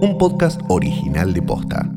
[0.00, 1.90] un podcast original de Posta.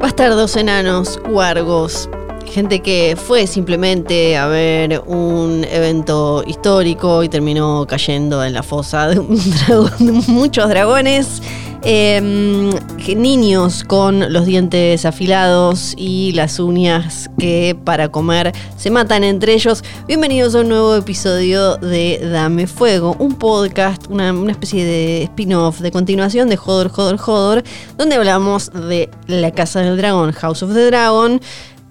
[0.00, 2.08] Bastardos enanos, huargos,
[2.46, 9.08] gente que fue simplemente a ver un evento histórico y terminó cayendo en la fosa
[9.08, 9.20] de,
[10.28, 11.42] muchos dragones.
[11.82, 12.70] Em,
[13.16, 19.82] niños con los dientes afilados y las uñas que para comer se matan entre ellos.
[20.06, 25.90] Bienvenidos a un nuevo episodio de Dame Fuego, un podcast, una, especie de spin-off, de
[25.90, 27.64] continuación de Jodor, Jodor, Jodor,
[27.96, 31.40] donde hablamos de la Casa del Dragón, House of the Dragon,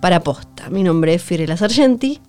[0.01, 0.69] para posta.
[0.69, 2.21] Mi nombre es Fiorella Sargenti.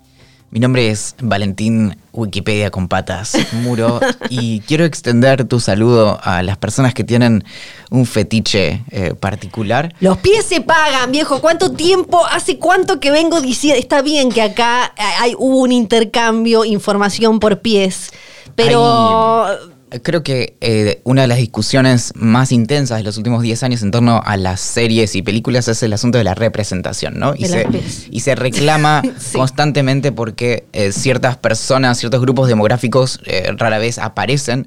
[0.53, 6.57] Mi nombre es Valentín Wikipedia con patas Muro y quiero extender tu saludo a las
[6.59, 7.45] personas que tienen
[7.89, 9.95] un fetiche eh, particular.
[10.01, 11.41] Los pies se pagan, viejo.
[11.41, 12.27] ¿Cuánto tiempo?
[12.27, 13.79] ¿Hace cuánto que vengo diciendo?
[13.79, 18.11] Está bien que acá hay, hubo un intercambio, información por pies,
[18.57, 19.47] pero...
[20.03, 23.91] Creo que eh, una de las discusiones más intensas de los últimos 10 años en
[23.91, 27.35] torno a las series y películas es el asunto de la representación, ¿no?
[27.37, 27.67] Y, se,
[28.11, 29.03] y se, reclama
[29.33, 34.67] constantemente porque eh, ciertas personas, ciertos grupos demográficos eh, rara vez aparecen.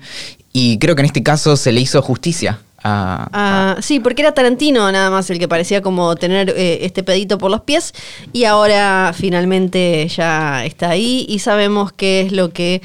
[0.52, 4.92] Y creo que en este caso se le hizo justicia a, sí, porque era Tarantino
[4.92, 7.94] nada más el que parecía como tener este pedito por los pies
[8.34, 12.82] y ahora finalmente ya está ahí y sabemos qué es lo que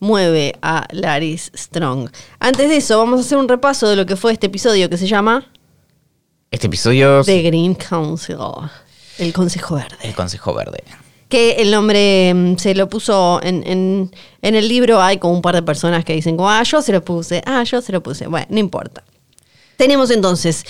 [0.00, 2.10] mueve a Laris Strong.
[2.40, 4.96] Antes de eso, vamos a hacer un repaso de lo que fue este episodio que
[4.96, 5.46] se llama...
[6.50, 7.22] Este episodio...
[7.22, 8.38] The Green Council.
[9.18, 9.96] El Consejo Verde.
[10.02, 10.82] El Consejo Verde.
[11.28, 14.10] Que el nombre mm, se lo puso en, en,
[14.42, 15.00] en el libro.
[15.00, 17.62] Hay como un par de personas que dicen como, ah, yo se lo puse, ah,
[17.62, 18.26] yo se lo puse.
[18.26, 19.04] Bueno, no importa.
[19.76, 20.64] Tenemos entonces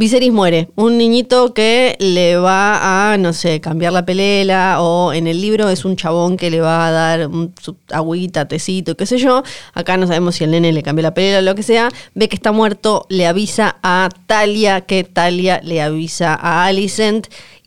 [0.00, 5.26] Viserys muere, un niñito que le va a, no sé, cambiar la pelela o en
[5.26, 9.04] el libro es un chabón que le va a dar un, su agüita, tecito, qué
[9.04, 9.42] sé yo.
[9.74, 11.90] Acá no sabemos si el nene le cambió la pelela o lo que sea.
[12.14, 17.26] Ve que está muerto, le avisa a Talia, que Talia le avisa a Alicent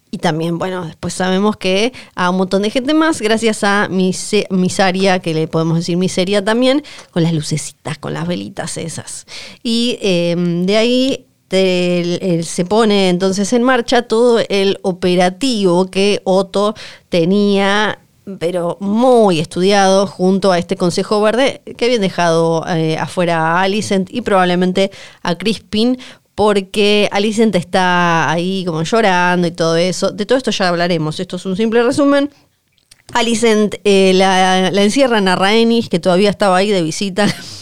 [0.10, 5.20] y también, bueno, después sabemos que a un montón de gente más, gracias a Misaria,
[5.20, 6.82] que le podemos decir Miseria también,
[7.12, 9.28] con las lucecitas, con las velitas esas.
[9.62, 16.76] Y em, de ahí se pone entonces en marcha todo el operativo que Otto
[17.10, 18.00] tenía
[18.40, 24.10] pero muy estudiado junto a este Consejo Verde que habían dejado eh, afuera a Alicent
[24.14, 25.98] y probablemente a Crispin
[26.36, 30.12] porque Alicent está ahí como llorando y todo eso.
[30.12, 32.30] De todo esto ya hablaremos, esto es un simple resumen.
[33.14, 37.28] Alicent eh, la, la, encierran a Rhaenys, que todavía estaba ahí de visita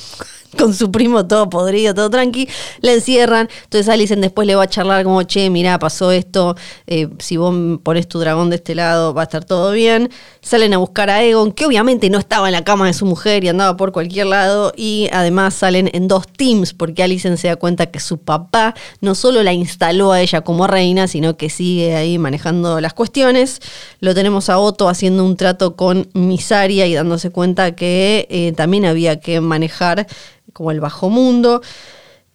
[0.57, 2.47] con su primo todo podrido, todo tranqui,
[2.81, 3.49] la encierran.
[3.63, 6.55] Entonces Alicent después le va a charlar como, che, mira, pasó esto,
[6.87, 7.53] eh, si vos
[7.83, 10.09] pones tu dragón de este lado va a estar todo bien.
[10.41, 13.43] Salen a buscar a Egon, que obviamente no estaba en la cama de su mujer
[13.43, 14.73] y andaba por cualquier lado.
[14.75, 19.15] Y además salen en dos teams, porque Alicent se da cuenta que su papá no
[19.15, 23.59] solo la instaló a ella como reina, sino que sigue ahí manejando las cuestiones.
[23.99, 28.85] Lo tenemos a Otto haciendo un trato con Misaria y dándose cuenta que eh, también
[28.85, 30.07] había que manejar
[30.53, 31.61] como el bajo mundo.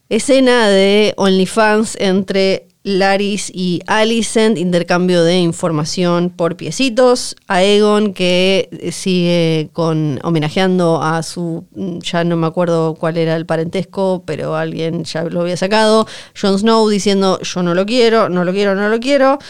[0.09, 7.35] Escena de OnlyFans entre Laris y Alicent, intercambio de información por piecitos.
[7.49, 13.45] A Egon que sigue con homenajeando a su, ya no me acuerdo cuál era el
[13.45, 16.07] parentesco, pero alguien ya lo había sacado.
[16.41, 19.41] Jon Snow diciendo yo no lo quiero, no lo quiero, no lo quiero.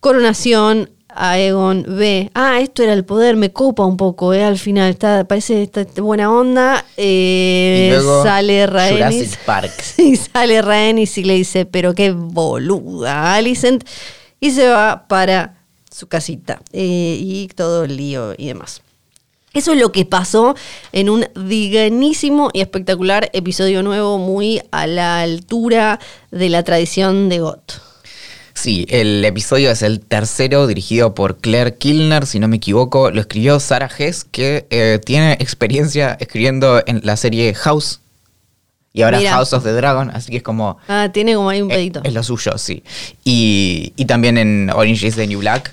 [0.00, 4.90] Coronación Aegon ve, ah, esto era el poder, me copa un poco, eh, al final,
[4.90, 6.84] está, parece está, buena onda.
[6.96, 9.38] Eh, sale Rhaenys.
[9.98, 13.84] Y sale Rhaenys y le dice, pero qué boluda, Alicent.
[14.40, 15.56] Y se va para
[15.90, 16.60] su casita.
[16.72, 18.82] Eh, y todo el lío y demás.
[19.54, 20.54] Eso es lo que pasó
[20.92, 25.98] en un dignísimo y espectacular episodio nuevo, muy a la altura
[26.30, 27.87] de la tradición de Got.
[28.60, 33.12] Sí, el episodio es el tercero dirigido por Claire Kilner, si no me equivoco.
[33.12, 38.00] Lo escribió Sarah Hess, que eh, tiene experiencia escribiendo en la serie House.
[38.92, 40.78] Y ahora House of the Dragon, así que es como...
[40.88, 42.00] Ah, tiene como ahí un eh, pedito.
[42.02, 42.82] Es, lo suyo, sí.
[43.22, 45.72] Y, también en Orange is the New Black.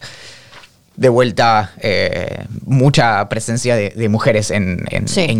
[0.95, 4.85] De vuelta, eh, mucha presencia de, mujeres en,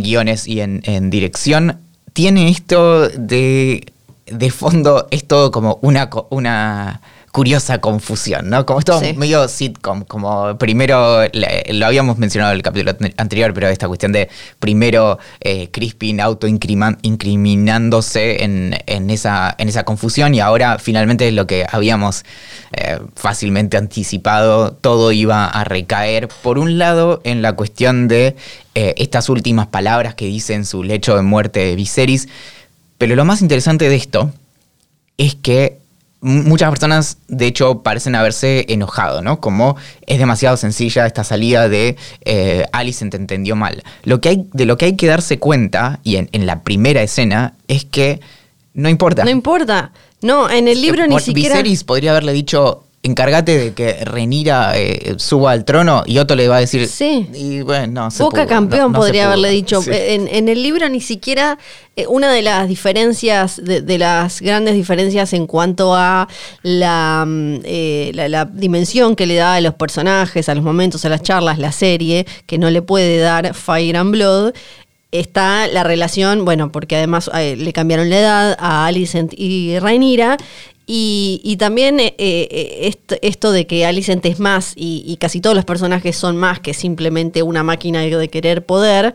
[0.01, 1.77] guiones y en, en dirección.
[2.13, 3.85] Tiene esto de...
[4.25, 6.09] De fondo, es todo como una...
[6.31, 7.01] una
[7.35, 8.65] curiosa confusión, ¿no?
[8.65, 13.89] Como esto medio sitcom, como primero, lo habíamos mencionado en el capítulo anterior, pero esta
[13.89, 21.29] cuestión de primero eh, Crispin autoincriminándose en, en, esa, en esa confusión y ahora finalmente
[21.33, 22.23] lo que habíamos
[22.71, 28.37] eh, fácilmente anticipado, todo iba a recaer, por un lado, en la cuestión de
[28.75, 32.29] eh, estas últimas palabras que dice en su lecho de muerte de Viserys,
[32.97, 34.31] pero lo más interesante de esto
[35.17, 35.83] es que
[36.25, 39.39] muchas personas, de hecho, parecen haberse enojado, ¿no?
[39.39, 39.75] Como
[40.07, 43.83] es demasiado sencilla esta salida de eh, Alice te entendió mal.
[44.03, 47.53] Lo que hay, de lo que hay que darse cuenta, y en, la primera escena,
[47.67, 48.21] es que
[48.73, 49.23] no importa.
[49.23, 49.91] No importa.
[50.21, 51.57] No, en el libro ni siquiera.
[51.57, 56.47] Viserys podría haberle dicho, encárgate de que Renira eh, suba al trono y Otto le
[56.47, 56.87] va a decir.
[56.87, 57.29] Sí.
[57.33, 59.81] Y bueno, Boca campeón podría haberle dicho.
[59.87, 61.57] En, el libro ni siquiera.
[61.95, 66.27] Eh, una de las diferencias, de, las grandes diferencias en cuanto a
[66.63, 71.09] mm, eh, la, la, dimensión que le da a los personajes, a los momentos, a
[71.09, 74.53] las charlas, la serie, que no le puede dar Fire and Blood,
[75.19, 80.37] está la relación, bueno, porque además le cambiaron la edad a Alicent y Rhaenyra,
[80.87, 86.15] y, también eh, eh, esto, de que Alicent es más y, casi todos los personajes
[86.15, 89.13] son más que simplemente una máquina de querer poder.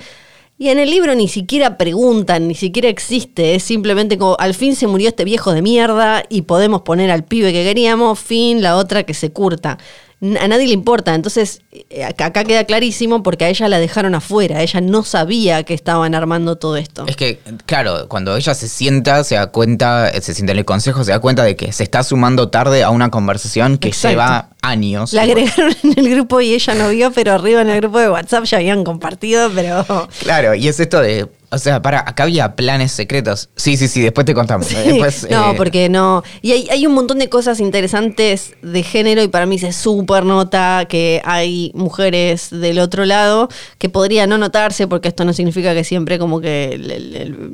[0.59, 3.55] Y en el libro ni siquiera preguntan, ni siquiera existe.
[3.55, 7.25] Es simplemente como al fin se murió este viejo de mierda y podemos poner al
[7.25, 9.79] pibe que queríamos, fin, la otra que se curta
[10.23, 11.15] a nadie le importa.
[11.15, 14.63] Entonces, eh, acá queda clarísimo porque a ella la dejaron afuera.
[14.63, 17.07] Ella no sabía que estaban armando todo esto.
[17.07, 21.05] Es que, claro, cuando ella se sienta, se da cuenta, se sienta en el consejo,
[21.05, 25.13] se da cuenta de que se está sumando tarde a una conversación que lleva años.
[25.15, 28.11] La agregaron en el grupo y ella no vio, pero arriba en el grupo de
[28.11, 29.87] WhatsApp ya habían compartido, pero.
[30.21, 33.51] Claro, y es esto de o sea, para, acá había planes secretos.
[33.57, 34.69] Sí, sí, sí, después te contamos.
[35.31, 36.23] no, eh, porque no.
[36.43, 40.87] Y hay, un montón de cosas interesantes de género y para mí se súper nota
[40.89, 43.49] que hay mujeres del otro lado
[43.79, 46.79] que podría no notarse porque esto no significa que siempre como que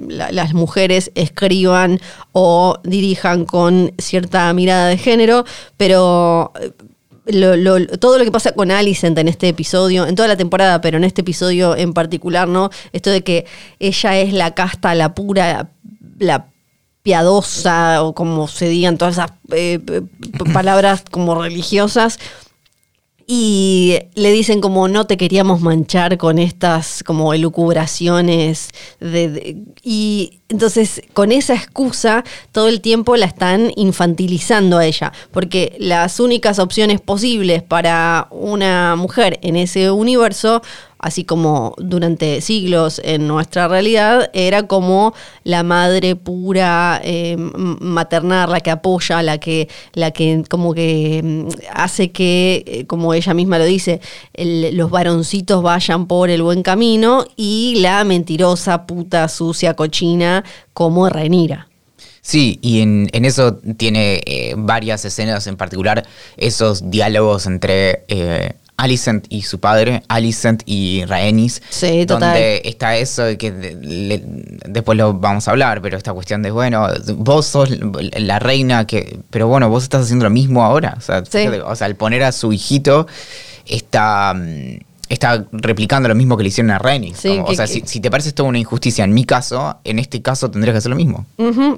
[0.08, 2.00] las mujeres escriban
[2.32, 5.44] o dirijan con cierta mirada de género,
[5.76, 6.52] pero
[8.00, 11.05] todo lo que pasa con Alicent en este episodio, en toda la temporada, pero en
[11.05, 12.70] este episodio en particular, ¿no?
[12.93, 13.46] Esto de que
[13.81, 15.70] ella es la casta, la pura,
[16.19, 16.46] la
[17.02, 19.81] piadosa, o como se digan todas esas eh,
[20.52, 22.19] palabras como religiosas,
[23.26, 28.70] y le dicen como no te queríamos manchar con estas como elucubraciones
[29.00, 35.76] de, y entonces con esa excusa todo el tiempo la están infantilizando a ella porque
[35.81, 40.62] las únicas opciones posibles para una mujer en ese universo
[41.06, 45.14] así como durante siglos en nuestra realidad, era como
[45.44, 51.48] la madre pura, eh, maternal, la que apoya, la que, la que como que mm,
[51.72, 54.00] hace que, eh, como ella misma lo dice,
[54.34, 60.42] los varoncitos vayan por el buen camino y la mentirosa, puta, sucia, cochina
[60.72, 61.68] como Renira.
[62.20, 66.04] Sí, y en, eso tiene eh, varias escenas, en particular
[66.36, 68.02] esos diálogos entre
[68.76, 71.62] Alicent y su padre, Alicent y Rhaenys.
[71.70, 72.32] Sí, total.
[72.32, 76.87] Donde está eso de que después lo vamos a hablar, pero esta cuestión de, bueno,
[77.17, 79.20] vos sos la reina que.
[79.31, 80.94] Pero bueno, vos estás haciendo lo mismo ahora.
[80.99, 83.06] O sea, o sea al poner a su hijito,
[83.67, 84.34] está.
[84.34, 84.78] Mm,
[85.08, 87.12] está replicando lo mismo que le hicieron a Renny.
[87.12, 90.75] o sea, si, te parece esto una injusticia en mi caso, en este caso tendrías
[90.75, 91.26] que hacer lo mismo.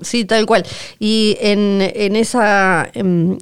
[0.02, 0.64] sí, tal cual.
[0.98, 3.38] Y en, esa, en,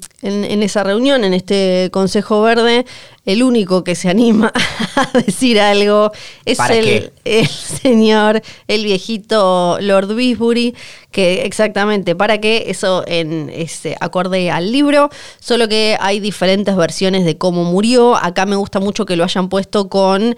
[0.63, 2.85] esa reunión, en este Consejo Verde,
[3.25, 4.53] el único que se anima
[4.97, 6.13] a decir algo
[6.45, 10.75] es el, el, señor, el viejito Lord Bisbury,
[11.11, 15.11] que exactamente, para que eso en ese acorde al libro,
[15.41, 18.17] solo que hay diferentes versiones de cómo murió.
[18.17, 20.37] Acá me gusta mucho que lo hayan puesto con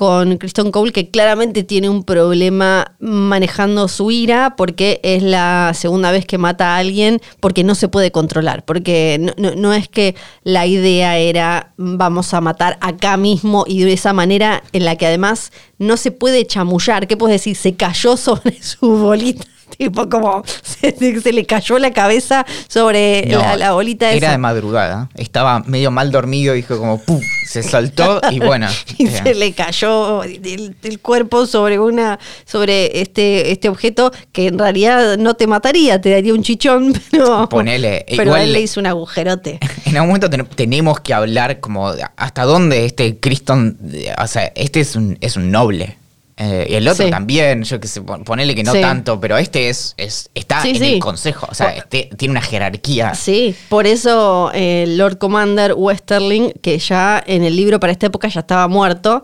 [0.00, 6.10] con Kristen Cole, que claramente tiene un problema manejando su ira, porque es la segunda
[6.10, 10.64] vez que mata a alguien, porque no se puede controlar, porque no, es que la
[10.66, 15.52] idea era vamos a matar acá mismo y de esa manera en la que además
[15.76, 17.54] no se puede chamullar, ¿qué puedes decir?
[17.54, 19.44] Se cayó sobre su bolita
[19.78, 25.90] tipo como se, le cayó la cabeza sobre la, bolita Era de madrugada, estaba medio
[25.90, 27.20] mal dormido, dijo como ¡pum!
[27.50, 28.68] se saltó y bueno.
[28.96, 35.18] y se le cayó el, cuerpo sobre una, sobre este, este objeto que en realidad
[35.18, 37.48] no te mataría, te daría un chichón, pero.
[37.48, 38.04] Ponele.
[38.08, 39.58] Pero él le hizo un agujerote.
[39.84, 43.78] En algún momento tenemos que hablar como hasta dónde este Criston,
[44.22, 45.99] o sea, este es un, es un noble
[46.42, 49.92] Eh, y el otro también, yo que sé, ponele que no tanto, pero este es,
[49.98, 53.14] es está en el consejo, o sea, este, tiene una jerarquía.
[53.14, 58.06] Sí, por eso el eh, Lord Commander Westerling, que ya en el libro para esta
[58.06, 59.22] época ya estaba muerto,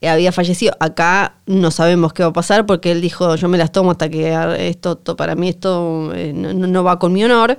[0.00, 0.74] eh, había fallecido.
[0.80, 4.08] Acá no sabemos qué va a pasar porque él dijo, yo me las tomo hasta
[4.08, 4.34] que
[4.68, 7.56] esto, para mí esto no va con mi honor.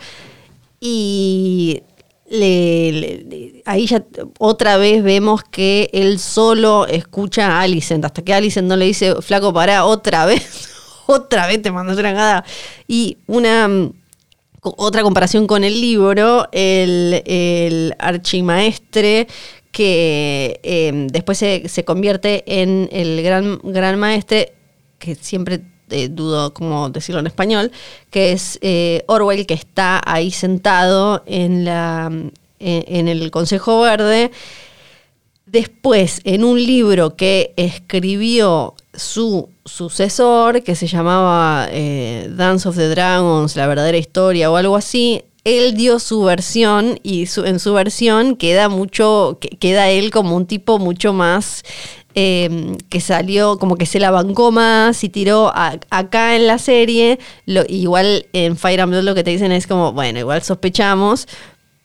[0.82, 1.82] Y
[2.30, 4.04] ahí ya
[4.40, 9.16] otra vez vemos que él solo escucha a Alicent, hasta que Alicent no le dice,
[9.22, 10.70] flaco, para otra vez,
[11.08, 12.46] otra vez te mandas una cagada.
[12.88, 13.94] Y una mm,
[14.62, 19.28] otra comparación con el libro, el, el archimaestre
[19.72, 24.54] que em, después se, se, convierte en el gran, gran maestre,
[24.98, 27.72] que siempre eh, dudo cómo decirlo en español,
[28.10, 32.12] que es eh, Orwell, que está ahí sentado en, la,
[32.60, 34.32] en, el Consejo Verde.
[35.46, 42.90] Después, en un libro que escribió su sucesor, que se llamaba eh, Dance of the
[42.90, 48.36] Dragons, la verdadera historia o algo así, él dio su versión y en su versión
[48.36, 51.64] queda mucho, queda él como un tipo mucho más
[52.20, 57.20] Em, que salió como que se la bancó más y tiró acá en la serie.
[57.46, 61.28] Lo, igual en Fire and Blood lo que te dicen es como, bueno, igual sospechamos.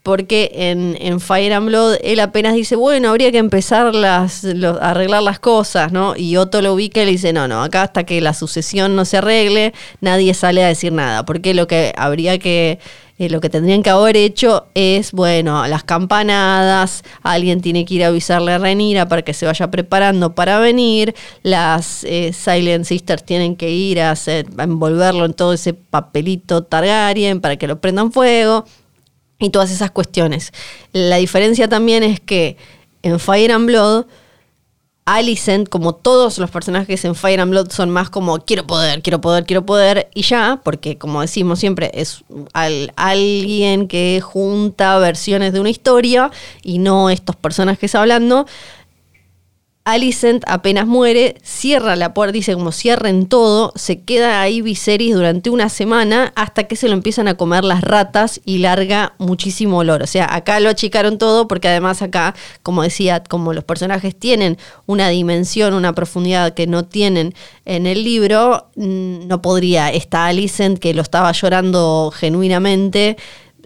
[0.02, 5.22] Porque en, Fire and Blood él apenas dice, bueno, habría que empezar las, a arreglar
[5.22, 6.16] las cosas, ¿no?
[6.16, 9.04] Y Otto lo ubica y le dice, no, no, acá hasta que la sucesión no
[9.04, 11.26] se arregle, nadie sale a decir nada.
[11.26, 12.78] Porque lo que habría que
[13.18, 18.04] eh, lo que tendrían que haber hecho es, bueno, las campanadas, alguien tiene que ir
[18.04, 23.24] a avisarle a Renira para que se vaya preparando para venir, las eh, Silent Sisters
[23.24, 27.80] tienen que ir a, hacer, a envolverlo en todo ese papelito Targaryen para que lo
[27.80, 28.64] prendan fuego
[29.38, 30.52] y todas esas cuestiones.
[30.92, 32.56] La diferencia también es que
[33.02, 34.06] en Fire and Blood
[35.04, 39.20] Alicent, como todos los personajes en Fire and Blood, son más como quiero poder, quiero
[39.20, 42.22] poder, quiero poder, y ya, porque como decimos siempre, es
[42.94, 46.30] alguien que junta versiones de una historia
[46.62, 48.46] y no estos personajes hablando.
[49.84, 55.50] Alicent apenas muere, cierra la puerta, dice como cierren todo, se queda ahí Viserys durante
[55.50, 60.02] una semana hasta que se lo empiezan a comer las ratas y larga muchísimo olor.
[60.02, 64.56] O sea, acá lo achicaron todo porque además acá, como decía, como los personajes tienen
[64.86, 67.34] una dimensión, una profundidad que no tienen
[67.64, 73.16] en el libro, mm, no podría esta Alicent que lo estaba llorando genuinamente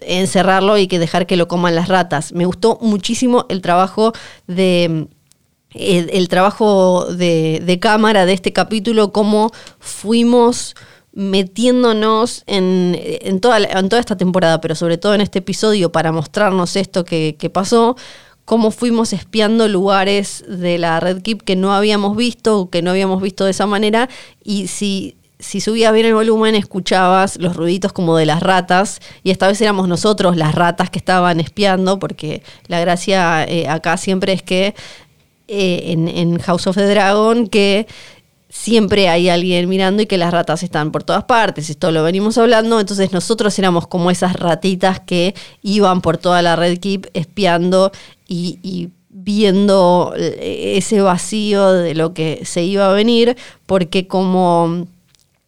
[0.01, 2.31] encerrarlo y que dejar que lo coman las ratas.
[2.33, 4.13] Me gustó muchísimo el trabajo
[4.45, 5.07] de
[5.73, 10.75] el, trabajo de, cámara de este capítulo, cómo fuimos
[11.13, 16.75] metiéndonos en, toda, en toda esta temporada, pero sobre todo en este episodio para mostrarnos
[16.75, 17.97] esto que, pasó,
[18.45, 23.21] cómo fuimos espiando lugares de la Red Keep que no habíamos visto, que no habíamos
[23.21, 24.09] visto de esa manera,
[24.43, 29.31] y si, si subías bien el volumen escuchabas los ruiditos como de las ratas, y
[29.31, 34.33] esta vez éramos nosotros las ratas que estaban espiando, porque la gracia eh, acá siempre
[34.33, 34.75] es que
[35.47, 37.87] eh, en, House of the Dragon que
[38.49, 41.69] siempre hay alguien mirando y que las ratas están por todas partes.
[41.69, 42.79] Esto lo venimos hablando.
[42.79, 47.91] Entonces nosotros éramos como esas ratitas que iban por toda la Red Keep espiando
[48.27, 53.35] y, viendo eh, ese vacío de lo que se iba a venir,
[53.65, 54.87] porque como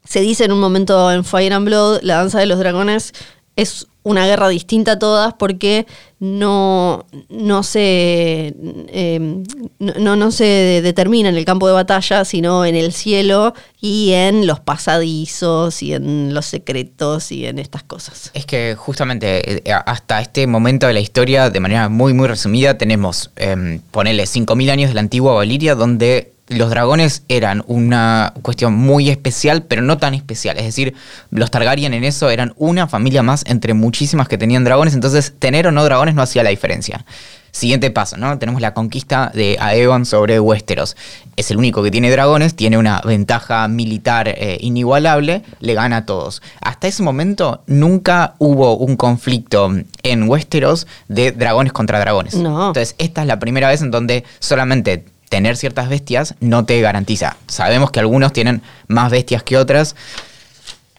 [0.04, 3.14] se dice en un momento en Fire and Blood, la danza de los dragones
[3.62, 5.86] es una guerra distinta a todas porque
[6.20, 8.56] no, no, se,
[8.88, 9.44] em,
[9.78, 14.48] no, no, se determina en el campo de batalla, sino en el cielo y en
[14.48, 18.32] los pasadizos y en los secretos y en estas cosas.
[18.34, 22.78] Es que justamente eh, hasta este momento de la historia, de manera muy, muy resumida,
[22.78, 28.74] tenemos, eh, ponele, 5.000 años de la antigua Valiria, donde los dragones eran una cuestión
[28.74, 30.58] muy especial, pero no tan especial.
[30.58, 30.94] Es decir,
[31.32, 35.68] los Targaryen en eso eran una familia más entre muchísimas que tenían dragones, entonces tener
[35.68, 37.06] o no dragones no hacía la diferencia.
[37.52, 38.38] Siguiente paso, ¿no?
[38.38, 40.96] Tenemos la conquista de Aegon sobre Westeros.
[41.36, 46.06] Es el único que tiene dragones, tiene una ventaja militar eh, inigualable, le gana a
[46.06, 46.44] todos.
[46.62, 52.36] Hasta ese momento nunca hubo un conflicto en Westeros de dragones contra dragones.
[52.36, 52.68] No.
[52.68, 57.38] Entonces, esta es la primera vez en donde solamente tener ciertas bestias no te garantiza.
[57.48, 59.96] Sabemos que algunos tienen más bestias que otras,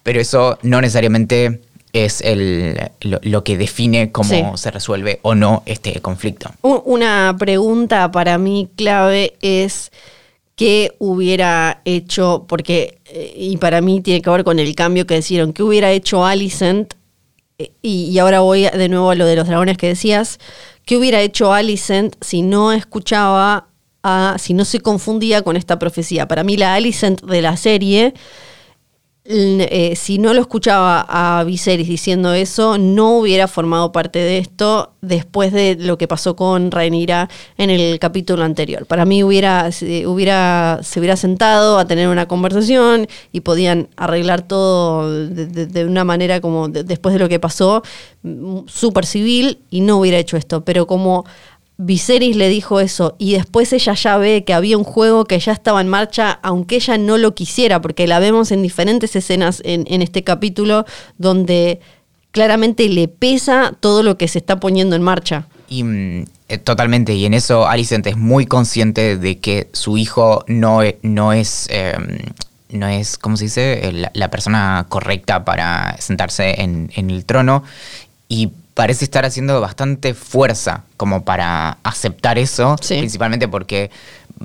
[0.03, 1.61] pero eso no necesariamente
[1.93, 6.51] es el, lo, que define cómo se resuelve o no este conflicto.
[6.63, 9.91] Una pregunta para mí clave es
[10.55, 15.15] qué hubiera hecho, porque, eh, y para mí tiene que ver con el cambio que
[15.15, 16.95] decían, qué hubiera hecho Alicent,
[17.59, 20.39] eh, y, y ahora voy de nuevo a lo de los dragones que decías,
[20.85, 23.70] qué hubiera hecho Alicent si no escuchaba
[24.03, 26.29] a si no se confundía con esta profecía.
[26.29, 28.15] Para mí la Alicent de la serie
[29.33, 34.95] eh, si no lo escuchaba a Viserys diciendo eso, no hubiera formado parte de esto
[35.03, 38.87] después de lo que pasó con Rhaenyra en el capítulo anterior.
[38.87, 39.71] Para mí hubiera,
[40.07, 46.41] hubiera, se hubiera sentado a tener una conversación y podían arreglar todo de, una manera
[46.41, 47.83] como después de lo que pasó,
[48.23, 50.65] mm, súper civil y no hubiera hecho esto.
[50.65, 51.25] Pero como
[51.83, 55.53] Viserys le dijo eso y después ella ya ve que había un juego que ya
[55.53, 60.03] estaba en marcha, aunque ella no lo quisiera, porque la vemos en diferentes escenas en,
[60.03, 60.85] este capítulo
[61.17, 61.81] donde
[62.33, 65.47] claramente le pesa todo lo que se está poniendo en marcha.
[65.71, 70.45] Y mm, eh, totalmente, y en eso Alicent es muy consciente de que su hijo
[70.49, 71.67] no, e, no es...
[71.71, 72.19] Em,
[72.69, 77.65] no es, ¿cómo se dice?, la, persona correcta para sentarse en, en el trono.
[78.29, 83.91] Y parece estar haciendo bastante fuerza como para aceptar eso, principalmente porque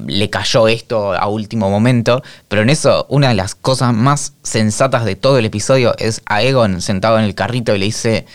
[0.06, 5.06] le cayó esto a último momento, pero en eso una de las cosas más sensatas
[5.06, 8.26] de todo el episodio es a Egon sentado en el carrito y le dice,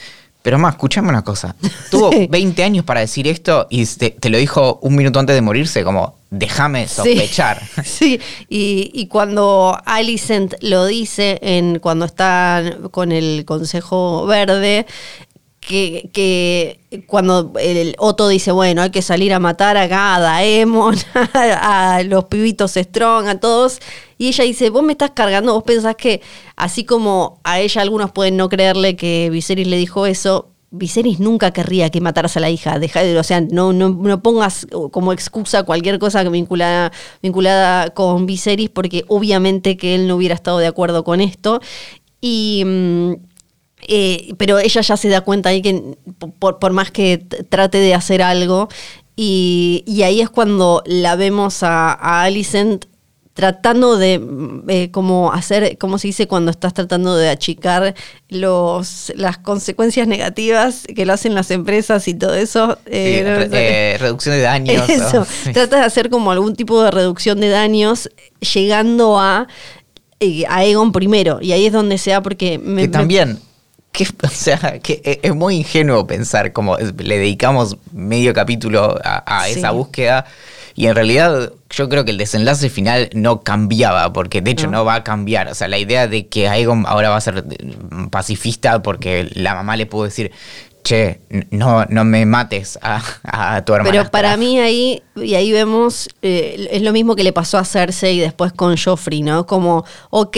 [0.41, 1.55] pero más, escúchame una cosa,
[1.91, 5.85] tuvo 20 años para decir esto y te, lo dijo un minuto antes de morirse,
[5.85, 7.61] como, déjame sospechar.
[7.85, 14.87] Sí, Y, y, cuando Alicent lo dice en cuando está con el Consejo Verde,
[15.61, 20.97] que, que, cuando el Otto dice, bueno, hay que salir a matar a Daemon,
[21.35, 23.81] a, los pibitos Strong, a todos,
[24.19, 26.23] y ella dice, vos me estás cargando, vos pensás que
[26.57, 31.51] así como a ella algunos pueden no creerle que Viserys le dijo eso, Viserys nunca
[31.51, 35.13] querría que mataras a la hija, deja de, o sea, no, no, no pongas como
[35.13, 40.69] excusa cualquier cosa vinculada, vinculada con Viserys, porque obviamente que él no hubiera estado de
[40.69, 41.61] acuerdo con esto.
[42.21, 43.13] Y mm,
[43.89, 45.97] eh, pero ella ya se da cuenta ahí que
[46.39, 48.69] por, más que trate de hacer algo,
[49.17, 52.87] y, ahí es cuando la vemos a, a Alicent
[53.35, 54.21] tratando de
[54.69, 57.95] eh, como hacer, como se dice cuando estás tratando de achicar
[58.29, 62.77] los las consecuencias negativas que lo hacen las empresas y todo eso.
[62.87, 64.89] Eh, reducción de daños.
[64.89, 68.11] Eso, trata de hacer como algún tipo de reducción de daños,
[68.55, 69.49] llegando a,
[70.49, 71.39] a Egon primero.
[71.41, 72.59] Y ahí es donde sea porque...
[72.59, 73.39] Me, que también
[73.93, 79.49] que, o sea, que e, es muy ingenuo pensar como le dedicamos medio capítulo a,
[79.49, 80.27] esa búsqueda
[80.75, 84.85] y en realidad yo creo que el desenlace final no cambiaba, porque de hecho no.
[84.85, 85.49] va a cambiar.
[85.49, 87.45] O sea, la idea de que Aegon ahora va a ser
[88.11, 90.31] pacifista porque la mamá le pudo decir,
[90.83, 93.91] che, no, no me mates a, tu hermana.
[93.91, 97.65] Pero para mí ahí, y ahí vemos, eh, es lo mismo que le pasó a
[97.65, 99.47] Cersei después con Joffrey, ¿no?
[99.47, 100.37] Como, ok,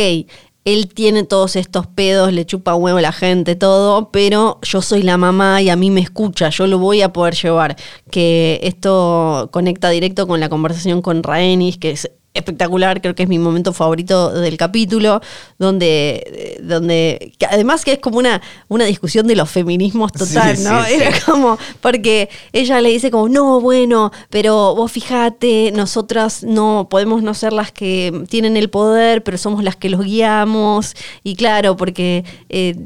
[0.65, 5.03] él tiene todos estos pedos, le chupa huevo a la gente, todo, pero yo soy
[5.03, 7.77] la mamá y a mí me escucha, yo lo voy a poder llevar.
[8.11, 13.29] Que esto conecta directo con la conversación con Rhaenys, que es espectacular, creo que es
[13.29, 15.21] mi momento favorito del capítulo,
[15.59, 20.85] donde, donde además que es como una, una discusión de los feminismos total, ¿no?
[20.85, 27.23] Era como, porque ella le dice como, no, bueno, pero vos fijate, nosotras no podemos
[27.23, 31.77] no ser las que tienen el poder, pero somos las que los guiamos, y claro,
[31.77, 32.77] porque eh,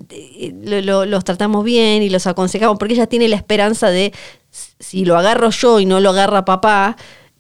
[0.65, 4.13] los tratamos bien y los aconsejamos, porque ella tiene la esperanza de,
[4.51, 6.97] si lo agarro yo y no lo agarra papá,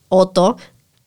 [0.08, 0.56] Otto,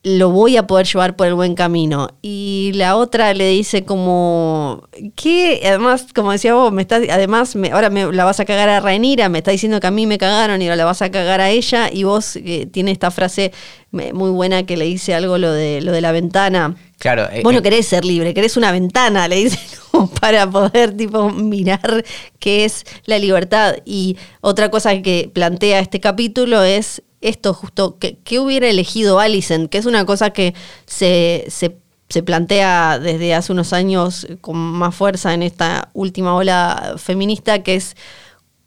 [0.02, 2.08] lo voy a poder llevar por el buen camino.
[2.22, 7.70] Y la otra le dice como, que Además, como decía vos, me estás, además me,
[7.70, 10.16] ahora me la vas a cagar a Rainira, me está diciendo que a mí me
[10.16, 11.90] cagaron y ahora la vas a cagar a ella.
[11.92, 13.52] Y vos eh, tiene esta frase
[13.90, 16.76] muy buena que le dice algo lo de, lo de la ventana.
[17.00, 17.28] Claro.
[17.32, 19.58] Eh, vos no eh, querés ser libre, querés una ventana, le dice,
[20.20, 22.04] para poder tipo mirar
[22.38, 23.76] qué es la libertad.
[23.86, 29.70] Y otra cosa que plantea este capítulo es esto justo, ¿qué, hubiera elegido Alicent?
[29.70, 35.32] Que es una cosa que se, se, plantea desde hace unos años con más fuerza
[35.32, 37.96] en esta última ola feminista, que es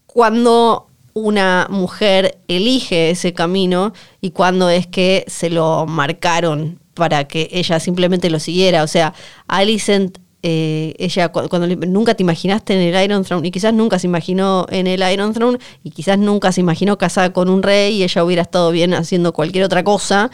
[0.08, 7.50] cuando una mujer elige ese camino y cuando es que se lo marcaron para que
[7.52, 8.84] ella simplemente lo siguiera.
[8.84, 9.14] O sea,
[9.48, 14.08] Alicent eh, ella cuando nunca te imaginaste en el Iron Throne y quizás nunca se
[14.08, 18.04] imaginó en el Iron Throne y quizás nunca se imaginó casada con un rey y
[18.04, 20.32] ella hubiera estado bien haciendo cualquier otra cosa,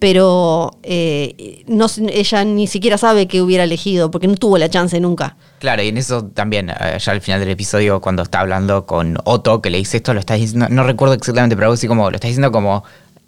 [0.00, 4.98] pero eh, no, ella ni siquiera sabe que hubiera elegido porque no tuvo la chance
[4.98, 5.36] nunca.
[5.60, 9.16] Claro, y en eso también, eh, ya al final del episodio, cuando está hablando con
[9.22, 12.10] Otto, que le dice esto, lo está diciendo, no recuerdo exactamente, pero algo así como,
[12.10, 12.82] lo está diciendo como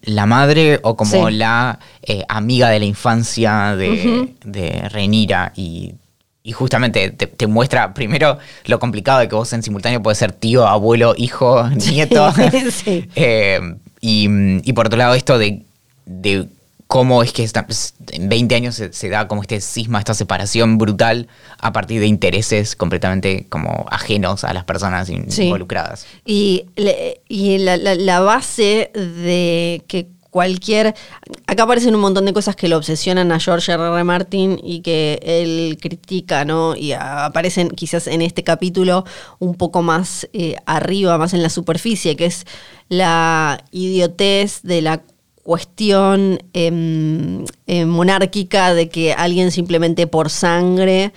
[0.04, 1.78] la madre o como la
[2.28, 5.94] amiga de la infancia de, de Renira y
[6.46, 10.66] y justamente te, muestra primero lo complicado de que vos en simultáneo puedes ser tío,
[10.66, 12.32] abuelo, hijo, nieto.
[13.16, 13.60] Eh,
[14.06, 15.62] y, por otro lado, esto de,
[16.94, 21.26] cómo es que pues, en 20 años se, da como este cisma, esta separación brutal
[21.58, 26.06] a partir de intereses completamente como ajenos a las personas involucradas.
[26.24, 26.66] Y,
[27.28, 30.94] y la, base de que cualquier...
[31.48, 33.82] Acá aparecen un montón de cosas que lo obsesionan a George R.
[33.82, 34.04] R.
[34.04, 36.76] Martin y que él critica, ¿no?
[36.76, 39.04] Y aparecen quizás en este capítulo
[39.40, 42.46] un poco más eh, arriba, más en la superficie, que es
[42.88, 45.02] la idiotez de la
[45.44, 51.12] cuestión em, em, monárquica de que alguien simplemente por sangre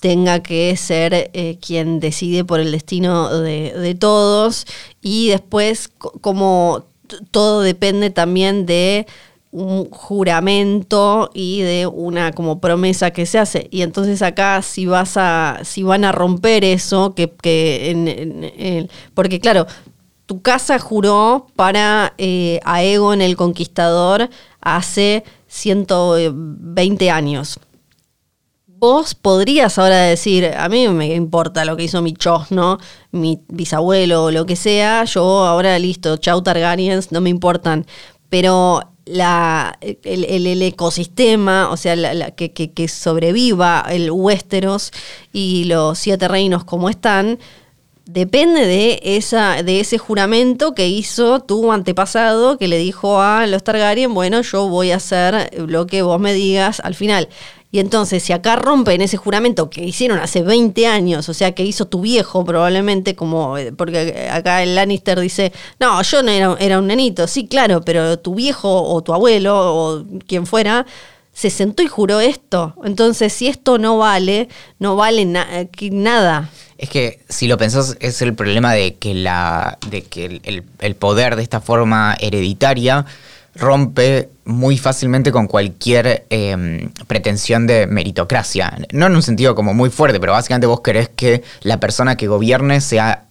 [0.00, 4.66] tenga que ser eh, quien decide por el destino de, de todos
[5.02, 6.86] y después como
[7.32, 9.06] todo depende también de
[9.52, 13.66] un juramento y de una como promesa que se hace.
[13.70, 19.66] Y entonces acá si vas a, si van a romper eso, que, que porque claro,
[20.30, 27.58] tu casa juró para eh, Aegon el Conquistador hace 120 años.
[28.64, 32.78] Vos podrías ahora decir, a mí me importa lo que hizo mi chosno,
[33.10, 37.84] mi bisabuelo o lo que sea, yo ahora listo, chau Targaryens, no me importan.
[38.28, 44.92] Pero la, el, ecosistema, o sea, que, que, sobreviva el Westeros
[45.32, 47.40] y los siete reinos como están,
[48.12, 53.62] depende de, esa, de ese juramento que hizo tu antepasado que le dijo a los
[53.62, 57.28] Targaryen, bueno, yo voy a hacer lo que vos me digas al final.
[57.72, 61.64] Y entonces, si acá rompen ese juramento que hicieron hace 20 años, o sea, que
[61.64, 66.56] hizo tu viejo probablemente, como, eh, porque acá el Lannister dice, no, yo no era,
[66.58, 70.84] era un nenito, sí, claro, pero tu viejo o tu abuelo o quien fuera,
[71.40, 72.74] se sentó y juró esto.
[72.84, 76.50] Entonces, si esto no vale, no vale nada.
[76.76, 80.42] Es que si lo pensás, es el problema de que, la, de que
[80.80, 83.06] el poder de esta forma hereditaria
[83.54, 88.76] rompe muy fácilmente con cualquier em, pretensión de meritocracia.
[88.92, 92.28] No en un sentido como muy fuerte, pero básicamente vos querés que la persona que
[92.28, 93.29] gobierne sea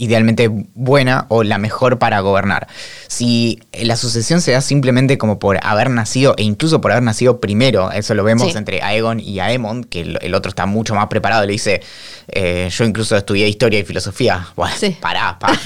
[0.00, 2.68] idealmente buena o la mejor para gobernar.
[3.08, 7.40] Si la sucesión se da simplemente como por haber nacido, e incluso por haber nacido
[7.40, 11.44] primero, eso lo vemos entre Aegon y Aemon, que el, otro está mucho más preparado,
[11.44, 11.82] le dice,
[12.28, 14.46] eh, yo incluso estudié historia y filosofía.
[14.54, 15.58] Bueno, pará, pará.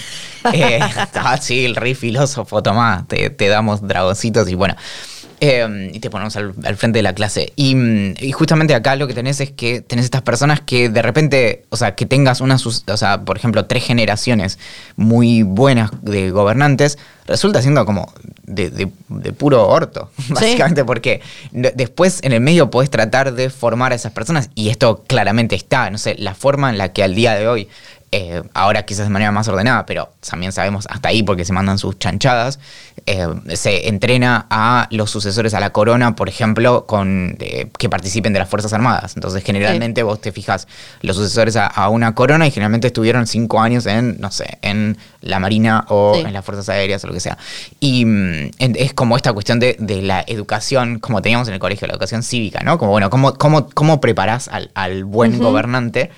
[0.55, 0.81] eh,
[1.43, 4.75] sí, el rey filósofo, tomá, te, te damos dragoncitos y bueno.
[5.45, 7.53] Em, y te ponemos al, frente de la clase.
[7.57, 7.75] Y,
[8.31, 11.97] justamente acá lo que tenés es que tenés estas personas que de repente, o sea,
[11.97, 14.61] que tengas una, o sea, por ejemplo, tres generaciones
[14.95, 18.13] muy buenas de gobernantes, resulta siendo como
[18.45, 18.87] de,
[19.37, 24.49] puro orto, básicamente, porque después en el medio podés tratar de formar a esas personas,
[24.55, 27.69] y esto claramente está, no sé, la forma en la que al día de hoy
[28.15, 31.79] eh, ahora quizás de manera más ordenada, pero también sabemos hasta ahí porque se mandan
[31.79, 32.61] sus chanchadas,
[33.07, 38.35] eh, se entrena a los sucesores a la corona, por ejemplo, con eh, que participen
[38.35, 39.15] de las Fuerzas Armadas.
[39.17, 40.69] Entonces, generalmente vos te fijas
[41.01, 45.39] los sucesores a, una corona y generalmente estuvieron cinco años en, no sé, en la
[45.39, 47.39] Marina o en las Fuerzas Aéreas o lo que sea.
[47.81, 51.95] Y mm, es como esta cuestión de, la educación, como teníamos en el colegio, la
[51.95, 52.77] educación cívica, ¿no?
[52.77, 56.11] Como, bueno, ¿cómo, cómo, cómo preparás al, buen gobernante?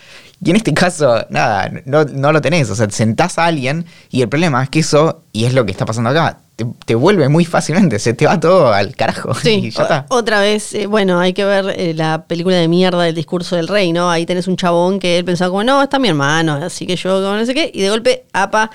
[0.43, 2.71] Y en este caso, nada, no, lo tenés.
[2.71, 5.65] O sea, te sentás a alguien y el problema es que eso, y es lo
[5.65, 6.39] que está pasando acá,
[6.87, 9.35] te, vuelve muy fácilmente, se te va todo al carajo.
[9.35, 9.73] Sí,
[10.09, 13.69] otra vez, eh, bueno, hay que ver eh, la película de mierda del discurso del
[13.69, 14.11] rey, ¿no?
[14.11, 17.21] Ahí tenés un chabón que él pensaba como, no, está mi hermano, así que yo
[17.21, 18.71] no sé qué, y de golpe, apa,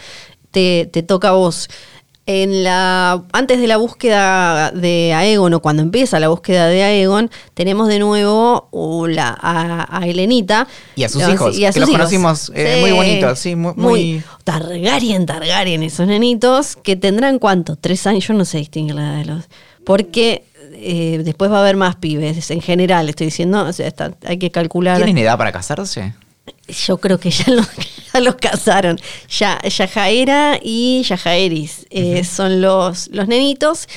[0.51, 1.69] te, te toca a vos
[2.31, 7.31] en la, antes de la búsqueda de Aegon, o cuando empieza la búsqueda de Aegon,
[7.55, 8.69] tenemos de nuevo
[9.07, 10.67] la, a, Helenita.
[10.95, 15.81] Y a sus hijos, que los conocimos eh, muy bonitos, sí, muy, muy, Targaryen, Targaryen,
[15.81, 19.45] esos nenitos, que tendrán cuánto, tres años, yo no sé distinguir la edad de los...
[19.83, 23.91] Porque eh, después va a haber más pibes, en general, estoy diciendo, o sea,
[24.23, 24.97] hay que calcular...
[24.97, 26.13] ¿Tienen edad para casarse?
[26.67, 27.45] Yo creo que ya,
[28.19, 28.99] los casaron.
[29.29, 33.87] Ya, Yajaera y Yajaeris eh, son los, los nenitos.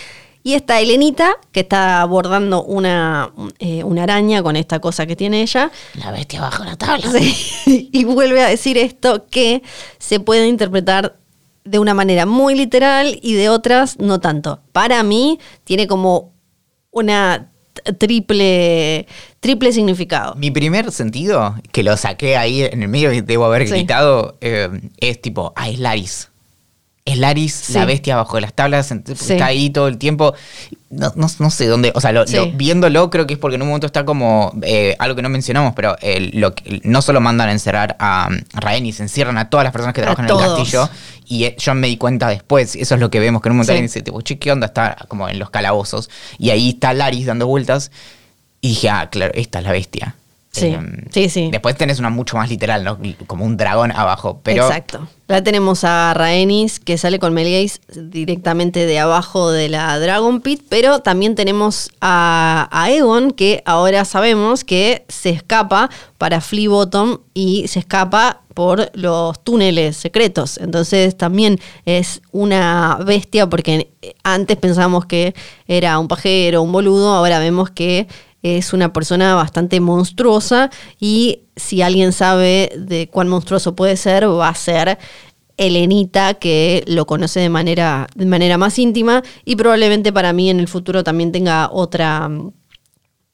[0.44, 5.42] Y está Elenita, que está abordando una, eh, una, araña con esta cosa que tiene
[5.42, 5.70] ella.
[5.94, 7.10] La bestia bajo la tabla.
[7.66, 9.62] Y vuelve a decir esto que
[9.98, 11.16] se puede interpretar
[11.64, 14.60] de una manera muy literal y de otras no tanto.
[14.72, 16.32] Para mí tiene como
[16.90, 17.51] una
[17.98, 19.06] triple,
[19.40, 20.34] triple significado.
[20.34, 24.68] Mi primer sentido, que lo saqué ahí en el medio y debo haber gritado, eh,
[24.98, 26.31] es tipo, ah, es Laris.
[27.04, 30.34] Es Laris, la bestia bajo las tablas, está ahí todo el tiempo.
[30.88, 32.12] No, no, sé dónde, o sea,
[32.54, 35.72] viéndolo creo que es porque en un momento está como eh, algo que no mencionamos,
[35.74, 35.96] pero
[36.34, 40.26] lo, no solo mandan a encerrar a, Rhaenys, encierran a todas las personas que trabajan
[40.26, 40.88] en el castillo.
[41.26, 43.56] Y eh, yo me di cuenta después, eso es lo que vemos, que en un
[43.58, 44.66] momento alguien dice, tipo, che, ¿qué onda?
[44.66, 46.10] Está como en los calabozos.
[46.38, 47.90] Y ahí está Laris dando vueltas.
[48.60, 50.14] Y dije, ah, claro, esta es la bestia.
[50.52, 51.48] Sí, em, sí, sí.
[51.50, 52.98] Después tenés una mucho más literal, ¿no?
[53.26, 54.40] Como un dragón abajo.
[54.42, 54.66] Pero...
[54.66, 55.08] Exacto.
[55.26, 60.62] Ya tenemos a Rhaenys que sale con Melgaze directamente de abajo de la Dragon Pit,
[60.68, 65.88] pero también tenemos a, a Egon que ahora sabemos que se escapa
[66.18, 70.58] para Flea Bottom y se escapa por los túneles secretos.
[70.58, 73.88] Entonces también es una bestia porque
[74.24, 75.34] antes pensábamos que
[75.66, 78.06] era un pajero, un boludo, ahora vemos que
[78.42, 84.48] es una persona bastante monstruosa y si alguien sabe de cuán monstruoso puede ser, va
[84.48, 84.98] a ser
[85.56, 90.60] Elenita, que lo conoce de manera, de manera más íntima y probablemente para mí en
[90.60, 92.28] el futuro también tenga otra,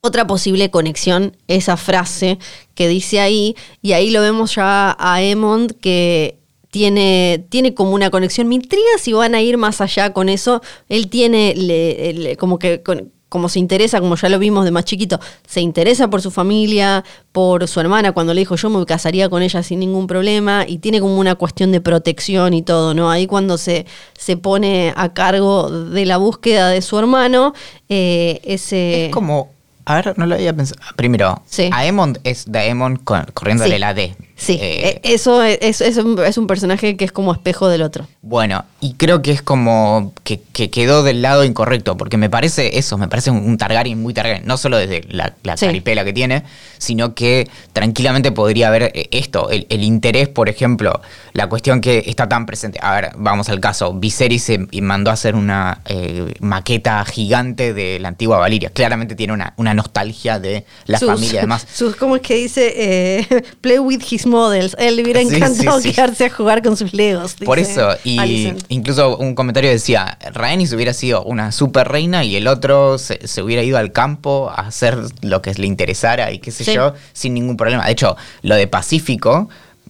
[0.01, 2.39] otra posible conexión, esa frase
[2.75, 6.39] que dice ahí, y ahí lo vemos ya a Emond que
[6.71, 8.49] tiene, tiene como una conexión.
[8.49, 10.61] Me intriga si van a ir más allá con eso.
[10.89, 12.83] Él tiene como que
[13.29, 17.05] como se interesa, como ya lo vimos de más chiquito, se interesa por su familia,
[17.33, 20.79] por su hermana, cuando le dijo yo me casaría con ella sin ningún problema, y
[20.79, 23.11] tiene como una cuestión de protección y todo, ¿no?
[23.11, 23.87] Ahí cuando se,
[24.17, 27.55] se pone a cargo de la búsqueda de su hermano,
[27.89, 29.07] eh, ese...
[29.07, 29.51] Es como,
[29.85, 30.81] a ver, no lo había pensado.
[30.97, 31.71] Primero, sí.
[31.73, 34.17] Aemon es Daemon corriéndole la D.
[34.39, 38.07] Sí, eh, e, eso es, es, un, personaje que es como espejo del otro.
[38.23, 42.97] Bueno, y creo que es como que, quedó del lado incorrecto, porque me parece eso,
[42.99, 46.45] me parece un, Targaryen muy Targaryen, no solo desde la, caripela que tiene,
[46.79, 51.01] sino que tranquilamente podría haber eh, esto, el, interés, por ejemplo,
[51.33, 52.79] la cuestión que está tan presente.
[52.81, 57.99] A ver, vamos al caso, Viserys se mandó a hacer una eh, maqueta gigante de
[57.99, 61.67] la antigua Valiria, claramente tiene una, una nostalgia de la familia, además.
[61.75, 63.27] Sus, ¿Cómo es que dice?
[63.61, 64.77] play with his models.
[64.79, 67.35] Él le hubiera encantado quedarse a jugar con sus legos.
[67.45, 72.47] Por eso, y incluso un comentario decía, Rhaenys hubiera sido una super reina y el
[72.47, 76.75] otro se, hubiera ido al campo a hacer lo que le interesara y qué sé
[76.75, 77.87] yo, sin ningún problema.
[77.87, 79.49] De hecho, lo de Pacífico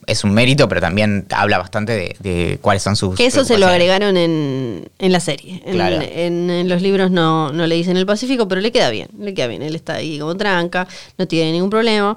[0.08, 3.14] es un mérito, pero también habla bastante de, cuáles son sus.
[3.14, 5.62] Que eso se lo agregaron en, la serie.
[5.66, 9.48] En, los libros no, no, le dicen el Pacífico, pero le queda bien, le queda
[9.48, 9.62] bien.
[9.62, 12.16] Él está ahí como tranca, no tiene ningún problema.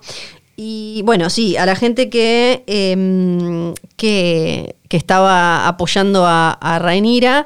[0.56, 7.46] Y bueno, sí, a la gente que, em, que, estaba apoyando a, Rainira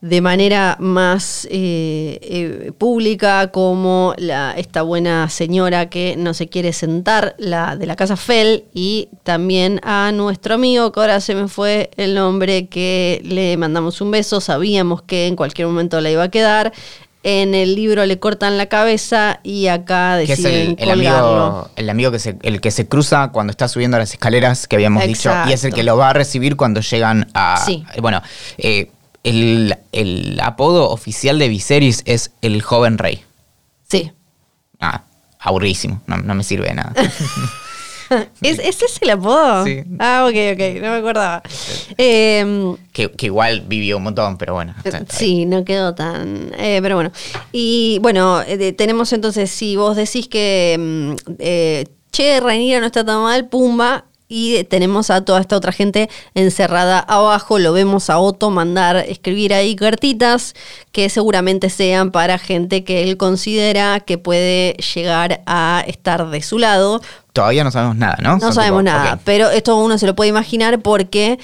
[0.00, 6.72] de manera más eh, eh, pública, como la, esta buena señora que no se quiere
[6.72, 11.48] sentar, la de la casa Fell, y también a nuestro amigo, que ahora se me
[11.48, 16.22] fue el nombre, que le mandamos un beso, sabíamos que en cualquier momento la iba
[16.22, 16.72] a quedar,
[17.22, 22.18] en el libro le cortan la cabeza y acá deciden el, Amigo, el amigo que
[22.18, 25.64] se, el que se cruza cuando está subiendo las escaleras que habíamos dicho y es
[25.64, 27.62] el que lo va a recibir cuando llegan a...
[27.64, 27.84] Sí.
[28.00, 28.22] Bueno,
[28.58, 28.90] eh,
[29.22, 33.22] el, apodo oficial de Viserys es el joven rey.
[33.88, 34.12] Sí.
[34.80, 35.02] Ah,
[35.38, 36.94] aburrísimo, no, no me sirve de nada.
[38.42, 39.64] ¿Es, ¿Ese es el apodo?
[39.64, 39.82] Sí.
[39.98, 41.42] Ah, ok, ok, no me acordaba.
[41.96, 44.74] Em, que, igual vivió un montón, pero bueno.
[45.08, 46.52] sí, no quedó tan.
[46.58, 47.12] Eh, pero bueno.
[47.52, 50.76] Y bueno, eh, tenemos entonces, si vos decís que.
[50.78, 55.72] Mm, eh, che, Rainira no está tan mal, pumba, y tenemos a toda esta otra
[55.72, 57.58] gente encerrada abajo.
[57.58, 60.54] Lo vemos a Otto mandar escribir ahí cartitas
[60.92, 66.58] que seguramente sean para gente que él considera que puede llegar a estar de su
[66.58, 67.02] lado.
[67.32, 68.38] Todavía no sabemos nada, ¿no?
[68.38, 71.40] No sabemos nada, pero esto uno se lo puede imaginar porque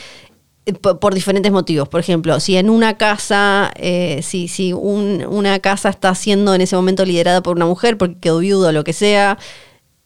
[0.65, 1.89] eh, por, diferentes motivos.
[1.89, 6.77] Por ejemplo, si en una casa, eh, si, si una casa está siendo en ese
[6.77, 9.39] momento liderada por una mujer porque quedó viudo o lo que sea,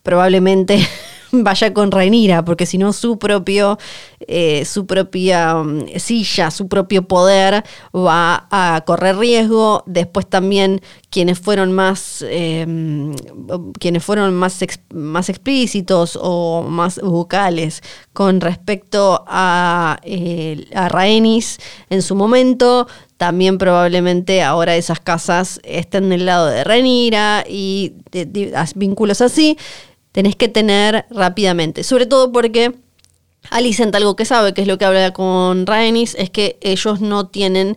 [0.02, 0.78] probablemente
[1.44, 3.78] vaya con Rainira, porque si no su propio,
[4.20, 7.64] eh, su propia mm, silla, su propio poder
[7.94, 9.82] va a correr riesgo.
[9.86, 13.14] Después también quienes fueron más, em,
[13.78, 14.58] quienes fueron más,
[14.94, 21.58] más explícitos o más vocales con respecto a, eh, a Rhaenys
[21.90, 27.92] en su momento, también probablemente ahora esas casas estén del lado de Renira y
[28.74, 29.58] vínculos así
[30.12, 31.84] tenés que tener rápidamente.
[31.84, 32.74] Sobre todo porque
[33.50, 37.28] Alicent algo que sabe, que es lo que habla con Rhaenys, es que ellos no
[37.28, 37.76] tienen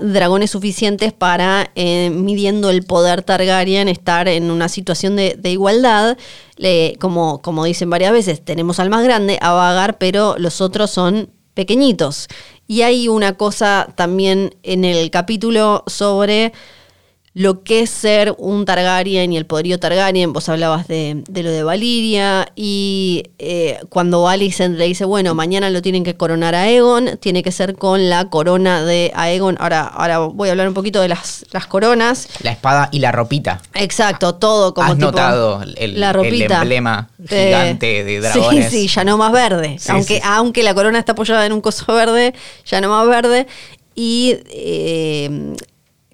[0.00, 6.16] dragones suficientes para, eh, midiendo el poder Targaryen, estar en una situación de, igualdad.
[6.98, 11.30] como, como dicen varias veces, tenemos al más grande, a vagar, pero los otros son
[11.54, 12.28] pequeñitos.
[12.66, 16.52] Y hay una cosa también en el capítulo sobre
[17.36, 20.32] lo que es ser un Targaryen y el poderío Targaryen.
[20.32, 25.82] Vos hablabas de, lo de Valiria y eh, cuando Alicent le dice, bueno, mañana lo
[25.82, 29.58] tienen que coronar a Aegon, tiene que ser con la corona de Aegon.
[29.60, 32.26] Ahora, ahora voy a hablar un poquito de las, las coronas.
[32.40, 33.60] La espada y la ropita.
[33.74, 38.70] Exacto, todo como ¿Has notado el, la ropita, emblema gigante de dragones?
[38.70, 39.76] Sí, sí, ya no más verde.
[39.90, 42.32] aunque, aunque la corona está apoyada en un coso verde,
[42.64, 43.46] ya no más verde.
[43.94, 45.54] Y eh,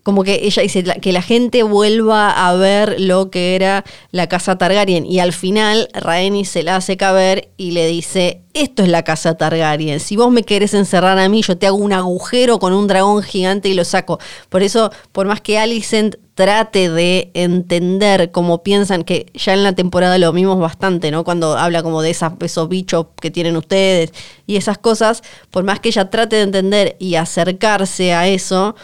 [0.03, 4.59] como que ella dice que la gente vuelva a ver lo que era la casa
[4.59, 9.05] Targaryen y al final Rhaenys se la hace caber y le dice, esto es la
[9.05, 12.73] casa Targaryen, si vos me querés encerrar a mí yo te hago un agujero con
[12.73, 14.19] un dragón gigante y lo saco.
[14.49, 19.75] Por eso, por más que Alicent trate de entender cómo piensan, que ya en la
[19.75, 21.25] temporada lo vimos bastante, ¿no?
[21.25, 24.13] Cuando habla como de esas, esos bichos que tienen ustedes
[24.47, 28.75] y esas cosas, por más que ella trate de entender y acercarse a eso,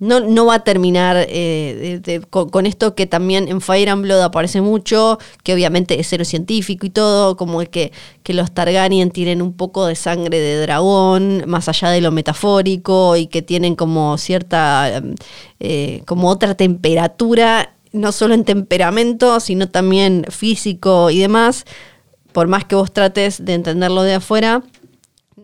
[0.00, 4.60] no, no va a terminar eh, con, esto que también en Fire and Blood aparece
[4.60, 9.52] mucho, que obviamente es cero científico y todo, como que, que los Targaryen tienen un
[9.52, 15.02] poco de sangre de dragón, más allá de lo metafórico, y que tienen como cierta,
[15.60, 21.64] eh, como otra temperatura, no solo en temperamento, sino también físico y demás,
[22.32, 24.62] por más que vos trates de entenderlo de afuera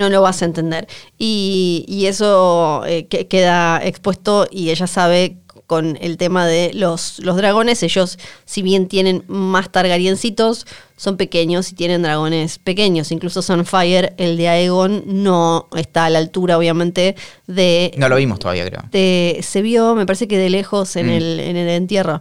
[0.00, 0.88] no lo vas a entender.
[1.18, 5.36] Y, eso eh, queda expuesto y ella sabe
[5.66, 7.84] con el tema de los, los dragones.
[7.84, 13.12] Ellos, si bien tienen más targariencitos, son pequeños y tienen dragones pequeños.
[13.12, 17.14] Incluso Sunfire, el de Aegon, no está a la altura, obviamente,
[17.46, 17.92] de.
[17.96, 18.82] No lo vimos todavía, creo.
[19.42, 21.10] se vio, me parece que de lejos en, mm.
[21.10, 22.20] el, en el entierro,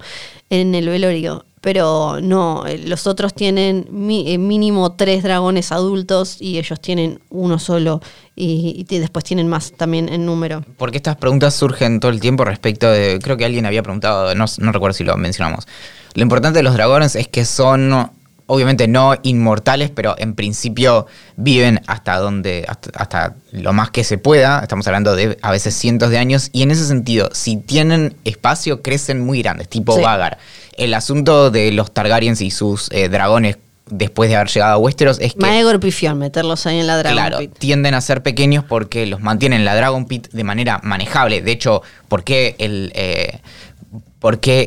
[0.51, 6.57] en el velorio pero no, eh, los otros tienen eh, mínimo tres dragones adultos y
[6.57, 8.01] ellos tienen uno solo
[8.35, 10.63] y, después tienen más también en número.
[10.77, 14.71] Porque estas preguntas surgen todo el tiempo respecto de, creo que alguien había preguntado, no,
[14.71, 15.67] recuerdo si lo mencionamos.
[16.13, 18.11] Lo importante de los dragones es que son
[18.45, 24.61] obviamente no inmortales, pero en principio viven hasta donde, hasta, lo más que se pueda.
[24.61, 26.49] Estamos hablando de a veces cientos de años.
[26.51, 30.39] Y en ese sentido, si tienen espacio, crecen muy grandes, tipo Vagar
[30.79, 33.57] el asunto de los Targaryens y sus eh, dragones
[33.89, 35.39] después de haber llegado a Westeros es que.
[35.39, 39.59] Maegor pifión, meterlos ahí en la Dragon claro, tienden a ser pequeños porque los mantienen
[39.59, 41.41] en la Dragon Pit de manera manejable.
[41.41, 42.91] De hecho, ¿por qué el.
[42.95, 43.39] Eh,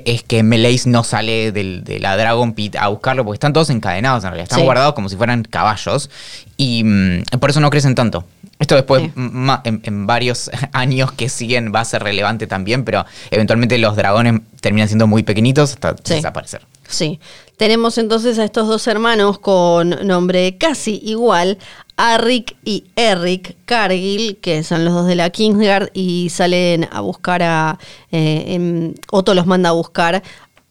[0.04, 3.24] es que Meleis no sale de la Dragon Pit a buscarlo?
[3.24, 6.10] Porque están todos encadenados en realidad, están guardados como si fueran caballos
[6.56, 8.24] y mm, por eso no crecen tanto.
[8.58, 13.96] Esto después, en, varios años que siguen, va a ser relevante también, pero eventualmente los
[13.96, 16.62] dragones terminan siendo muy pequeñitos hasta desaparecer.
[16.88, 17.18] Sí.
[17.56, 21.58] Tenemos entonces a estos dos hermanos con nombre casi igual,
[21.96, 27.42] Arric y Eric Cargill, que son los dos de la Kingsguard, y salen a buscar
[27.42, 27.78] a.
[28.10, 30.22] Eh, Otto los manda a buscar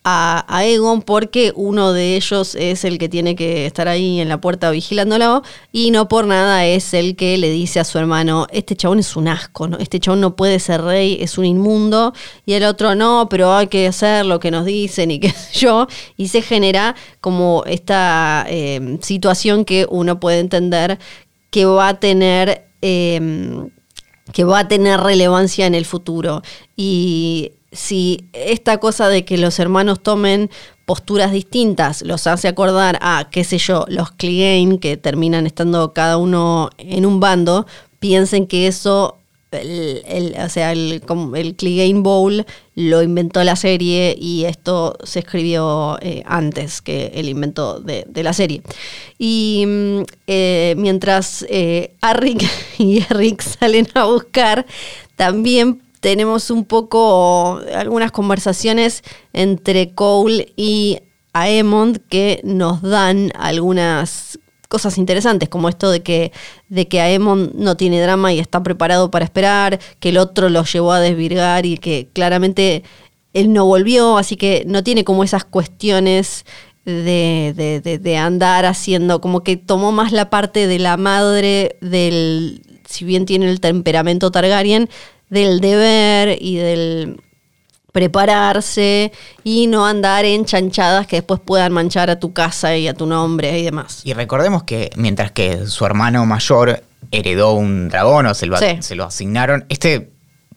[0.04, 4.42] a, Egon porque uno de ellos es el que tiene que estar ahí en la
[4.42, 8.76] puerta vigilándolo y no por nada es el que le dice a su hermano, este
[8.76, 9.78] chabón es un asco, ¿no?
[9.78, 12.14] este chabón no puede ser rey, es un inmundo
[12.46, 15.60] y el otro no, pero hay que hacer lo que nos dicen y qué sé
[15.60, 15.88] yo
[16.18, 20.98] y se genera como esta eh, situación que uno puede entender
[21.52, 22.68] que va a tener...
[22.82, 23.70] Eh,
[24.32, 26.42] que va a tener relevancia en el futuro.
[26.78, 30.50] Y si esta cosa de que los hermanos tomen
[30.86, 36.18] posturas distintas los hace acordar a, qué sé yo, los Clegane, que terminan estando cada
[36.18, 37.66] uno en un bando,
[38.00, 39.18] piensen que eso,
[39.52, 41.02] el, o sea, el,
[41.36, 47.30] el Clegane Bowl lo inventó la serie y esto se escribió eh, antes que el
[47.30, 48.62] invento de, la serie.
[49.18, 51.94] Y mm, eh, mientras eh,
[52.78, 54.66] y Eric salen a buscar,
[55.16, 61.00] también tenemos un poco algunas conversaciones entre Cole y
[61.34, 66.32] Aemond que nos dan algunas cosas interesantes, como esto de que,
[66.70, 70.64] de que Aemond no tiene drama y está preparado para esperar, que el otro lo
[70.64, 72.84] llevó a desvirgar y que claramente
[73.34, 76.46] él no volvió, así que no tiene como esas cuestiones
[76.86, 82.64] de, de, de, andar haciendo, como que tomó más la parte de la madre del,
[82.86, 84.90] si bien tiene el temperamento Targaryen,
[85.32, 87.20] del deber y del
[87.91, 89.12] prepararse
[89.44, 93.06] y no andar en chanchadas que después puedan manchar a tu casa y a tu
[93.06, 94.02] nombre y demás.
[94.04, 98.96] Y recordemos que mientras que su hermano mayor heredó un dragón o se lo, se
[98.96, 100.12] lo asignaron, este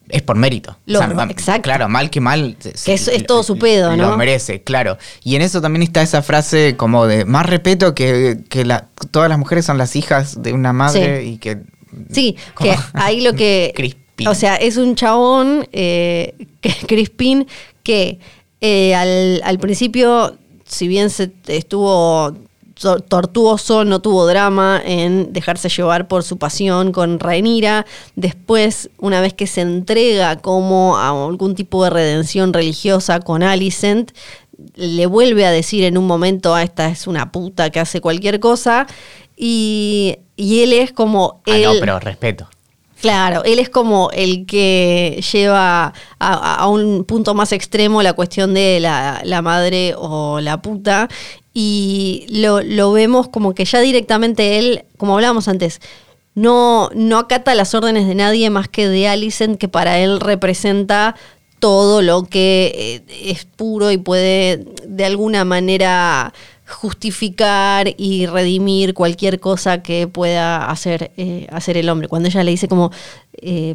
[0.08, 0.76] es por mérito.
[0.86, 1.62] exacto.
[1.62, 2.56] Claro, mal que mal.
[2.84, 4.10] Que es, todo su pedo, ¿no?
[4.10, 4.98] Lo merece, claro.
[5.22, 8.64] Y en eso también está esa frase como de más respeto que, que
[9.10, 11.62] todas las mujeres son las hijas de una madre y que
[12.10, 13.72] Sí, que ahí lo que...
[14.16, 14.28] Crispin.
[14.28, 16.34] O sea, es un chabón, eh,
[16.86, 17.46] Crispin,
[17.82, 18.18] que
[18.60, 22.34] eh, al, al principio, si bien se estuvo
[23.08, 27.86] tortuoso, no tuvo drama en dejarse llevar por su pasión con Rhaenyra.
[28.16, 34.12] Después, una vez que se entrega como a algún tipo de redención religiosa con Alicent,
[34.74, 38.40] le vuelve a decir en un momento, ah, esta es una puta que hace cualquier
[38.40, 38.86] cosa.
[39.36, 41.42] Y, él es como...
[41.46, 42.48] Ah, no, pero respeto.
[43.04, 48.80] Claro, él es como el que lleva a, un punto más extremo la cuestión de
[48.80, 51.10] la, madre o la puta.
[51.52, 55.82] Y lo, lo, vemos como que ya directamente él, como hablábamos antes,
[56.34, 61.14] no, no acata las órdenes de nadie más que de Alicent, que para él representa
[61.58, 66.32] todo lo que eh, es puro y puede de alguna manera
[66.66, 72.08] justificar y redimir cualquier cosa que pueda hacer, eh, hacer el hombre.
[72.08, 72.90] Cuando ella le dice como,
[73.34, 73.74] eh,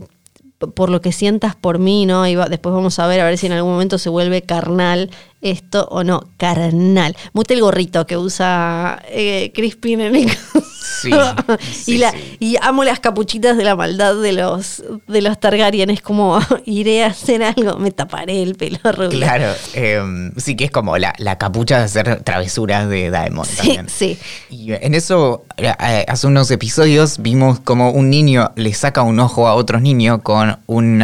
[0.59, 2.27] por lo que sientas por mí, ¿no?
[2.27, 5.09] Y después vamos a ver, a ver si en algún momento se vuelve carnal
[5.41, 7.15] esto o no, carnal.
[7.33, 10.13] Mute el gorrito que usa eh, Crispin en
[10.89, 11.11] sí,
[11.87, 15.89] y, la, y amo las capuchitas de la maldad de los, de los Targaryen.
[15.89, 19.19] Es como, iré a hacer algo, me taparé el pelo rubio.
[19.19, 23.89] Claro, em, sí que es como la, capucha de hacer travesuras de Daemon sí, también.
[23.89, 24.17] Sí,
[24.49, 25.73] Y en eso, eh,
[26.07, 30.59] hace unos episodios vimos como un niño le saca un ojo a otro niño con
[30.67, 31.01] un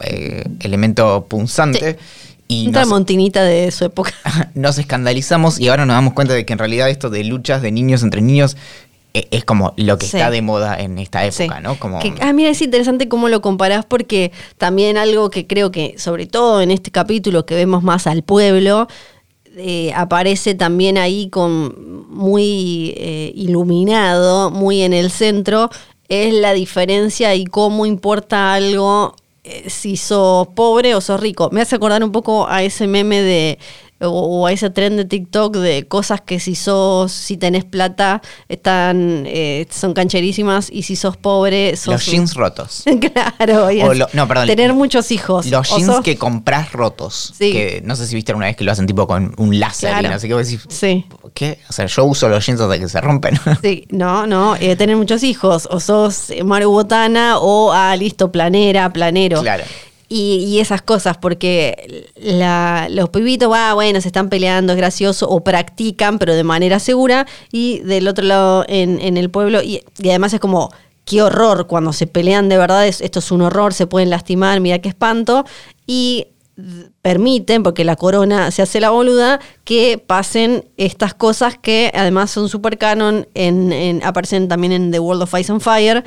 [0.00, 1.98] eh, elemento punzante.
[2.48, 4.12] Y Una montinita de su época.
[4.54, 7.70] Nos escandalizamos y ahora nos damos cuenta de que en realidad esto de luchas de
[7.70, 8.56] niños entre niños
[9.12, 11.78] es como lo que está de moda en esta época, ¿no?
[11.78, 11.98] Como...
[12.20, 16.60] ah, mira, es interesante cómo lo comparás porque también algo que creo que, sobre todo
[16.60, 18.88] en este capítulo que vemos más al pueblo,
[19.56, 25.70] eh, aparece también ahí con muy eh, iluminado, muy en el centro,
[26.08, 31.48] es la diferencia y cómo importa algo eh, si sos pobre o sos rico.
[31.50, 33.58] Me hace acordar un poco a ese meme de
[34.00, 39.24] o, a ese tren de TikTok de cosas que si sos, si tenés plata, están,
[39.26, 41.94] eh, son cancherísimas y si sos pobre, sos...
[41.94, 42.84] Los jeans rotos.
[43.12, 43.68] claro,
[44.12, 45.46] no, perdón, tener muchos hijos.
[45.46, 47.34] Los jeans que comprás rotos.
[47.36, 47.52] Sí.
[47.52, 50.08] Que no sé si viste alguna vez que lo hacen tipo con un láser y
[50.08, 50.40] no sé qué.
[50.40, 51.04] Decir, sí.
[51.34, 51.58] ¿Qué?
[51.68, 53.38] O sea, yo uso los jeans hasta que se rompen.
[53.62, 54.56] sí, no, no.
[54.56, 55.68] Eh, tener muchos hijos.
[55.70, 59.42] O sos Maru Botana o, ah, listo, planera, planero.
[59.42, 59.64] Claro
[60.12, 62.10] y, esas cosas, porque
[62.90, 67.28] los pibitos, va, bueno, se están peleando, es gracioso, o practican, pero de manera segura,
[67.52, 70.72] y del otro lado en, el pueblo, y, además es como,
[71.04, 74.80] qué horror, cuando se pelean de verdad, esto es un horror, se pueden lastimar, mira
[74.80, 75.44] qué espanto,
[75.86, 76.26] y
[77.02, 82.48] permiten, porque la corona se hace la boluda, que pasen estas cosas que además son
[82.48, 86.04] super canon, en, aparecen también en The World of Ice and Fire,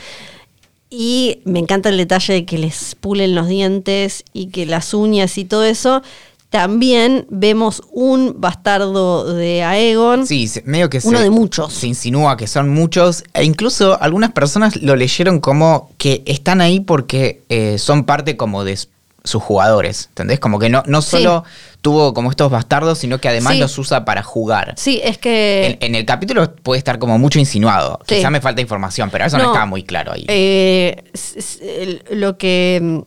[0.95, 5.39] y me encanta el detalle de que les pulen los dientes y que las uñas
[5.39, 6.03] y todo eso.
[6.51, 10.27] También vemos un bastardo de Aegon.
[10.27, 11.73] Sí, medio que uno de muchos.
[11.73, 13.23] Se insinúa que son muchos.
[13.33, 18.63] E incluso algunas personas lo leyeron como que están ahí porque eh, son parte como
[18.63, 18.77] de
[19.23, 20.07] sus jugadores.
[20.09, 20.39] ¿Entendés?
[20.39, 21.43] Como que no, no solo
[21.81, 24.73] tuvo como estos bastardos, sino que además los usa para jugar.
[24.77, 25.77] Sí, es que.
[25.81, 27.99] En, el capítulo puede estar como mucho insinuado.
[28.05, 30.25] Quizá me falta información, pero eso no, estaba muy claro ahí.
[30.27, 31.03] Eh,
[32.11, 32.79] lo que.
[32.81, 32.99] Mm,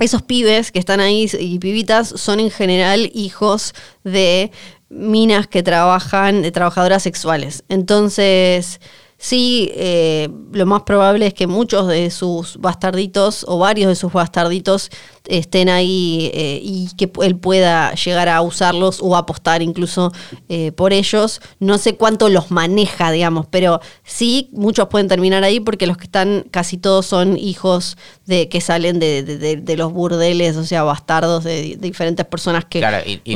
[0.00, 3.72] esos pibes que están ahí y pibitas son en general hijos
[4.02, 4.50] de
[4.88, 7.62] minas que trabajan, de trabajadoras sexuales.
[7.68, 8.80] Entonces
[9.22, 14.12] Sí, eh, lo más probable es que muchos de sus bastarditos o varios de sus
[14.12, 14.90] bastarditos
[15.26, 20.12] estén ahí eh, y que él pueda llegar a usarlos o apostar incluso
[20.48, 21.40] eh, por ellos.
[21.60, 26.04] No sé cuánto los maneja, digamos, pero sí, muchos pueden terminar ahí porque los que
[26.04, 27.96] están, casi todos son hijos
[28.26, 32.80] de que salen de, los burdeles, o sea, bastardos de, diferentes personas que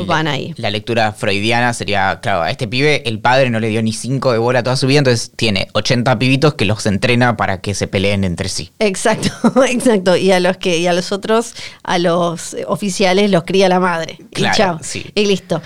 [0.05, 0.53] van ahí.
[0.57, 4.31] La lectura freudiana sería, claro, a este pibe el padre no le dio ni cinco
[4.31, 7.87] de bola toda su vida, entonces tiene 80 pibitos que los entrena para que se
[7.87, 8.71] peleen entre sí.
[8.79, 9.29] Exacto,
[9.69, 10.15] exacto.
[10.15, 11.53] Y a los que, y a los otros,
[11.87, 14.19] a los oficiales los cría la madre.
[14.31, 14.79] Claro, y chao.
[14.83, 15.05] Sí.
[15.15, 15.61] Y listo.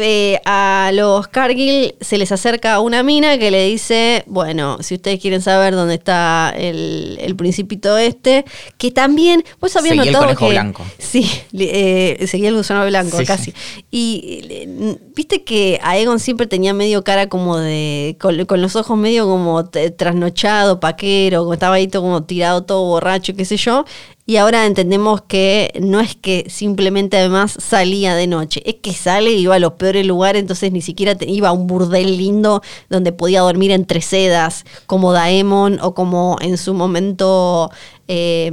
[0.00, 5.18] Eh, a los Cargill se les acerca una mina que le dice, bueno, si ustedes
[5.18, 8.44] quieren saber dónde está el, el principito este,
[8.76, 10.52] que también, vos habías seguía notado el conejo que...
[10.52, 10.86] blanco.
[10.98, 13.52] Sí, eh, seguía el gusano blanco, casi.
[13.90, 14.68] Y
[15.16, 20.78] viste que Aegon siempre tenía medio cara como de, con, los ojos medio como trasnochado,
[20.78, 23.84] paquero, como estaba ahí todo como tirado, todo borracho, qué sé yo.
[24.28, 29.32] Y ahora entendemos que no es que simplemente además salía de noche, es que sale
[29.32, 32.60] y iba a los peores lugares, entonces ni siquiera iba a un burdel lindo
[32.90, 37.70] donde podía dormir entre sedas, como Daemon o como en su momento
[38.06, 38.48] eh,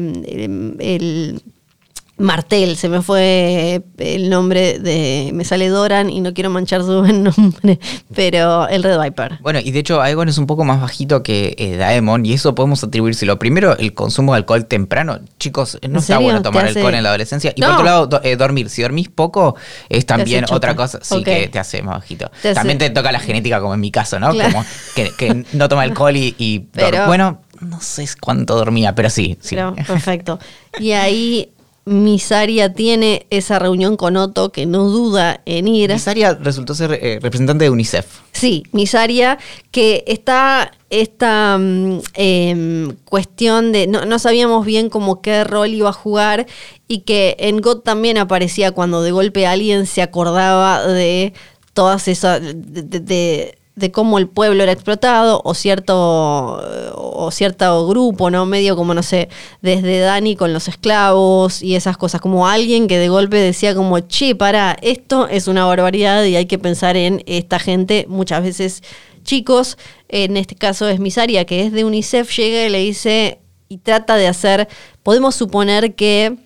[0.80, 1.42] el
[2.18, 5.32] Martel, se me fue el nombre de.
[5.34, 7.78] Me sale Doran y no quiero manchar su buen nombre,
[8.14, 9.40] pero el Red Viper.
[9.42, 12.56] Bueno, y de hecho, Aegon es un poco más bajito que eh, Daemon, y eso
[12.56, 13.38] podemos atribuírselo.
[13.38, 15.20] Primero, el consumo de alcohol temprano.
[15.40, 17.52] Chicos, no está bueno tomar alcohol en la adolescencia.
[17.54, 18.70] Y por otro lado, eh, dormir.
[18.70, 19.58] Si dormís poco,
[19.90, 22.32] es también otra cosa, sí, que te hace más bajito.
[22.54, 24.30] también te toca la genética, como en mi caso, ¿no?
[24.30, 26.68] Como que, no toma alcohol y.
[26.72, 29.38] pero, bueno, no sé cuánto dormía, pero sí.
[29.42, 29.58] sí.
[29.86, 30.40] perfecto.
[30.80, 31.50] Y ahí
[31.86, 35.92] Misaria tiene esa reunión con Otto que no duda en ir.
[35.92, 38.08] Misaria resultó ser eh, representante de UNICEF.
[38.32, 39.38] Sí, Misaria,
[39.70, 45.94] que está esta mm, em, cuestión de no, sabíamos bien cómo qué rol iba a
[45.94, 46.48] jugar
[46.88, 51.34] y que en God también aparecía cuando de golpe alguien se acordaba de
[51.74, 52.56] todas esas de
[53.00, 53.58] de
[53.92, 56.62] cómo el pueblo era explotado o cierto
[56.96, 58.46] o cierto grupo, ¿no?
[58.46, 59.30] Medio como no sé,
[59.62, 64.00] desde Dani con los esclavos y esas cosas, como alguien que de golpe decía como,
[64.00, 68.84] "Che, para, esto es una barbaridad y hay que pensar en esta gente muchas veces
[69.24, 73.78] chicos, en este caso es Misaria que es de UNICEF, llega y le dice y
[73.80, 74.68] trata de hacer,
[75.04, 76.38] podemos suponer que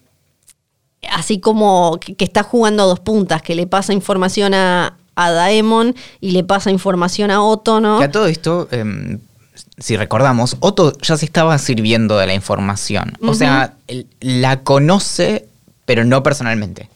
[1.12, 5.96] así como que, está jugando a dos puntas, que le pasa información a, a Daemon
[6.22, 8.00] y le pasa información a Otto, ¿no?
[8.00, 9.20] Que a todo esto, em,
[9.78, 13.18] si recordamos, Otto ya se estaba sirviendo de la información.
[13.22, 13.74] O sea,
[14.22, 15.46] la conoce,
[15.86, 16.90] pero no personalmente.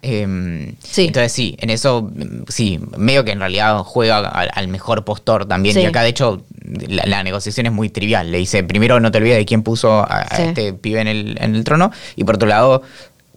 [0.00, 1.06] Em, sí.
[1.06, 2.10] Entonces sí, en eso
[2.48, 5.78] sí, medio que en realidad juega al, mejor postor también.
[5.78, 6.42] Y acá de hecho
[6.88, 8.30] la, negociación es muy trivial.
[8.30, 11.56] Le dice, primero no te olvides de quién puso a, este pibe en el, en
[11.56, 11.90] el, trono.
[12.16, 12.82] Y por otro lado,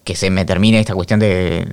[0.04, 1.66] que se me termine esta cuestión de,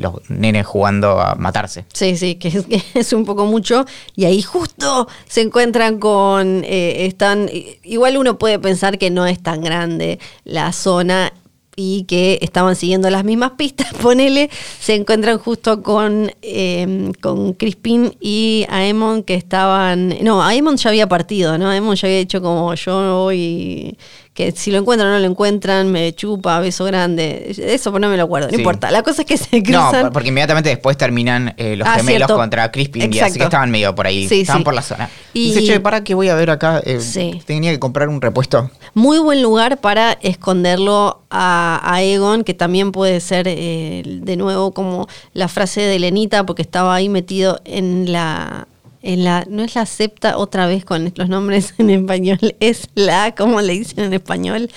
[0.00, 1.84] los nenes jugando a matarse.
[1.92, 2.64] Sí, sí, que
[2.94, 3.84] es, un poco mucho.
[4.14, 7.48] Y ahí justo se encuentran con, eh, están,
[7.82, 11.32] igual uno puede pensar que no es tan grande la zona
[11.80, 18.16] y que estaban siguiendo las mismas pistas, ponele, se encuentran justo con, em, con Crispin
[18.20, 21.70] y Aemon que estaban, no, Aemon ya había partido, ¿no?
[21.70, 23.96] Aemon ya había dicho como yo voy
[24.38, 27.52] que si lo encuentran o no lo encuentran, me chupa, beso grande.
[27.58, 28.88] Eso no me lo acuerdo, no importa.
[28.92, 30.04] La cosa es que se cruzan.
[30.04, 33.72] No, porque inmediatamente después terminan eh, los ah, gemelos contra Crispin y así que estaban
[33.72, 35.10] medio por ahí, estaban por la zona.
[35.32, 36.80] Y dice, che, ¿para qué voy a ver acá?
[36.84, 37.00] Eh,
[37.46, 38.70] tenía que comprar un repuesto.
[38.94, 45.08] Muy buen lugar para esconderlo a, Egon, que también puede ser eh, de nuevo como
[45.32, 48.67] la frase de Lenita, porque estaba ahí metido en la
[49.02, 53.34] en la, no es la septa otra vez con los nombres en español, es la,
[53.34, 54.70] ¿cómo le dicen en español?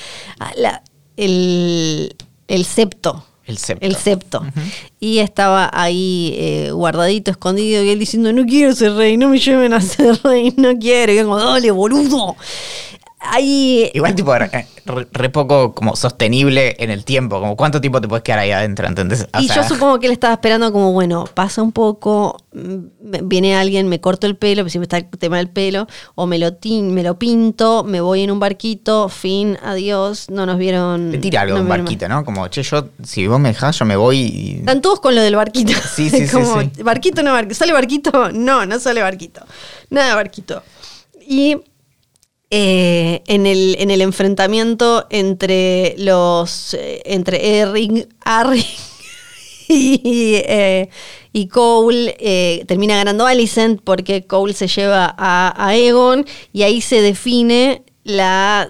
[0.58, 0.84] La,
[1.18, 2.16] el,
[2.48, 3.26] el septo.
[3.46, 3.86] El septo.
[3.86, 4.46] El septo.
[5.00, 9.40] Y estaba ahí eh, guardadito, escondido, y él diciendo, no quiero ser rey, no me
[9.40, 11.12] lleven a ser rey, no quiero.
[11.12, 12.36] Y yo como, dale, boludo.
[13.94, 17.40] Igual, tipo, re, poco como sostenible en el tiempo.
[17.40, 19.28] Como cuánto tiempo te puedes quedar ahí adentro, ¿entendés?
[19.40, 23.88] y yo supongo que él estaba esperando como, bueno, pasa un poco, mm, viene alguien,
[23.88, 27.20] me corto el pelo, siempre está el tema del pelo, o me lo, me lo
[27.20, 31.12] pinto, me voy en un barquito, fin, adiós, no nos vieron.
[31.12, 32.26] Te tira algo de un barquito, ¿no?
[32.26, 34.56] Como, che, yo, si vos me dejás, yo me voy y...
[34.60, 35.74] Están todos con lo del barquito.
[35.92, 36.38] Sí, sí, sí,
[36.84, 37.56] Barquito, no barquito.
[37.56, 38.32] ¿Sale barquito?
[38.34, 39.42] No, no sale barquito.
[39.90, 40.64] Nada barquito.
[41.28, 41.58] Y
[42.54, 48.10] eh, en, el, en el enfrentamiento entre los eh, entre Eric,
[49.70, 50.90] y, eh,
[51.32, 57.02] y Cole termina ganando Alicent porque Cole se lleva a, a Egon y ahí se
[57.02, 58.70] define la,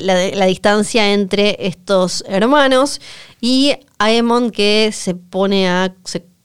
[0.00, 3.00] la, distancia entre estos hermanos
[3.40, 5.94] y Aemon que se pone a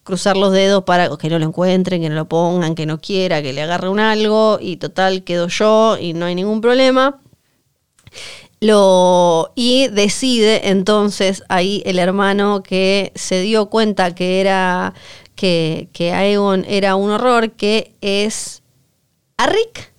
[0.04, 3.42] cruzar los dedos para que no lo encuentren, que no lo pongan, que no quiera,
[3.42, 7.20] que le agarre un algo y total quedo yo y no hay ningún problema.
[8.60, 14.94] Lo, y decide entonces ahí el hermano que se dio cuenta que era
[15.36, 18.62] que, que Aegon era un horror, que es
[19.38, 19.93] Rick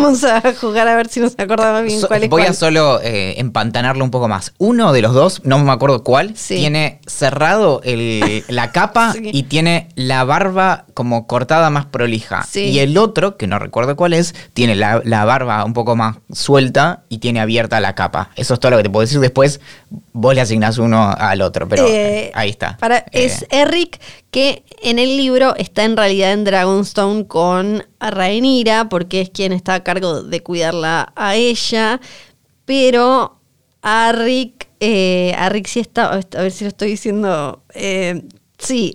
[0.00, 3.34] Vamos a jugar a ver si nos acordamos bien cuál es Voy a solo eh,
[3.40, 4.54] empantanarlo un poco más.
[4.58, 10.22] Uno de los dos, no me acuerdo cuál, tiene cerrado la capa y tiene la
[10.22, 12.46] barba como cortada más prolija.
[12.54, 17.02] Y el otro, que no recuerdo cuál es, tiene la, barba un poco más suelta
[17.08, 18.30] y tiene abierta la capa.
[18.36, 19.18] Eso es todo lo que te puedo decir.
[19.18, 19.60] Después
[20.12, 22.76] vos le asignás uno al otro, pero eh, ahí está.
[22.76, 23.98] Para, es eh, Eric
[24.30, 29.74] que en el libro está en realidad en Dragonstone con Rhaenyra, porque es quien está
[29.74, 32.00] a cargo de cuidarla a ella,
[32.64, 33.40] pero
[33.82, 38.22] a Rick, eh, a Rick sí está, a ver si lo estoy diciendo, eh,
[38.58, 38.94] sí,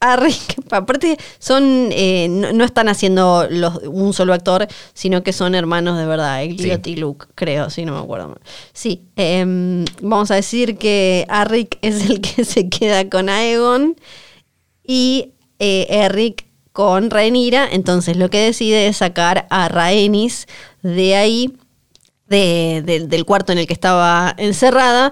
[0.00, 5.54] a Rick, aparte son, eh, no, están haciendo los, un solo actor, sino que son
[5.54, 8.40] hermanos de verdad, Elliot y Luke, creo, si no me acuerdo mal.
[8.74, 13.96] Sí, em, vamos a decir que a Rick es el que se queda con Aegon
[14.86, 20.46] y Eric con Rhaenyra, entonces lo que decide es sacar a Rhaenys
[20.82, 21.56] de ahí,
[22.28, 25.10] del cuarto en el que estaba encerrada.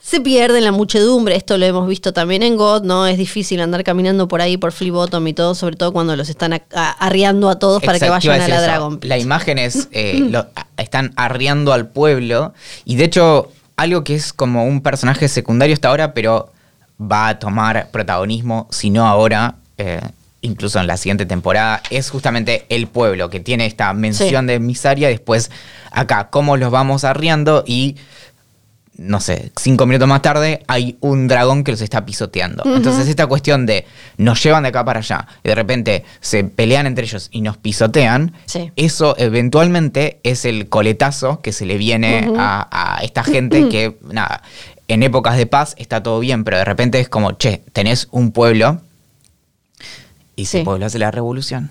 [0.00, 3.06] Se pierde en la muchedumbre, esto lo hemos visto también en God, ¿no?
[3.06, 6.28] Es difícil andar caminando por ahí por Flea Bottom y todo, sobre todo cuando los
[6.28, 10.28] están arriando a todos para que vayan a, la Dragon La imagen es, eh,
[10.76, 12.52] están arriando al pueblo.
[12.84, 16.50] Y de hecho algo que es como un personaje secundario hasta ahora, pero
[17.00, 20.00] va a tomar protagonismo, si no ahora, eh,
[20.42, 25.08] incluso en la siguiente temporada, es justamente el pueblo que tiene esta mención de misaria.
[25.08, 25.50] Después,
[25.90, 27.96] acá, cómo los vamos arriando y.
[28.96, 32.62] No sé, cinco minutos más tarde hay un dragón que los está pisoteando.
[32.66, 33.86] Entonces, esta cuestión de
[34.18, 37.56] nos llevan de acá para allá y de repente se pelean entre ellos y nos
[37.56, 38.34] pisotean,
[38.76, 44.42] eso eventualmente es el coletazo que se le viene a, a esta gente que, nada,
[44.92, 48.32] en épocas de paz está todo bien, pero de repente es como, che, tenés un
[48.32, 48.80] pueblo
[50.36, 51.70] y se hace la revolución.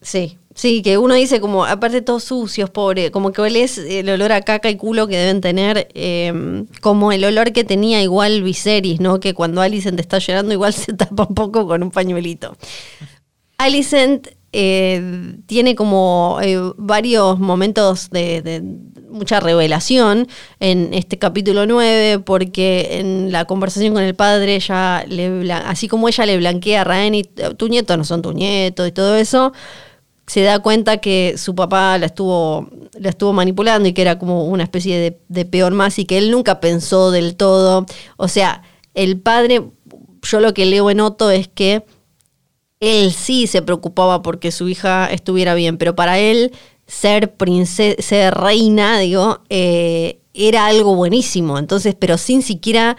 [0.00, 4.32] Sí, sí, que uno dice como, aparte todos sucios, pobre, como que olés el olor
[4.32, 9.00] a caca y culo que deben tener, em, como el olor que tenía igual Viserys,
[9.00, 9.18] ¿no?
[9.18, 12.56] Que cuando Alicent está llorando igual se tapa un poco con un pañuelito.
[13.56, 18.62] Alicent eh, tiene como eh, varios momentos de,
[19.10, 20.28] mucha revelación
[20.60, 26.08] en este capítulo 9, porque en la conversación con el padre, ella le, así como
[26.08, 27.24] ella le blanquea a Raeni,
[27.56, 29.52] tu nieto no son tu nieto y todo eso,
[30.28, 34.44] se da cuenta que su papá la estuvo, la estuvo manipulando y que era como
[34.44, 37.86] una especie de, de peor más y que él nunca pensó del todo.
[38.16, 38.62] O sea,
[38.94, 39.64] el padre,
[40.22, 41.84] yo lo que leo en Otto es que
[42.80, 46.52] él sí se preocupaba porque su hija estuviera bien, pero para él
[46.86, 51.58] ser princesa, ser reina, digo, eh, era algo buenísimo.
[51.58, 52.96] Entonces, pero sin siquiera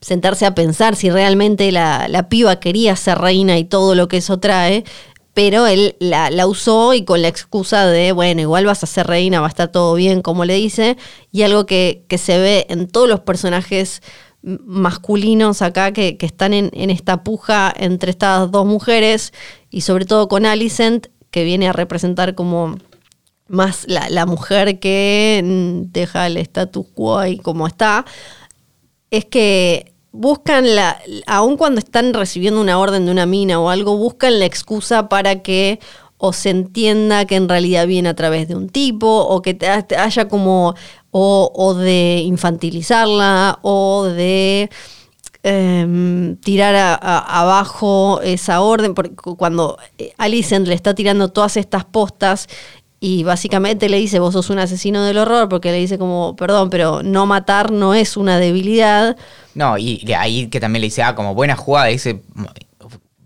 [0.00, 4.38] sentarse a pensar si realmente la, piba quería ser reina y todo lo que eso
[4.38, 4.84] trae,
[5.32, 9.06] pero él la, la, usó y con la excusa de, bueno, igual vas a ser
[9.06, 10.98] reina, va a estar todo bien, como le dice,
[11.30, 14.02] y algo que, que se ve en todos los personajes
[14.42, 19.32] masculinos acá que, están en, esta puja entre estas dos mujeres
[19.70, 22.76] y sobre todo con Alicent, que viene a representar como
[23.48, 25.42] más la, mujer que
[25.92, 28.04] deja el status quo ahí como está,
[29.10, 33.96] es que buscan la, aun cuando están recibiendo una orden de una mina o algo,
[33.96, 35.80] buscan la excusa para que
[36.24, 39.58] o se entienda que en realidad viene a través de un tipo, o que
[39.98, 40.76] haya como
[41.10, 44.70] o, de infantilizarla o de
[45.42, 49.78] em, tirar abajo esa orden, porque cuando
[50.16, 52.46] Alicent le está tirando todas estas postas
[53.00, 56.70] y básicamente le dice, vos sos un asesino del horror, porque le dice como, perdón,
[56.70, 59.16] pero no matar no es una debilidad.
[59.56, 62.22] No, y de ahí que también le dice, ah, como buena jugada, dice,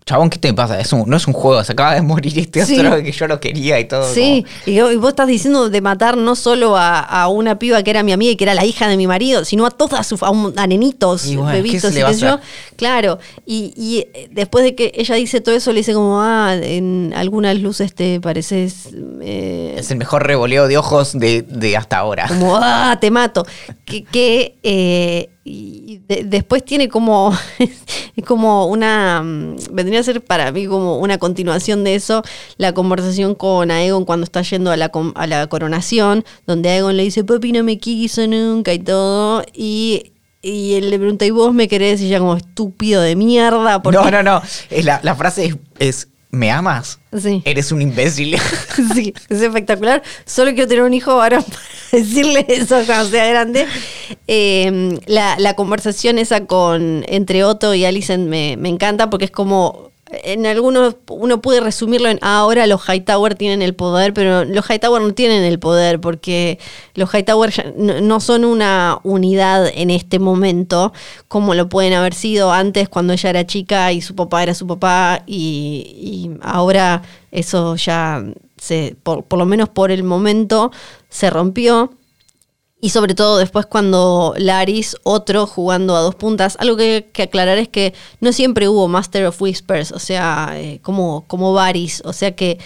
[0.07, 0.79] chabón, ¿qué te pasa?
[0.79, 3.77] Es no es un juego, se acaba de morir este otro que yo lo quería
[3.77, 4.11] y todo.
[4.11, 8.13] Sí, y, vos estás diciendo de matar no solo a, una piba que era mi
[8.13, 11.27] amiga y que era la hija de mi marido, sino a todas sus, a, nenitos,
[11.51, 12.39] bebitos y yo.
[12.77, 17.13] Claro, y, eh, después de que ella dice todo eso, le dice como, ah, en
[17.15, 18.89] algunas luces te pareces...
[19.21, 22.27] Eh, es el mejor revoleo de ojos de, hasta ahora.
[22.29, 23.45] Como, ah, te mato.
[23.85, 30.51] que, que eh, y después tiene como, es como una, mm, vendría a ser para
[30.51, 32.23] mí como una continuación de eso,
[32.57, 37.03] la conversación con Aegon cuando está yendo a la, a la coronación, donde Aegon le
[37.03, 41.53] dice, papi no me quiso nunca y todo, y y él le pregunta, ¿y vos
[41.53, 41.99] me querés?
[41.99, 43.81] Y ella como estúpido de mierda.
[43.83, 44.41] No, no, no.
[44.83, 46.99] La, la frase es, ¿me amas?
[47.17, 47.41] Sí.
[47.45, 48.37] Eres un imbécil.
[48.93, 50.03] Sí, es espectacular.
[50.25, 51.61] Solo quiero tener un hijo ahora para
[51.91, 53.65] decirle eso cuando sea grande.
[54.27, 59.91] Em, la, conversación esa con entre Otto y Alicent me, me encanta porque es como
[60.09, 64.69] en algunos uno puede resumirlo en ah, ahora los Hightower tienen el poder, pero los
[64.69, 66.59] Hightower no tienen el poder porque
[66.95, 70.93] los Hightower no son una unidad en este momento
[71.27, 74.65] como lo pueden haber sido antes cuando ella era chica y su papá era su
[74.65, 77.01] papá y, ahora
[77.31, 78.23] eso ya
[78.57, 80.71] se por lo menos por el momento
[81.09, 81.96] se rompió.
[82.79, 87.57] Y sobre todo después cuando Laris, otro jugando a dos puntas, algo que, que aclarar
[87.57, 92.13] es que no siempre hubo Master of Whispers, o sea, eh, como, como Varys, o
[92.13, 92.59] sea que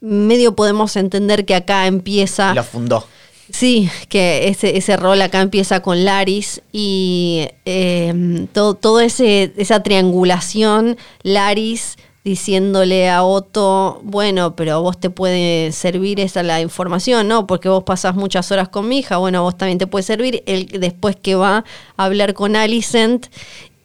[0.00, 2.54] medio podemos entender que acá empieza...
[2.54, 3.06] Lo fundó.
[3.48, 9.84] Sí, que ese, ese rol acá empieza con Laris y eh, todo, todo ese, esa
[9.84, 11.96] triangulación, Laris
[12.26, 17.46] diciéndole a Otto, bueno, pero vos te puede servir esa la información, ¿no?
[17.46, 20.42] Porque vos pasás muchas horas con mi hija, bueno, vos también te puede servir.
[20.46, 21.58] Él después que va
[21.96, 23.28] a hablar con Alicent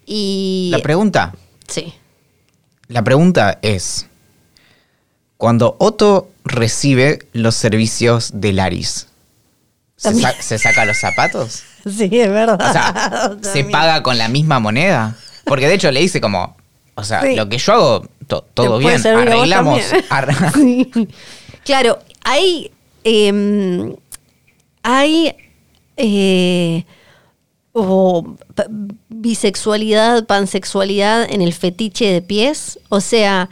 [0.07, 0.69] y...
[0.71, 1.35] La pregunta.
[1.67, 1.93] Sí.
[2.87, 4.07] La pregunta es,
[5.37, 9.07] cuando Otto recibe los servicios de Laris,
[9.97, 11.63] ¿se, sa- se saca los zapatos?
[11.83, 12.59] Sí, es verdad.
[12.61, 15.15] O sea, ¿se paga con la misma moneda?
[15.45, 16.55] Porque de hecho le dice como,
[16.95, 17.35] o sea, Sí.
[17.35, 19.81] lo que yo hago, to- todo bien, arreglamos.
[20.53, 20.91] Sí.
[21.63, 22.71] Claro, hay.
[23.03, 23.95] em,
[24.83, 25.35] hay.
[25.97, 26.85] eh,
[27.73, 28.65] o pa-
[29.09, 32.79] bisexualidad, pansexualidad en el fetiche de pies.
[32.89, 33.49] O sea,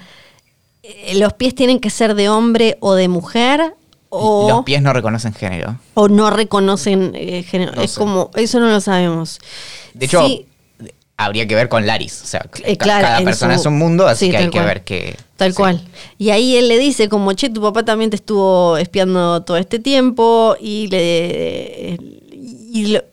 [0.84, 3.76] eh, los pies tienen que ser de hombre o de mujer.
[4.10, 5.78] O, Los pies no reconocen género.
[5.94, 7.74] o no reconocen eh, género.
[7.76, 8.00] No es sé.
[8.00, 9.40] como, eso no lo sabemos.
[9.94, 10.48] De hecho, Sí,
[11.22, 12.22] habría que ver con Laris.
[12.24, 14.52] O sea, Eh, claro, cada persona su- es un mundo, así sí, que hay que
[14.52, 14.66] cual.
[14.66, 15.18] ver que...
[15.36, 15.58] Tal sí.
[15.58, 15.82] cual.
[16.18, 19.80] Y ahí él le dice como, che, tu papá también te estuvo espiando todo este
[19.80, 21.98] tiempo y le
[22.72, 23.04] y lo-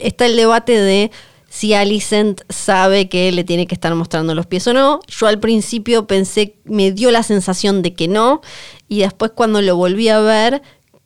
[0.00, 1.10] está el debate de
[1.48, 4.98] si Alicent sabe que le tiene que estar mostrando los pies o no.
[5.06, 8.40] Yo al principio pensé, me dio la sensación de que no,
[8.88, 10.62] y después cuando lo volví a ver,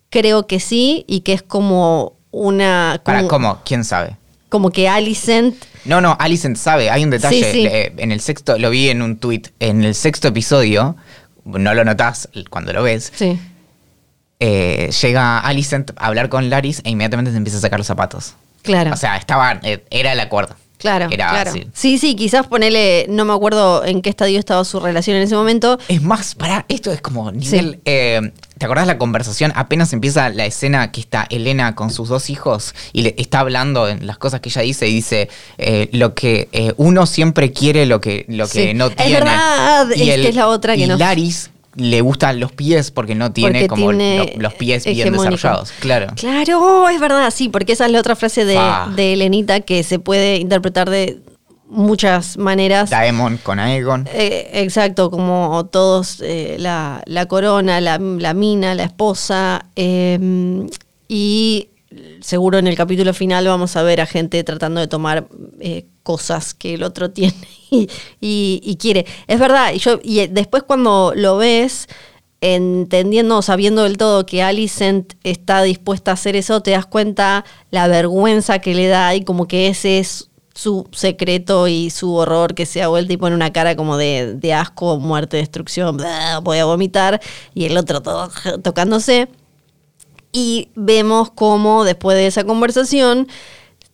[0.09, 3.01] creo que sí, y que es como una...
[3.03, 3.61] Para, como, ¿cómo?
[3.63, 4.17] ¿Quién sabe?
[4.49, 5.55] Como que Alicent...
[5.85, 7.43] No, no, Alicent sabe, hay un detalle.
[7.43, 7.63] Sí, sí.
[7.63, 10.95] le- en el sexto, lo vi en un tuit, en el sexto episodio,
[11.45, 13.39] no lo notás cuando lo ves, Sí.
[14.39, 18.35] eh, llega Alicent a hablar con Laris e inmediatamente se empieza a sacar los zapatos.
[18.61, 18.91] Claro.
[18.93, 20.55] O sea, estaba, eh, era el acuerdo.
[20.79, 21.51] Claro, Era claro.
[21.51, 21.67] así.
[21.73, 25.35] Sí, sí, quizás ponele, no me acuerdo en qué estadio estaba su relación en ese
[25.35, 25.77] momento.
[25.89, 27.79] Es más, para esto es como nivel.
[27.85, 29.51] eh, ¿Te acordás la conversación?
[29.55, 33.87] Apenas empieza la escena que está Elena con sus dos hijos y le está hablando
[33.89, 37.85] en las cosas que ella dice y dice eh, lo que eh, uno siempre quiere,
[37.85, 38.73] lo que, lo que Sí.
[38.73, 39.13] no Es tiene.
[39.13, 43.15] verdad, es que es la otra que y no- Laris le gustan los pies porque
[43.15, 45.71] no tiene Porque como tiene lo- los pies bien desarrollados.
[45.79, 46.07] Claro.
[46.15, 48.59] Claro, es verdad, sí, porque esa es la otra frase de,
[48.95, 51.19] de Elenita que se puede interpretar de
[51.67, 52.89] muchas maneras.
[52.89, 54.07] Daemon con Aegon.
[54.13, 59.65] Eh, exacto, como todos, eh, la, la corona, la, la mina, la esposa.
[59.75, 60.67] eh,
[61.07, 61.69] y
[62.21, 65.25] seguro en el capítulo final vamos a ver a gente tratando de tomar
[65.59, 67.35] eh, cosas que el otro tiene
[67.69, 67.87] y,
[68.63, 69.05] y- quiere.
[69.27, 71.87] Es verdad, y yo, y eh, después cuando lo ves,
[72.41, 77.87] entendiendo, sabiendo del todo que Alicent está dispuesta a hacer eso, te das cuenta la
[77.87, 82.65] vergüenza que le da y como que ese es su secreto y su horror que
[82.65, 85.97] se ha vuelto y pone una cara como de, de asco, muerte, destrucción,
[86.43, 87.21] voy a vomitar,
[87.53, 88.29] y el otro todo
[88.63, 89.27] tocándose.
[90.31, 93.27] Y vemos cómo después de esa conversación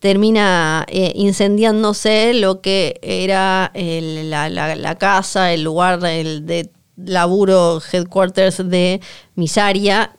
[0.09, 6.69] termina eh, incendiándose lo que era el- la, la- la casa, el lugar el de
[6.95, 9.01] laburo, headquarters de
[9.33, 10.15] Misaria.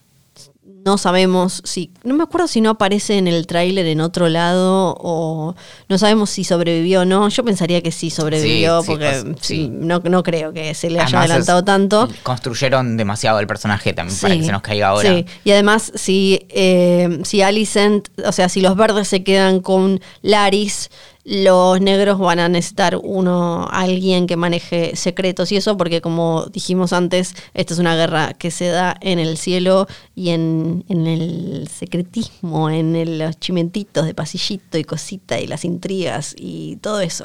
[0.87, 4.97] No sabemos si, no me acuerdo si no aparece en el tráiler en otro lado
[5.01, 5.57] o
[5.89, 7.29] no sabemos si sobrevivió o no.
[7.29, 9.69] Yo pensaría que sí sobrevivió Sí, sí, porque o sea, sí.
[9.69, 12.09] no, no creo que se le haya Además, adelantado es- tanto.
[12.23, 15.11] Construyeron demasiado el personaje también para que se nos caiga ahora.
[15.13, 20.01] Sí, y además, si, eh, si Alicent, o sea, si los verdes se quedan con
[20.23, 20.89] Laris,
[21.29, 26.93] los negros van a necesitar uno, alguien que maneje secretos y eso, porque como dijimos
[26.93, 31.67] antes, esta es una guerra que se da en el cielo y en, en el
[31.69, 37.25] secretismo, en el- los chimentitos de pasillito y cosita y las intrigas y todo eso.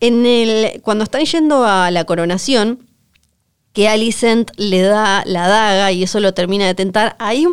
[0.00, 2.86] En el, cuando están yendo a la coronación,
[3.72, 7.16] que Alicent le da la daga y eso lo termina de tentar.
[7.18, 7.46] Ahí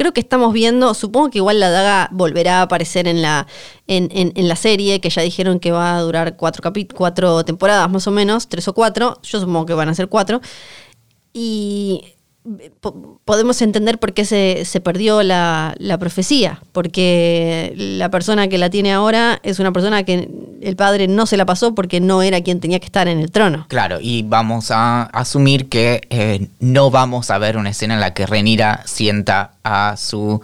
[0.00, 3.46] creo que estamos viendo, supongo que igual la daga volverá a aparecer en la,
[3.86, 7.90] en, en- la serie, que ya dijeron que va a durar cuatro, capi- cuatro temporadas
[7.90, 10.40] más o menos, tres o cuatro, yo supongo que van a ser cuatro.
[11.34, 12.14] Y
[12.80, 18.58] po- podemos entender por qué se, se perdió la, la profecía, porque la persona que
[18.58, 20.28] la tiene ahora es una persona que
[20.62, 23.30] el padre no se la pasó porque no era quien tenía que estar en el
[23.30, 23.66] trono.
[23.68, 28.14] Claro, y vamos a asumir que eh, no vamos a ver una escena en la
[28.14, 30.40] que Renira sienta a su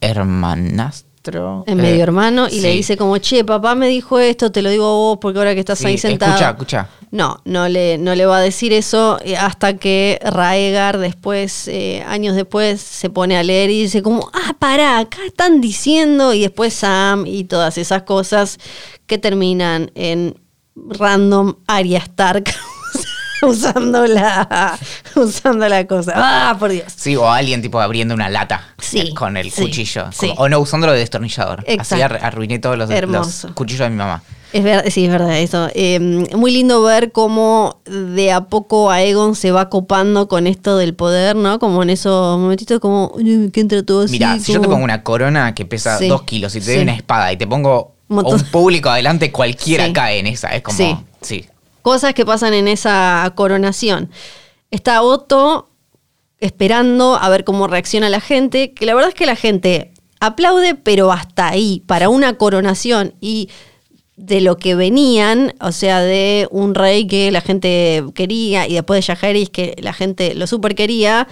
[0.00, 1.64] hermanastro.
[1.66, 4.70] en eh, medio hermano y le dice como, che, papá me dijo esto, te lo
[4.70, 6.32] digo a vos porque ahora que estás Sí, ahí sentado.
[6.32, 6.88] escucha, escucha.
[7.12, 12.04] No, no le, no le va a decir eso eh, hasta que Raegar después, eh,
[12.06, 16.42] años después, se pone a leer y dice como, ah, pará, acá están diciendo, y
[16.42, 18.58] después Sam y todas esas cosas
[19.06, 20.38] que terminan en
[20.76, 22.44] random Arya Stark.
[23.42, 24.78] usando la,
[25.16, 26.12] usando la cosa.
[26.14, 26.92] ¡Ah, por Dios!
[26.94, 30.12] Sí, o alguien tipo abriendo una lata Sí, con el sí, cuchillo.
[30.12, 30.28] sí.
[30.28, 31.60] Como- o no, usándolo de destornillador.
[31.60, 32.04] Así Exacto.
[32.04, 34.22] ar- arruiné todos los, los cuchillos de mi mamá.
[34.52, 35.68] Es verdad, sí, es verdad eso.
[35.74, 35.98] Eh,
[36.36, 41.36] muy lindo ver cómo de a poco Aegon se va copando con esto del poder,
[41.36, 41.58] ¿no?
[41.60, 44.12] Como en esos momentitos como "Ay, que entra todo así.
[44.12, 46.72] Mira, si yo te pongo una corona que pesa Sí, dos kilos y te sí.
[46.74, 48.34] doy una espada y te pongo montón.
[48.40, 49.92] un público adelante, cualquiera Sí.
[49.92, 50.48] cae en esa.
[50.48, 50.76] Es como.
[50.76, 50.96] Sí.
[51.20, 51.44] Sí.
[51.82, 54.10] Cosas que pasan en esa coronación.
[54.72, 55.68] Está Otto
[56.40, 60.74] esperando a ver cómo reacciona la gente, que la verdad es que la gente aplaude,
[60.74, 63.48] pero hasta ahí, para una coronación y
[64.20, 68.98] de lo que venían, o sea, de un rey que la gente quería y después
[69.06, 71.26] de Jaehaerys que la gente lo super quería,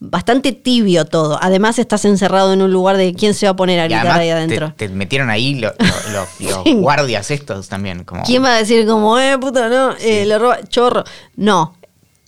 [0.00, 1.38] bastante tibio todo.
[1.40, 4.30] Además estás encerrado en un lugar de quién se va a poner a gritar ahí
[4.30, 4.74] adentro.
[4.76, 6.26] Te, metieron ahí lo- lo- lo-
[6.56, 6.74] los Sí.
[6.74, 8.04] guardias estos también.
[8.04, 11.04] Como, ¿Quién va a decir como, eh, puta, no, eh, lo roba, chorro?
[11.36, 11.76] No.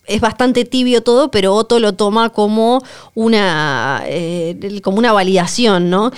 [0.05, 2.81] Es bastante tibio todo, pero Otto lo toma como
[3.13, 6.11] una, eh, como una validación, ¿no?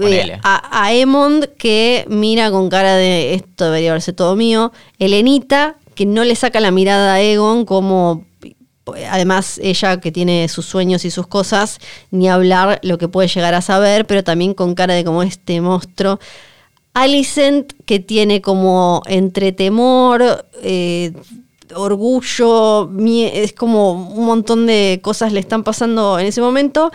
[0.00, 0.40] Ponele.
[0.42, 4.72] A, a Emond que mira con cara de esto debería verse todo mío.
[4.98, 8.24] Elenita que no le saca la mirada a Egon como
[9.10, 11.80] además ella que tiene sus sueños y sus cosas,
[12.10, 15.60] ni hablar lo que puede llegar a saber, pero también con cara de como este
[15.60, 16.20] monstruo.
[16.94, 21.12] Alicent, que tiene como entre temor, eh,
[21.74, 26.92] orgullo, es como un montón de cosas le están pasando en ese momento.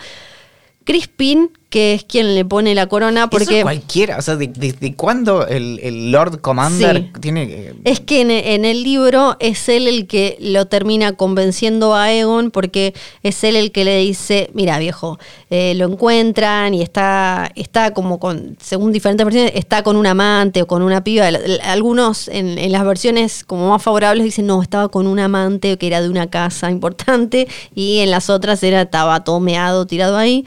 [0.84, 5.46] Crispin, que es quien le pone la corona, Porque cualquiera, o sea, ¿de- ¿desde cuándo
[5.46, 7.10] el, el Lord Commander Sí.
[7.20, 11.94] tiene que- Es que en, en el libro es él el que lo termina convenciendo
[11.94, 12.92] a Egon porque
[13.22, 15.18] es él el que le dice, mira viejo,
[15.48, 20.60] eh, lo encuentran y está, está como con, según diferentes versiones, está con un amante
[20.60, 21.28] o con una piba.
[21.64, 25.86] Algunos en, en las versiones como más favorables dicen, no, estaba con un amante que
[25.86, 30.44] era de una casa importante y en las otras era, estaba todo meado, tirado ahí.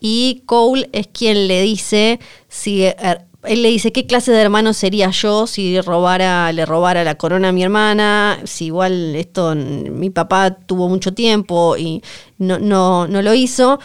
[0.00, 2.96] Y Cole es quien le dice si eh,
[3.44, 7.48] él le dice qué clase de hermano sería yo si robara, le robara la corona
[7.48, 12.02] a mi hermana, si igual esto mi papá tuvo mucho tiempo y
[12.38, 13.78] no, no, no lo hizo.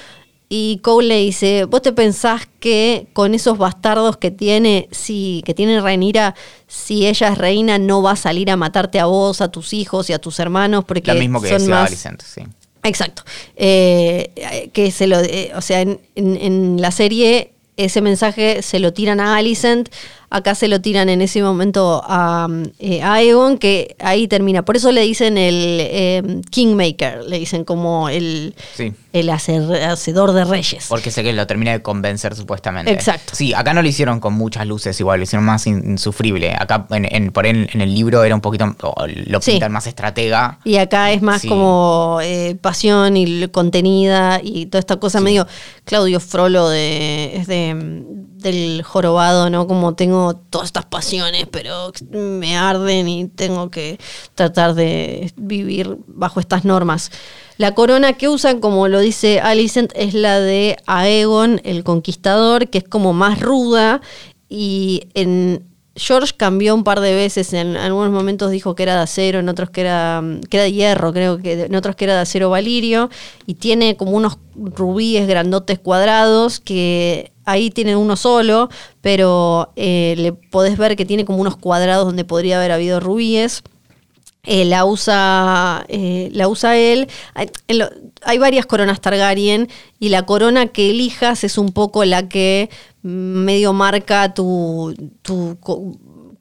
[0.56, 5.56] Y Cole le dice, ¿vos te pensás que con esos bastardos que tiene, si, que
[5.56, 6.36] tiene Rhaenyra,
[6.68, 10.12] si ella es reina, no va a salir a matarte a vos, a tus hijos
[10.12, 10.86] y a tus hermanos?
[10.86, 12.44] Porque lo mismo que son decía más, Alicent, sí.
[12.84, 13.24] Exacto.
[13.56, 18.80] Eh, que se lo, eh, o sea, en, en- en la serie ese mensaje se
[18.80, 19.90] lo tiran a Alicent,
[20.34, 22.48] acá se lo tiran en ese momento a,
[22.80, 24.66] eh, a Aegon, que ahí termina.
[24.66, 28.94] Por eso le dicen el eh, Kingmaker, le dicen como el, Sí.
[29.14, 30.86] el hacer- hacedor de reyes.
[30.90, 32.92] Porque sé que lo termina de convencer supuestamente.
[32.92, 33.34] Exacto.
[33.36, 36.54] Sí, acá no lo hicieron con muchas luces igual, lo hicieron más in- insufrible.
[36.58, 38.76] Acá en, en- por en, en el libro era un poquito,
[39.28, 39.52] lo Sí.
[39.52, 40.60] pintan más estratega.
[40.64, 41.48] Y acá es más Sí.
[41.48, 45.46] como eh, pasión y contenida y toda esta cosa medio
[45.86, 48.04] Claudio Frollo de, es de,
[48.44, 49.66] del jorobado, ¿no?
[49.66, 54.00] Como tengo todas estas pasiones, pero me arden y tengo que
[54.36, 57.12] tratar de vivir bajo estas normas.
[57.58, 62.80] La corona que usan, como lo dice Alicent, es la de Aegon, el conquistador, que
[62.80, 64.02] es como más ruda
[64.50, 69.04] y en George cambió un par de veces, en algunos momentos dijo que era de
[69.04, 72.06] acero, en otros que era, mm, que era de hierro, creo que en otros que
[72.06, 73.10] era de acero valirio,
[73.46, 78.70] y tiene como unos rubíes grandotes cuadrados que ahí tienen uno solo,
[79.02, 83.64] pero eh, le podés ver que tiene como unos cuadrados donde podría haber habido rubíes.
[84.46, 87.08] Eh, la usa eh, la usa él.
[87.34, 87.50] Hay,
[88.24, 89.70] hay varias coronas Targaryen
[90.00, 92.70] y la corona que elijas es un poco la que
[93.04, 95.58] medio marca tu, tu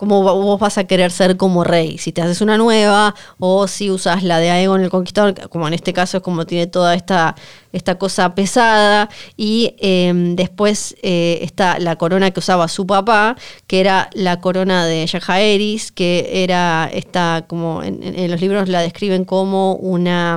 [0.02, 1.96] cómo vos vas a querer ser como rey.
[1.96, 5.74] Si te haces una nueva o si usas la de Aegon el Conquistador, como en
[5.74, 7.36] este caso es como tiene toda esta,
[7.72, 9.08] esta cosa pesada.
[9.36, 13.36] Y eh, después eh, está la corona que usaba su papá,
[13.68, 19.24] que era la corona de Jaehaerys, que era esta, como en, los libros la describen
[19.24, 20.36] como una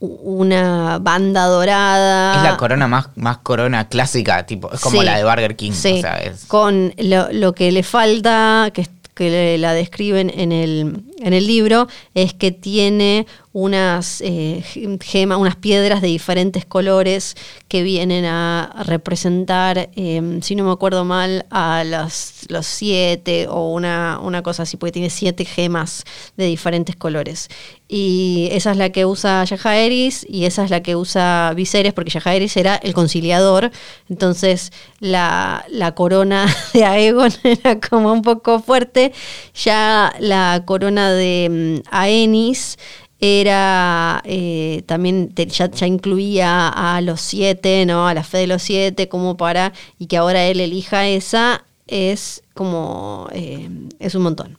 [0.00, 2.36] una banda dorada.
[2.36, 5.72] Es la corona más, más corona clásica, tipo, es como Sí, la de Burger King.
[5.72, 10.52] sí, o sea, es- con lo, lo que le falta, que, que la describen en
[10.52, 14.64] el, en el libro, es que tiene unas eh,
[15.00, 17.36] gemas, unas piedras de diferentes colores
[17.68, 23.72] que vienen a representar, eh, si no me acuerdo mal, a las, los siete o
[23.72, 26.04] una, una cosa así, porque tiene siete gemas
[26.36, 27.48] de diferentes colores.
[27.94, 32.10] Y esa es la que usa Yajaeris y esa es la que usa Viserys, porque
[32.10, 33.70] Yajaeris era el conciliador.
[34.08, 39.12] Entonces la, la corona de Aegon era como un poco fuerte.
[39.54, 42.78] Ya la corona de mm, Aenis
[43.24, 48.08] era eh, también ya, ya, incluía a los siete, ¿no?
[48.08, 52.42] A la fe de los siete, como para, y que ahora él elija esa, es
[52.52, 53.70] como, eh,
[54.00, 54.58] es un montón.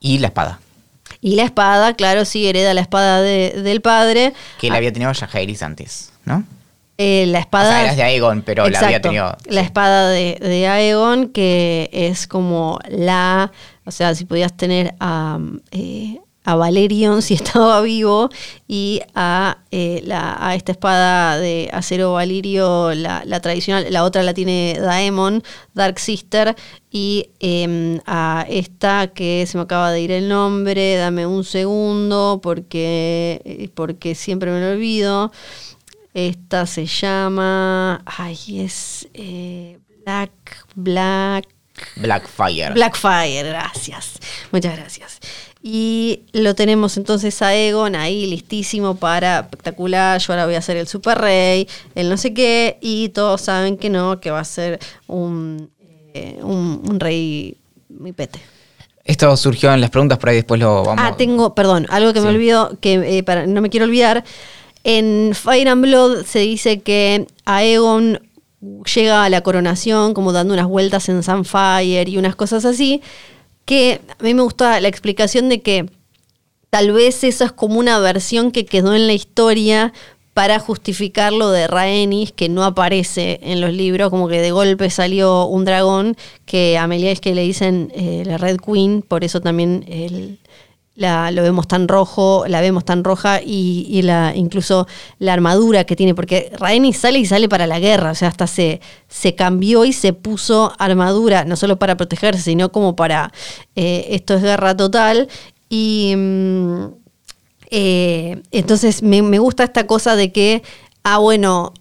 [0.00, 0.58] Y la espada.
[1.20, 4.32] Y la espada, claro, sí, hereda la espada del padre.
[4.58, 6.42] Que la había tenido Jaehaerys antes, ¿no?
[6.98, 7.80] Eh, la espada.
[7.82, 9.36] O sea, de Aegon, pero la había tenido.
[9.46, 13.52] La espada de, de, Aegon, que es como la.
[13.84, 15.38] O sea, si podías tener a,
[16.50, 18.28] a Valerion si estaba vivo
[18.66, 24.34] y a, eh, la, a esta espada de acero Valirio, la, tradicional, la otra la
[24.34, 25.42] tiene Daemon,
[25.74, 26.56] Dark Sister,
[26.90, 32.40] y em, a esta que se me acaba de ir el nombre, dame un segundo
[32.42, 35.30] porque, eh, porque siempre me lo olvido.
[36.12, 41.59] Esta se llama, ay, es eh, Black, Black.
[41.96, 42.72] Blackfire.
[42.74, 44.18] Blackfire, gracias.
[44.52, 45.20] Muchas gracias.
[45.62, 50.18] Y lo tenemos entonces a Egon ahí listísimo para espectacular.
[50.18, 53.76] Yo ahora voy a hacer el super rey, el no sé qué, y todos saben
[53.76, 55.70] que no, que va a ser un,
[56.14, 57.58] eh, un, rey
[57.90, 58.40] muy pete.
[59.04, 62.20] Esto surgió en las preguntas, por ahí después lo vamos Ah, tengo, perdón, algo que
[62.22, 64.24] me olvido, que eh, para, no me quiero olvidar.
[64.82, 68.18] En Fire and Blood se dice que a Egon
[68.94, 73.02] llega a la coronación como dando unas vueltas en Sunfire y unas cosas así
[73.64, 75.88] que a mí me gusta la explicación de que
[76.70, 79.92] tal vez eso es como una versión que quedó en la historia
[80.34, 84.88] para justificar lo de Rhaenys, que no aparece en los libros, como que de golpe
[84.88, 89.24] salió un dragón, que a Melia es que le dicen eh, la Red Queen, por
[89.24, 90.38] eso también el,
[91.00, 94.86] la, lo vemos tan rojo, la vemos tan roja y, la, incluso
[95.18, 98.46] la armadura que tiene, porque Rhaenys sale y sale para la guerra, o sea, hasta
[98.46, 103.32] se, se cambió y se puso armadura, no solo para protegerse, sino como para,
[103.76, 105.28] eh, esto es guerra total.
[105.70, 106.84] Y mm,
[107.70, 110.62] eh, entonces me, me gusta esta cosa de que,
[111.02, 111.72] ah, bueno,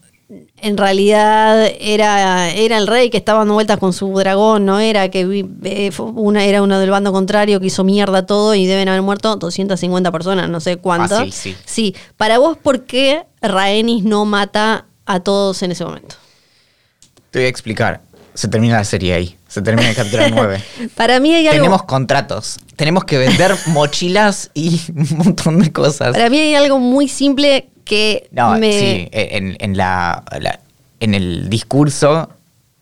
[0.57, 5.09] en realidad era, era el rey que estaba dando vueltas con su dragón, no era
[5.09, 9.01] que eh, una, era uno del bando contrario que hizo mierda todo y deben haber
[9.01, 11.25] muerto 250 personas, no sé cuánto.
[11.31, 11.55] sí.
[11.65, 11.95] sí.
[12.15, 16.15] Para vos, ¿por qué Rhaenys no mata a todos en ese momento?
[17.31, 18.01] Te voy a explicar.
[18.35, 19.37] Se termina la serie ahí.
[19.47, 20.63] Se termina el capítulo 9.
[20.95, 21.59] Para mí hay algo...
[21.59, 22.59] Tenemos contratos.
[22.75, 26.13] Tenemos que vender mochilas y un montón de cosas.
[26.13, 30.23] Para mí hay algo muy simple que no, sí, en, la,
[30.99, 32.29] en el discurso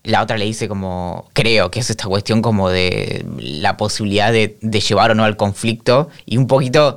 [0.08, 4.56] la otra le dice como, creo que es esta cuestión como de la posibilidad de,
[4.60, 6.96] llevar o no al conflicto y un poquito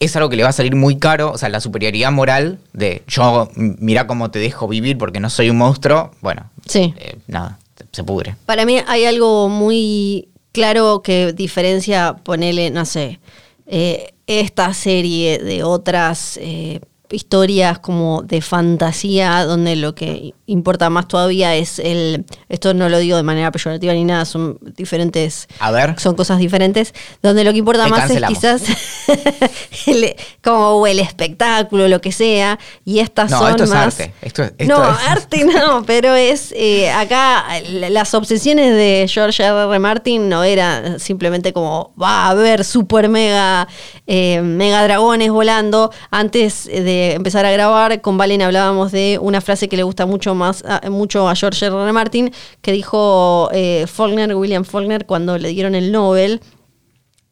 [0.00, 3.02] es algo que le va a salir muy caro, o sea, la superioridad moral de
[3.08, 6.94] yo mira cómo te dejo vivir porque no soy un monstruo, bueno, sí.
[6.98, 7.58] Eh, nada,
[7.92, 8.36] se pudre.
[8.46, 13.20] Para mí hay algo muy claro que diferencia, ponele, no sé,
[13.66, 16.38] eh, esta serie de otras...
[16.40, 16.80] Eh,
[17.10, 22.24] historias como de fantasía, donde lo que importa más todavía es el.
[22.48, 25.48] Esto no lo digo de manera peyorativa ni nada, son diferentes.
[25.58, 25.98] A ver.
[25.98, 26.94] Son cosas diferentes.
[27.22, 28.62] Donde lo que importa más es quizás
[29.86, 32.58] el, como el espectáculo, lo que sea.
[32.84, 34.00] Y estas no, son esto más.
[34.00, 34.14] Es arte.
[34.22, 36.52] Esto, no, arte no, pero es.
[36.56, 39.68] Eh, acá las obsesiones de George R.
[39.68, 39.78] R.
[39.78, 43.68] Martin no eran simplemente como va a haber super mega,
[44.06, 45.92] eh, mega dragones volando.
[46.10, 50.34] Antes de empezar a grabar, con Valen hablábamos de una frase que le gusta mucho
[50.34, 51.74] más mucho a George R.
[51.74, 51.92] R.
[51.92, 52.32] Martin,
[52.62, 56.40] que dijo eh, Faulkner, William Faulkner, cuando le dieron el Nobel,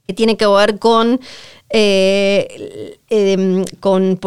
[0.06, 1.20] que tiene que ver con
[1.70, 4.18] eh, em, con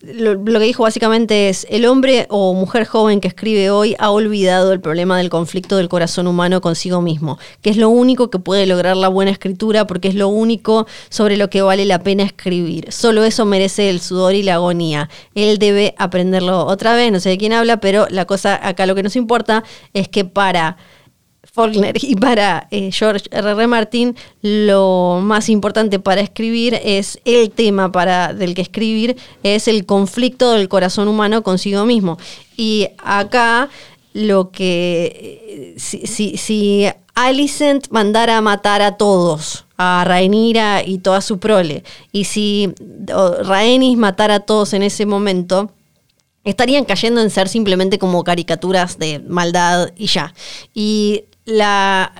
[0.00, 4.72] lo, que dijo básicamente es, el hombre o mujer joven que escribe hoy ha olvidado
[4.72, 8.66] el problema del conflicto del corazón humano consigo mismo, que es lo único que puede
[8.66, 12.92] lograr la buena escritura porque es lo único sobre lo que vale la pena escribir.
[12.92, 15.10] Solo eso merece el sudor y la agonía.
[15.34, 18.94] Él debe aprenderlo otra vez, no sé de quién habla, pero la cosa acá lo
[18.94, 20.76] que nos importa es que para
[21.52, 23.50] Faulkner y para eh, George R.
[23.50, 23.66] R.
[23.66, 29.86] Martin, lo más importante para escribir es el tema para, del que escribir, es el
[29.86, 32.18] conflicto del corazón humano consigo mismo.
[32.56, 33.68] Y acá
[34.12, 40.98] lo que, eh, si, si, si Alicent mandara a matar a todos, a Rhaenyra y
[40.98, 41.82] toda su prole,
[42.12, 42.72] y si
[43.06, 45.72] Rhaenys matara a todos en ese momento,
[46.44, 50.32] estarían cayendo en ser simplemente como caricaturas de maldad y ya.
[50.74, 52.12] Y la,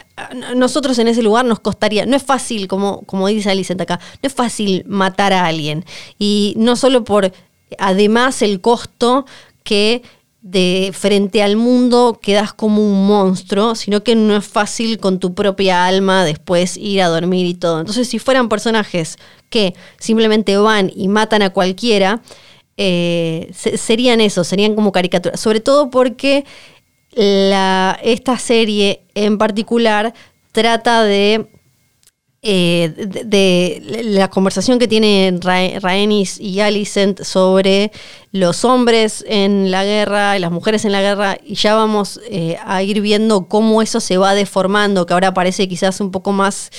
[0.57, 4.27] nosotros en ese lugar nos costaría, no es fácil, como, como dice Alicent acá, no
[4.27, 5.85] es fácil matar a alguien.
[6.19, 7.31] Y no solo por,
[7.79, 9.27] además, el costo
[9.65, 10.03] que
[10.41, 15.35] de frente al mundo quedas como un monstruo, sino que no es fácil con tu
[15.35, 17.81] propia alma después ir a dormir y todo.
[17.81, 19.19] Entonces, si fueran personajes
[19.51, 22.23] que simplemente van y matan a cualquiera,
[22.79, 25.39] eh, serían eso, serían como caricaturas.
[25.39, 26.47] Sobre todo porque
[27.19, 30.15] esta serie en particular
[30.53, 31.49] trata de
[32.41, 37.91] eh, la conversación que tienen Rhaenys y Alicent sobre
[38.31, 42.57] los hombres en la guerra y las mujeres en la guerra, y ya vamos eh,
[42.65, 46.71] a ir viendo cómo eso se va deformando, que ahora parece quizás un poco más,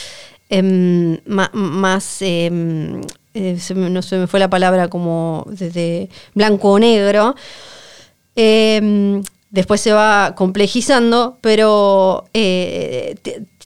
[0.50, 3.02] em, más, em,
[3.34, 7.36] eh, no se me fue la palabra como desde blanco o negro.
[8.36, 12.26] Em, después se va complejizando, pero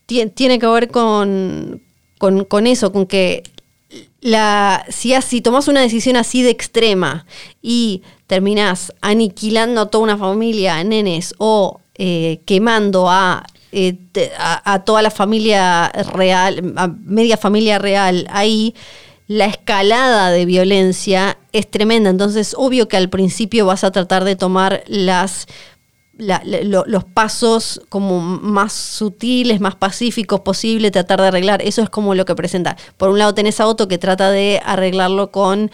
[0.06, 1.82] tiene que ver con,
[2.18, 3.44] con, eso, con que
[4.22, 7.26] la, si, si tomas una decisión así de extrema
[7.62, 13.10] y terminás aniquilando a toda una familia, a nenes, o eh, quemando
[13.72, 13.98] eh,
[14.38, 18.74] a, a, toda la familia real, a media familia real ahí,
[19.28, 22.10] la escalada de violencia es tremenda.
[22.10, 25.48] Entonces, obvio que al principio vas a tratar de tomar las
[26.28, 31.62] los pasos como más sutiles, más pacíficos posible, tratar de arreglar.
[31.62, 32.78] Eso es como lo que presenta.
[32.98, 35.72] Por un lado tenés a Otto que trata de arreglarlo con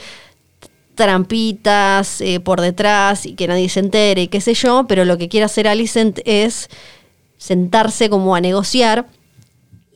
[0.95, 5.17] trampitas eh, por detrás y que nadie se entere y qué sé yo, pero lo
[5.17, 6.69] que quiere hacer Alicent es
[7.37, 9.07] sentarse como a negociar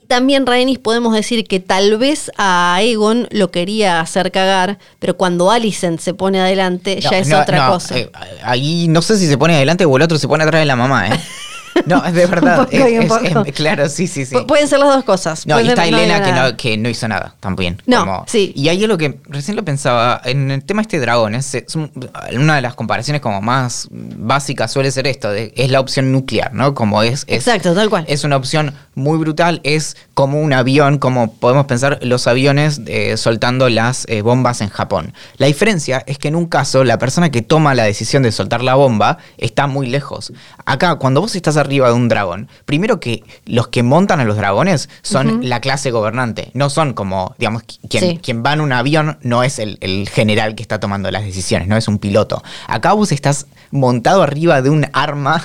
[0.08, 5.52] también Rhaenys podemos decir que tal vez a Aegon lo quería hacer cagar, pero cuando
[5.52, 7.98] Alicent se pone adelante ya es otra cosa.
[7.98, 8.12] Eh,
[8.44, 10.76] ahí no sé si se pone adelante o el otro se pone atrás de la
[10.76, 11.20] mamá, ¿eh?
[11.86, 12.68] No, es de verdad.
[13.56, 14.36] claro, sí, sí, sí.
[14.48, 15.46] pueden ser las dos cosas.
[15.48, 17.82] No, y está Elena que no, hizo nada también.
[17.86, 18.54] No, sí.
[18.56, 22.56] Y ahí lo que recién lo pensaba, en el tema este de dragones, es una
[22.56, 26.74] de las comparaciones como más básicas suele ser esto, es la opción nuclear, ¿no?
[26.74, 28.06] Como es, Exacto, tal cual.
[28.08, 33.18] Es una opción muy brutal, es como un avión, como podemos pensar los aviones eh,
[33.18, 35.14] soltando las eh, bombas en Japón.
[35.38, 38.64] La diferencia es que en un caso la persona que toma la decisión de soltar
[38.64, 40.34] la bomba está muy lejos.
[40.66, 44.38] Acá, cuando vos estás arriba de un dragón, primero que los que montan a los
[44.38, 49.18] dragones son la clase gobernante, no son como, digamos, quien, quien va en un avión
[49.22, 49.78] no es el,
[50.10, 52.44] general que está tomando las decisiones, no es un piloto.
[52.68, 55.44] Acá vos estás montado arriba de un arma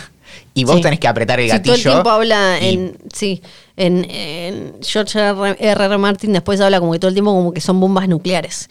[0.55, 1.74] y vos tenés que apretar el gatillo.
[1.74, 2.97] todo el tiempo habla en.
[3.12, 3.43] Sí
[3.78, 5.57] en, George R.
[5.59, 5.99] R.
[5.99, 8.68] Martin después habla como que todo el tiempo como que son bombas nucleares.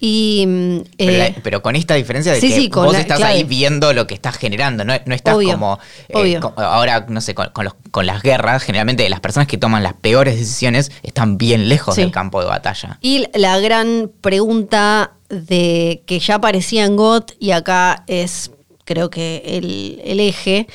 [0.00, 4.14] Y, mm, eh, pero, con esta diferencia de que vos estás ahí viendo lo que
[4.14, 7.50] estás generando, no, no estás como, eh, ahora, no sé, con,
[7.90, 12.10] con, las guerras, generalmente las personas que toman las peores decisiones están bien lejos del
[12.10, 12.98] campo de batalla.
[13.00, 18.50] Y la gran pregunta de que ya aparecía en GOT y acá es
[18.84, 20.66] creo que el, el eje,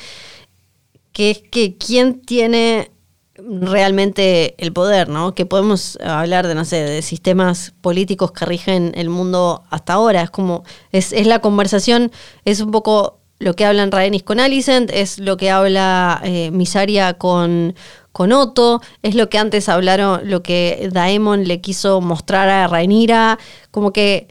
[1.14, 2.90] que es que quién tiene
[3.36, 5.34] realmente el poder, ¿no?
[5.34, 10.22] Que podemos hablar de, no sé, de sistemas políticos que rigen el mundo hasta ahora.
[10.22, 12.12] Es como, es, es la conversación,
[12.44, 17.14] es un poco lo que hablan Rhaenys con Alicent, es lo que habla eh, Misaria
[17.14, 17.74] con,
[18.12, 23.38] con Otto, es lo que antes hablaron, lo que Daemon le quiso mostrar a Rhaenyra,
[23.70, 24.28] como que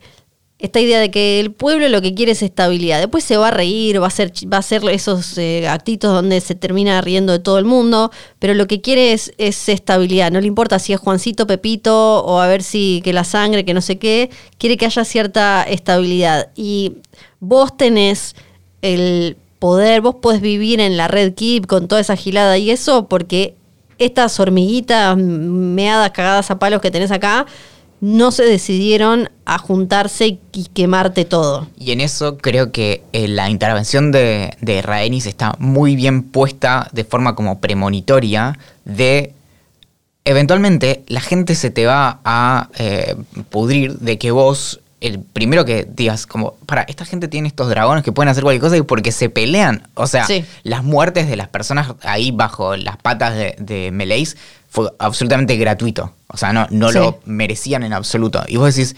[0.64, 2.99] esta idea de que el pueblo lo que quiere es estabilidad.
[2.99, 6.55] Después se va a reír, va a hacer, va a esos eh, actitos donde se
[6.55, 10.32] termina riendo de todo el mundo, pero lo que quiere es, es, estabilidad.
[10.32, 13.74] No le importa si es Juancito, Pepito o a ver si que la sangre, que
[13.74, 16.49] no sé qué, quiere que haya cierta estabilidad.
[16.55, 16.93] Y
[17.41, 18.34] vos tenés
[18.82, 23.09] el poder, vos podés vivir en la red Keep con toda esa gilada y eso
[23.09, 23.55] porque
[23.97, 27.47] estas hormiguitas meadas, cagadas a palos que tenés acá,
[28.04, 31.70] no se decidieron a juntarse y quemarte todo.
[31.80, 36.89] Y en eso creo que eh, la intervención de, de Rhaenys está muy bien puesta
[36.91, 39.32] de forma como premonitoria de
[40.26, 43.16] eventualmente la gente se te va a eh,
[43.49, 48.04] pudrir de que vos el primero que digas, como, para, esta gente tiene estos dragones
[48.04, 49.88] que pueden hacer cualquier cosa y porque se pelean.
[49.95, 50.26] O sea,
[50.64, 54.38] las muertes de las personas ahí bajo las patas de, de Meleis
[54.74, 56.16] fue absolutamente gratuito.
[56.30, 58.44] O sea, no, no lo merecían en absoluto.
[58.48, 58.96] Y vos decís,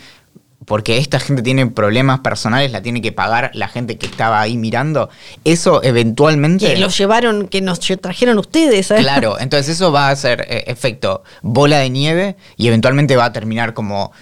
[0.63, 4.55] porque esta gente tiene problemas personales, la tiene que pagar la gente que estaba ahí
[4.55, 5.09] mirando.
[5.43, 6.65] Eso eventualmente.
[6.65, 8.89] Que los llevaron, que nos trajeron ustedes.
[8.89, 8.95] ¿eh?
[8.99, 13.33] Claro, entonces eso va a ser eh, efecto bola de nieve y eventualmente va a
[13.33, 14.13] terminar como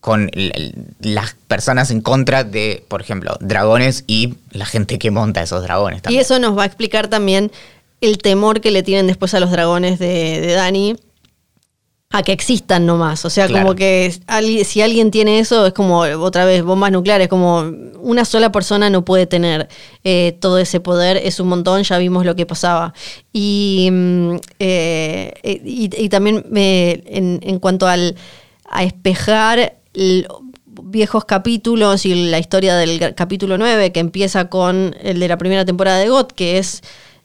[0.00, 0.30] con
[1.00, 6.00] las personas en contra de, por ejemplo, dragones y la gente que monta esos dragones.
[6.08, 7.52] Y eso nos va a explicar también
[8.00, 10.96] el temor que le tienen después a los dragones de, de Dani
[12.10, 13.24] a que existan nomás.
[13.24, 14.14] O sea, como que
[14.64, 17.70] si alguien tiene eso, es como, otra vez, bombas nucleares, como
[18.00, 19.68] una sola persona no puede tener
[20.04, 22.94] eh, todo ese poder, es un montón, ya vimos lo que pasaba.
[23.32, 28.16] Y, mm, eh, y, también en, en, cuanto al,
[28.70, 29.76] a espejar
[30.82, 35.66] viejos capítulos y la historia del capítulo 9, que empieza con el de la primera
[35.66, 36.82] temporada de GOT, que es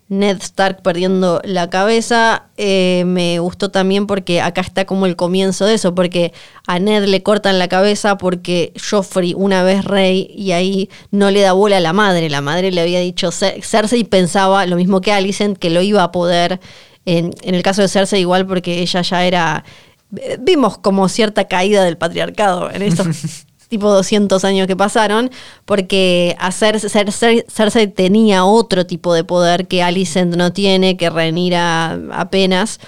[0.10, 5.66] Ned Stark perdiendo la cabeza, eh, me gustó también porque acá está como el comienzo
[5.66, 6.34] de eso, porque
[6.68, 11.42] a Ned le cortan la cabeza porque Joffrey una vez rey y ahí no le
[11.42, 15.14] da bola a la madre, la madre le había dicho Cersei pensaba lo mismo que
[15.14, 16.60] Alicent, que lo iba a poder,
[17.06, 19.64] en, el caso de Cersei igual porque ella ya era,
[20.40, 25.32] vimos como cierta caída del patriarcado en estos tipo 200 años que pasaron,
[25.66, 32.80] porque hacer, Cersei, tenía otro tipo de poder que Alicent no tiene, que Renira apenas.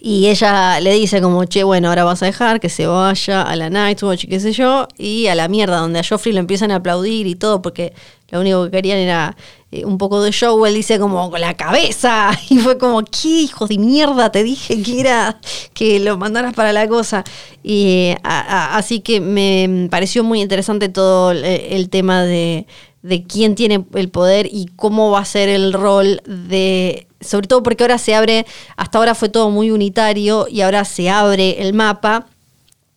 [0.00, 3.56] Y ella le dice como, che, bueno, ahora vas a dejar que se vaya a
[3.56, 6.70] la Nightwatch y qué sé yo, y a la mierda, donde a Joffrey lo empiezan
[6.70, 7.92] a aplaudir y todo, porque
[8.30, 9.36] lo único que querían era
[9.72, 13.28] eh, un poco de show, él dice como con la cabeza, y fue como, ¿qué
[13.28, 14.32] hijo de mierda?
[14.32, 15.40] Te dije que era
[15.74, 17.24] que lo mandaras para la cosa.
[17.62, 22.66] Y así que me pareció muy interesante todo el, tema de,
[23.02, 27.62] de quién tiene el poder y cómo va a ser el rol de sobre todo
[27.62, 28.46] porque ahora se abre,
[28.76, 32.26] hasta ahora fue todo muy unitario y ahora se abre el mapa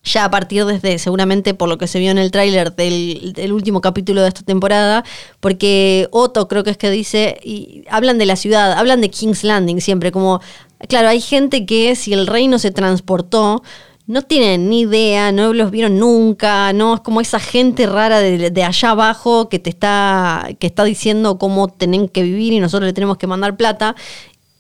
[0.04, 3.82] ya a partir desde, seguramente por lo que se vio en el tráiler del, último
[3.82, 5.04] capítulo de esta temporada,
[5.40, 9.44] porque Otto creo que es que dice, y hablan de la ciudad, hablan de King's
[9.44, 10.42] Landing siempre, como,
[10.90, 13.64] claro, hay gente que si el reino se transportó,
[14.06, 18.52] no tienen ni idea, no los vieron nunca, no es como esa gente rara de,
[18.52, 22.88] de, allá abajo que te está, que está diciendo cómo tienen que vivir y nosotros
[22.88, 23.96] le tenemos que mandar plata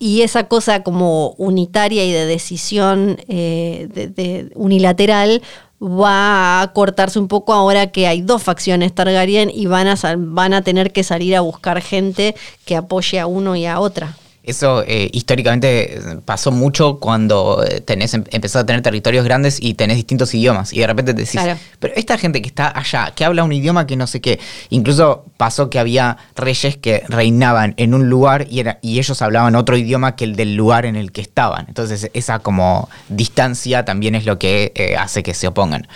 [0.03, 5.41] y esa cosa como unitaria y de decisión eh, de, unilateral
[5.81, 10.53] va a cortarse un poco ahora que hay dos facciones Targaryen y van a, van
[10.53, 12.35] a tener que salir a buscar gente
[12.65, 14.17] que apoye a uno y a otra.
[14.43, 19.73] Eso eh, históricamente pasó mucho cuando eh, tenés, em, empezás a tener territorios grandes y
[19.73, 20.73] tenés distintos idiomas.
[20.73, 21.39] Y de repente te decís,
[21.79, 24.39] pero esta gente que está allá, que habla un idioma que no sé qué.
[24.69, 29.55] Incluso pasó que había reyes que reinaban en un lugar y, era, y ellos hablaban
[29.55, 31.65] otro idioma que el del lugar en el que estaban.
[31.69, 35.87] Entonces esa como distancia también es lo que eh, hace que se opongan.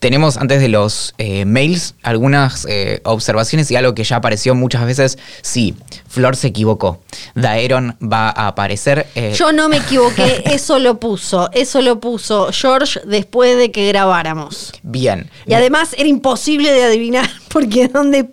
[0.00, 4.86] Tenemos antes de los eh, mails algunas eh, observaciones y algo que ya apareció muchas
[4.86, 5.18] veces.
[5.42, 5.74] Sí,
[6.08, 7.02] Flor se equivocó.
[7.34, 9.06] Daeron va a aparecer.
[9.14, 11.50] Eh, Yo no me equivoqué, eso lo puso.
[11.52, 14.72] Eso lo puso George después de que grabáramos.
[14.82, 15.30] Bien.
[15.46, 18.30] Y además era imposible de adivinar porque donde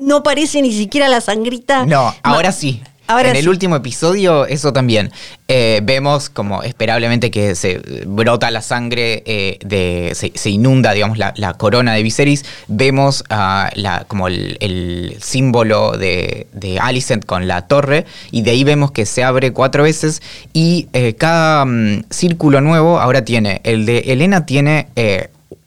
[0.00, 1.86] no aparece ni siquiera la sangrita.
[1.86, 5.10] No, ahora sí en el último episodio, eso también.
[5.46, 11.54] Eh, vemos como esperablemente que se brota la sangre, eh, de, se, inunda, digamos, la,
[11.58, 12.44] corona de Viserys.
[12.66, 18.06] Vemos la, como el, símbolo de, de, Alicent con la torre.
[18.30, 20.22] Y de ahí vemos que se abre cuatro veces.
[20.52, 23.60] Y eh, cada mm, círculo nuevo ahora tiene.
[23.64, 24.88] El de Elena tiene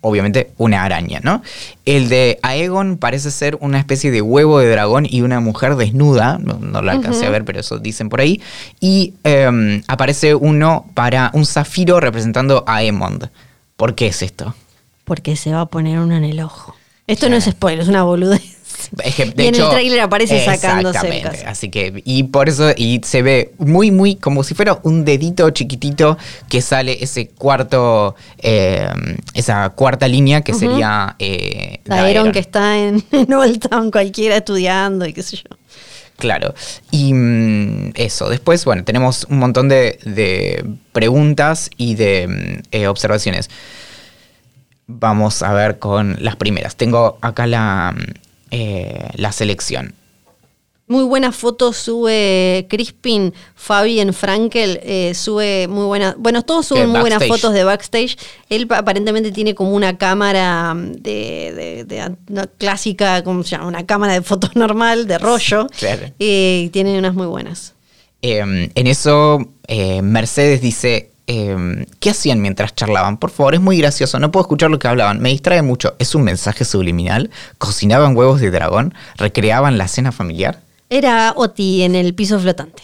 [0.07, 1.41] obviamente una araña, ¿no?
[1.85, 6.37] El de Aegon parece ser una especie de huevo de dragón y una mujer desnuda,
[6.37, 8.41] no, lo la alcancé a ver, pero eso dicen por ahí,
[8.79, 13.29] y em, aparece uno para un zafiro representando a Aemond.
[13.75, 14.55] ¿Por qué es esto?
[15.05, 16.75] Porque se va a poner uno en el ojo.
[17.05, 18.56] Esto no es spoiler, es una boludez
[18.91, 23.53] y en el tráiler aparece sacándose el Así que, y por eso, y se ve
[23.57, 26.17] muy, muy como si fuera un dedito chiquitito
[26.49, 28.87] que sale ese cuarto, eh,
[29.33, 31.79] esa cuarta línea que sería eh,
[32.33, 35.57] que está en, en Old Town cualquiera estudiando y qué sé yo.
[36.17, 36.53] Claro.
[36.91, 38.29] Y mm, eso.
[38.29, 43.49] Después, bueno, tenemos un montón de, preguntas y de mm, eh, observaciones.
[44.87, 46.75] Vamos a ver con las primeras.
[46.75, 49.93] Tengo acá la, mm, eh, la selección.
[50.89, 56.87] Muy buena foto sube Crispin, Fabi en Frankel, eh, sube muy buenas, bueno, todos suben
[56.89, 58.17] muy buenas fotos de backstage.
[58.47, 62.05] Él aparentemente tiene como una cámara de,
[62.57, 63.67] clásica, como se llama?
[63.67, 65.67] Una cámara de fotos normal, de rollo.
[66.19, 67.73] Y tiene unas muy buenas.
[68.21, 73.17] Em, en eso, eh, Mercedes dice, Em, ¿qué hacían mientras charlaban?
[73.17, 75.95] Por favor, es muy gracioso, no puedo escuchar lo que hablaban, me distrae mucho.
[75.99, 77.29] ¿Es un mensaje subliminal?
[77.57, 78.93] ¿Cocinaban huevos de dragón?
[79.17, 80.61] ¿Recreaban la cena familiar?
[80.89, 82.81] Era Oti en el piso flotante.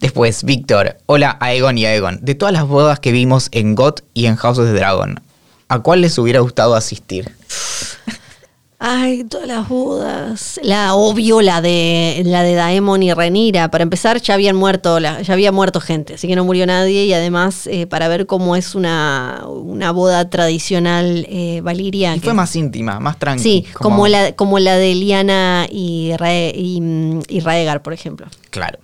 [0.00, 2.18] Después, Víctor, hola a Egon y a Egon.
[2.20, 5.20] De todas las bodas que vimos en GOT y en House of the Dragon,
[5.68, 7.32] ¿a cuál les hubiera gustado asistir?
[8.80, 10.60] Ay, todas las bodas.
[10.62, 13.70] La obvio, la de la de Daemon y Renira.
[13.72, 17.04] Para empezar, ya habían muerto, ya había muerto gente, así que no murió nadie.
[17.04, 22.14] Y además, eh, para ver cómo es una, una boda tradicional eh, valiria.
[22.14, 23.42] Y fue más íntima, más tranquila.
[23.42, 24.06] Sí, como...
[24.06, 26.12] la, como la de Liana y,
[26.80, 28.28] mm, y Raegar, por ejemplo.
[28.50, 28.78] Claro.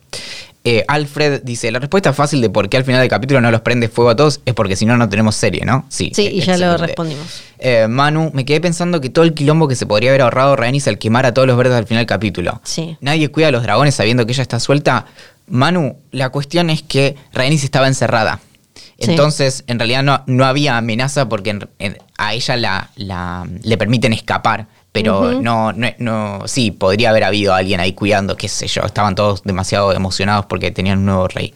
[0.66, 3.60] Eh, Alfred dice, la respuesta fácil de por qué al final del capítulo no los
[3.60, 5.84] prende fuego a todos es porque si no, no tenemos serie, ¿no?
[5.90, 6.10] Sí.
[6.14, 7.42] Sí, y ya lo respondimos.
[7.58, 10.88] Eh, Manu, me quedé pensando que todo el quilombo que se podría haber ahorrado Rhaenys
[10.88, 12.62] al quemar a todos los verdes al final del capítulo.
[12.64, 12.96] Sí.
[13.02, 15.04] Nadie cuida a los dragones sabiendo que ella está suelta.
[15.48, 18.40] Manu, la cuestión es que Rhaenys estaba encerrada.
[18.96, 21.58] Entonces, en realidad no, no había amenaza porque
[22.16, 27.52] a ella la, la, le permiten escapar pero no, no, no, sí, podría haber habido
[27.52, 31.52] alguien ahí cuidando, qué sé yo, estaban todos demasiado emocionados porque tenían un nuevo rey.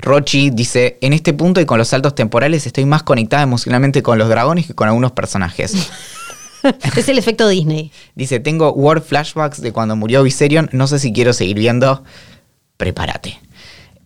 [0.00, 4.16] Rochi dice, en este punto y con los saltos temporales estoy más conectada emocionalmente con
[4.16, 5.90] los dragones que con algunos personajes.
[6.96, 7.92] es el efecto Disney.
[8.14, 12.02] Dice, tengo word flashbacks de cuando murió Viserion, no sé si quiero seguir viendo,
[12.78, 13.38] prepárate.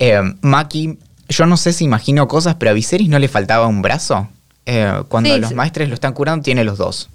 [0.00, 0.98] Eh, Maki,
[1.28, 4.28] yo no sé si imagino cosas, pero a Viserys no le faltaba un brazo.
[4.66, 7.10] Eh, cuando los maestres lo están curando, tiene los dos.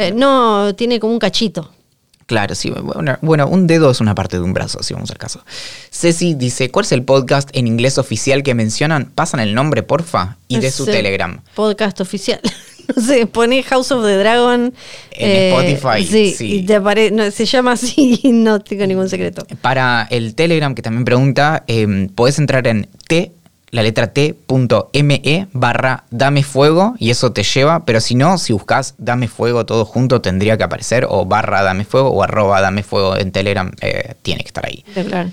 [0.00, 1.70] Eh, no, tiene como un cachito.
[2.30, 2.72] Claro, sí.
[3.22, 5.44] Bueno, un dedo es una parte de un brazo, si vamos al caso.
[5.90, 9.10] Ceci dice, ¿cuál es el podcast en inglés oficial que mencionan?
[9.12, 11.42] Pasan el nombre, porfa, y de su Telegram.
[11.56, 12.40] Podcast oficial.
[12.96, 14.72] no sé, pone House of the Dragon.
[15.10, 16.06] En eh, Spotify.
[16.06, 19.44] Sí, y te se llama así y no tengo ningún secreto.
[19.60, 23.32] Para el Telegram, que también pregunta, eh, podés entrar en T
[23.70, 28.94] la letra t.me barra dame fuego y eso te lleva, pero si no, si buscas
[28.98, 33.16] dame fuego todo junto tendría que aparecer o barra dame fuego o arroba dame fuego
[33.16, 34.84] en Telegram eh, tiene que estar ahí.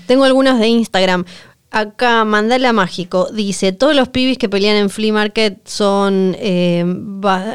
[0.06, 1.24] Tengo algunas de Instagram.
[1.70, 6.78] Acá Mandala Mágico dice, todos los pibis que pelean en Flea Market son, eh,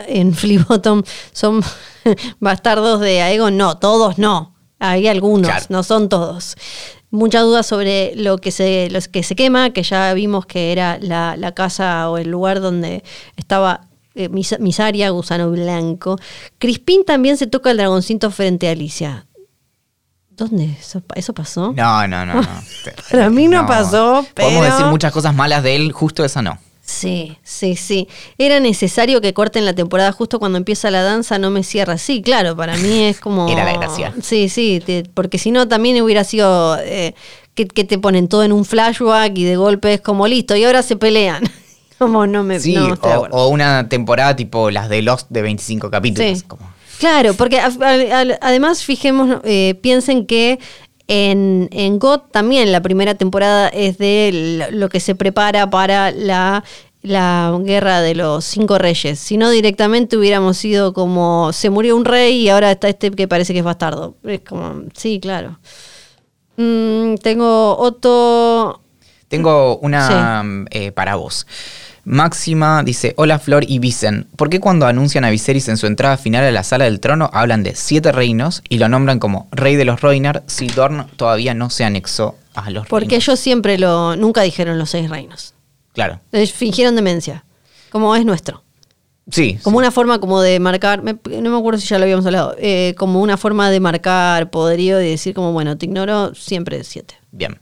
[0.08, 1.02] en Flea Bottom,
[1.32, 1.64] son
[2.40, 3.58] bastardos de Aegon.
[3.58, 4.54] No, todos no.
[4.78, 6.56] Hay algunos, no son todos
[7.14, 11.52] mucha duda sobre lo que se, que se quema, que ya vimos que era la,
[11.54, 13.04] casa o el lugar donde
[13.38, 16.18] estaba eh, Misaria, Gusano Blanco.
[16.58, 19.28] Crispín también se toca el dragoncito frente a Alicia.
[20.32, 20.76] ¿Dónde?
[21.16, 21.72] ¿Eso, pasó?
[21.74, 22.48] No, no, no, no.
[23.12, 24.50] Para mí no, pasó, pero...
[24.50, 26.58] Podemos decir muchas cosas malas de él, justo esa no.
[26.86, 28.10] Sí, sí, sí.
[28.38, 31.98] Era necesario que corten la temporada justo cuando empieza la danza, no me cierra.
[31.98, 33.48] Sí, claro, para mí es como...
[33.52, 34.14] Era la gracia.
[34.22, 34.84] Sí, sí,
[35.14, 37.16] porque si no también hubiera sido eh,
[37.56, 40.84] que, te ponen todo en un flashback y de golpe es como listo y ahora
[40.84, 41.44] se pelean.
[41.98, 42.60] como no me...
[42.60, 42.76] Sí,
[43.32, 46.44] o, una temporada tipo las de Lost de 25 capítulos.
[47.00, 50.60] Claro, porque además fijemos, eh, piensen que
[51.14, 56.64] en, en God también la primera temporada es de lo que se prepara para la,
[57.04, 59.20] la guerra de los cinco reyes.
[59.20, 63.28] Si no, directamente hubiéramos sido como se murió un rey y ahora está este que
[63.28, 64.16] parece que es bastardo.
[64.24, 65.60] Es como, sí, claro.
[66.58, 68.82] Mm, tengo otro.
[69.28, 71.46] Tengo una eh, para vos.
[72.06, 76.18] Máxima dice, hola Flor y Vicen, ¿por qué cuando anuncian a Viserys en su entrada
[76.18, 79.78] final a la sala del trono hablan de siete reinos y lo nombran como rey
[79.78, 84.18] de los Roinar si Dorn todavía no se anexó a los Porque ellos siempre lo,
[84.18, 85.54] nunca dijeron los seis reinos.
[85.94, 86.20] Claro.
[86.54, 87.46] fingieron demencia,
[87.90, 88.64] como es nuestro.
[89.32, 89.58] Sí.
[89.64, 92.94] Como una forma como de marcar, no me acuerdo si ya lo habíamos hablado, eh,
[92.98, 97.16] como una forma de marcar poderío y decir como, bueno, te ignoro, siempre siete.
[97.32, 97.58] Bien.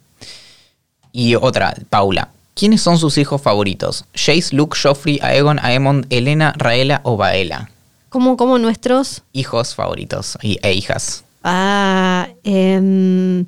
[1.11, 4.05] Y otra, Paula, ¿Quiénes son sus hijos favoritos?
[4.13, 7.71] Jace, Luke, Joffrey, Aegon, Aemond, Elena, Raela o Baela.
[8.09, 9.23] ¿Cómo, cómo nuestros?
[9.31, 11.23] Hijos favoritos e hijas.
[11.43, 13.43] Ah, eh,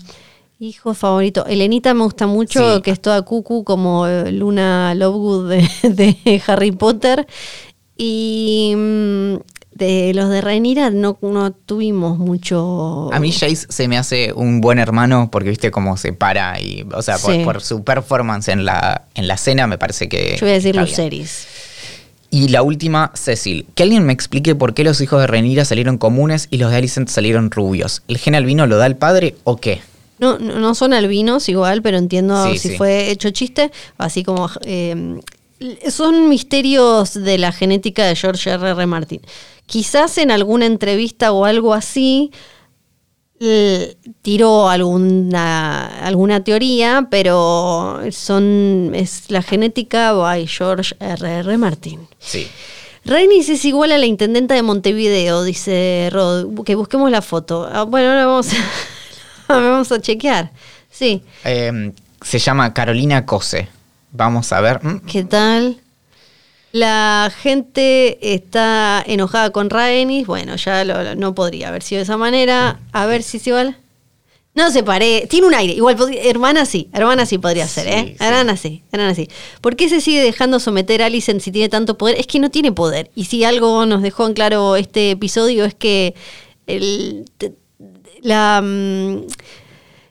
[0.59, 1.45] hijo favorito.
[1.45, 5.49] Elenita me gusta mucho, que es toda cucu como Luna Lovegood
[5.84, 7.27] de, Harry Potter.
[7.97, 9.35] Y mm,
[9.75, 13.09] de los de Rhaenyra no, no tuvimos mucho.
[13.11, 16.85] A mí Jace se me hace un buen hermano porque viste cómo se para y,
[16.93, 20.37] o sea, por, su performance en la, en la escena me parece que.
[20.37, 21.47] Yo voy a decir Luceris.
[22.29, 23.67] Y la última, Cecil.
[23.75, 26.77] Que alguien me explique por qué los hijos de Rhaenyra salieron comunes y los de
[26.77, 28.01] Alicent salieron rubios.
[28.07, 29.81] ¿El gen albino lo da el padre o qué?
[30.17, 35.19] No, no, son albinos igual, pero entiendo si fue hecho chiste, así como eh,
[35.89, 38.69] son misterios de la genética de George R.
[38.69, 38.85] R.
[38.85, 39.21] Martin.
[39.65, 42.31] Quizás en alguna entrevista o algo así
[44.22, 51.40] tiró alguna, alguna teoría, pero son es la genética by George R.
[51.40, 51.57] R.
[51.57, 52.07] Martin.
[52.19, 52.48] Sí.
[53.06, 57.68] Reinis es igual a la intendenta de Montevideo, dice Rod, que busquemos la foto.
[57.69, 60.52] Ah, bueno, ahora vamos a, vamos a chequear.
[60.90, 61.22] Sí.
[61.44, 61.91] Em,
[62.22, 63.68] se llama Carolina Cose.
[64.11, 64.80] Vamos a ver.
[65.06, 65.81] ¿Qué tal?
[66.73, 70.25] La gente está enojada con Rhaenys.
[70.25, 70.83] Bueno, ya
[71.15, 72.79] no podría haber sido de esa manera.
[72.91, 73.77] A ver si es igual.
[74.55, 75.73] No se pare, tiene un aire.
[75.73, 78.15] Igual, hermana sí, hermana sí podría ser, ¿eh?
[78.19, 79.27] Hermana sí, hermana sí.
[79.61, 82.19] ¿Por qué se sigue dejando someter a Alicent si tiene tanto poder?
[82.19, 83.11] Es que no tiene poder.
[83.13, 86.15] Y si algo nos dejó en claro este episodio es que
[86.65, 87.25] el,
[88.21, 89.27] la, mm,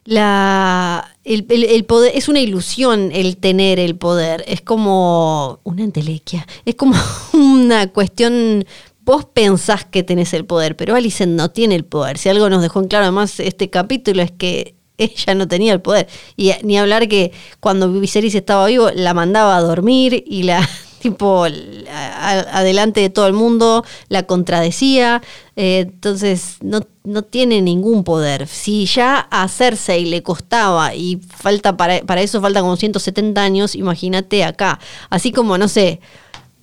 [0.05, 4.45] la, el, poder es una ilusión el tener el poder.
[4.47, 6.47] Es como una entelequia.
[6.65, 6.95] Es como
[7.33, 8.65] una cuestión
[9.05, 12.19] vos pensás que tenés el poder, pero Alicent no tiene el poder.
[12.19, 15.81] Si algo nos dejó en claro además este capítulo es que ella no tenía el
[15.81, 16.09] poder.
[16.37, 20.69] Y ni hablar que cuando Viserys estaba vivo la mandaba a dormir y la
[21.03, 25.21] tipo adelante de todo el mundo la contradecía.
[25.57, 28.47] Eh, entonces no, no, tiene ningún poder.
[28.47, 33.75] Si ya a Cersei le costaba y falta para, para eso falta como 170 años,
[33.75, 34.79] imagínate acá.
[35.11, 36.01] Así como, no sé,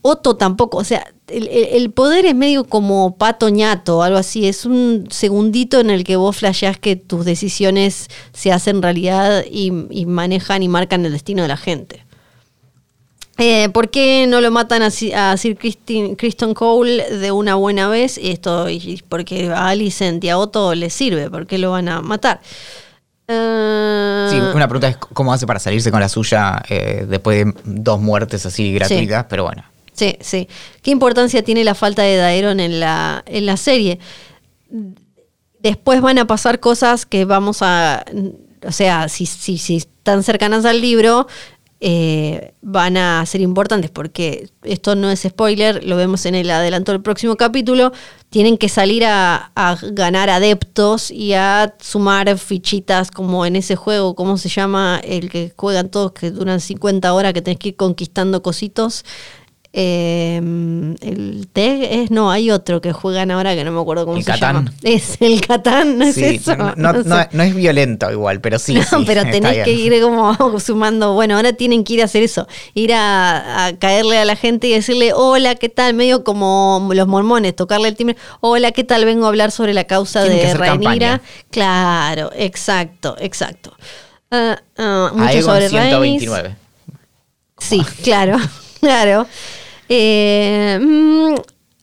[0.01, 5.07] Otto tampoco, o sea, el, poder es medio como pato ñato, algo así, es un
[5.11, 9.71] segundito en el que vos flasheás que tus decisiones se hacen realidad y,
[10.05, 12.05] manejan y marcan el destino de la gente.
[13.39, 14.91] Eh, ¿Por qué no lo matan a,
[15.37, 18.19] Sir Kristen Cole de una buena vez?
[18.21, 18.67] Esto
[19.07, 22.41] porque a Alicent y a Otto les sirve, ¿por qué lo van a matar?
[23.29, 27.53] Eh, sí, una pregunta es cómo hace para salirse con la suya eh, después de
[27.63, 29.63] dos muertes así gratuitas, pero bueno.
[29.93, 30.49] Sí, sí.
[30.81, 33.99] ¿Qué importancia tiene la falta de Daeron en la, en la serie?
[35.59, 38.03] Después van a pasar cosas que vamos a.
[38.65, 41.27] O sea, si, si, si están cercanas al libro,
[41.81, 46.91] eh, van a ser importantes porque esto no es spoiler, lo vemos en el adelanto
[46.91, 47.93] del próximo capítulo,
[48.29, 54.13] tienen que salir a, a, ganar adeptos y a sumar fichitas como en ese juego,
[54.13, 54.99] ¿cómo se llama?
[55.03, 59.05] El que juegan todos, que duran 50 horas, que tenés que ir conquistando cositos.
[59.71, 60.37] Eh,
[61.01, 64.37] el TEG es, no, hay otro que juegan ahora que no me acuerdo cómo se
[64.37, 64.65] llama.
[64.81, 66.55] Es el Catán, ¿no es eso?
[66.75, 68.73] No, es violento igual, pero sí.
[68.73, 72.47] No, pero tenés que ir como sumando, bueno, ahora tienen que ir a hacer eso,
[72.73, 75.93] ir a, caerle a la gente y decirle, hola, ¿qué tal?
[75.93, 79.05] Medio como los mormones, tocarle el timbre, hola, ¿qué tal?
[79.05, 81.21] Vengo a hablar sobre la causa de Rhaenyra.
[81.51, 83.71] Claro, exacto, exacto.
[84.31, 86.55] Uh, mucho sobre 129.
[87.57, 88.37] Sí, claro,
[88.79, 89.27] claro.
[89.87, 91.35] Eh, mm,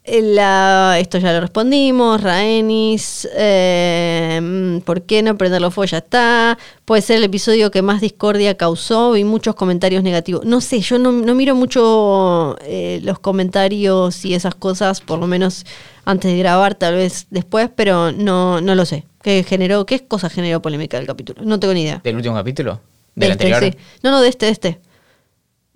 [0.07, 2.21] esto ya lo respondimos.
[2.21, 5.91] Raenis, eh, mm, ¿por qué no prenderlo fuego?
[5.91, 6.59] Ya está.
[6.85, 10.45] Puede ser el episodio que más discordia causó y muchos comentarios negativos.
[10.45, 15.67] No sé, yo no, miro mucho eh, los comentarios y esas cosas, por lo menos
[16.05, 19.05] antes de grabar, tal vez después, pero no, no lo sé.
[19.23, 21.43] ¿Qué generó, qué cosa generó polémica del capítulo?
[21.45, 22.01] No tengo ni idea.
[22.05, 22.81] ¿Del último capítulo?
[23.17, 23.77] ¿Del este, anterior?
[24.03, 24.81] No, no, de este, de este.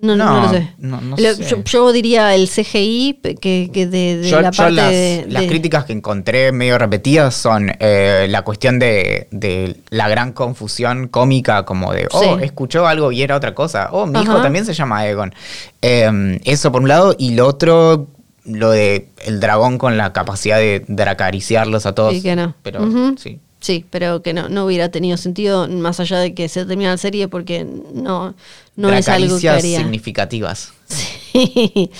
[0.02, 1.62] No, no, no, lo sé.
[1.64, 6.78] Yo, diría el CGI que, de, la parte las, de, las críticas que encontré medio
[6.78, 13.12] repetidas son eh, la cuestión de, la gran confusión cómica, como de, oh, escuchó algo
[13.12, 13.88] y era otra cosa.
[13.92, 15.34] Oh, mi hijo también se llama Egon.
[15.82, 17.14] Em, eso por un lado.
[17.18, 18.08] Y lo otro,
[18.44, 22.14] lo de el dragón con la capacidad de, acariciarlos a todos.
[22.14, 22.54] Sí, que no.
[22.62, 23.40] Pero sí.
[23.60, 26.96] Sí, pero que no, no hubiera tenido sentido más allá de que se termine la
[26.96, 28.34] serie porque no,
[28.76, 29.78] no es algo que haría.
[29.78, 30.72] significativas.
[30.86, 31.20] Sí.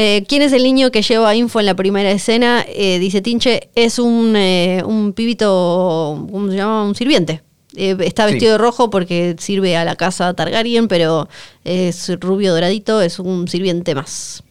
[0.00, 2.64] Eh, ¿Quién es el niño que lleva info en la primera escena?
[2.68, 6.84] Eh, dice Tinche, es un, eh, un pibito, ¿cómo se llama?
[6.84, 7.42] Un sirviente.
[7.74, 11.28] está vestido de rojo porque sirve a la casa Targaryen, pero
[11.64, 14.44] es rubio doradito, es un sirviente más.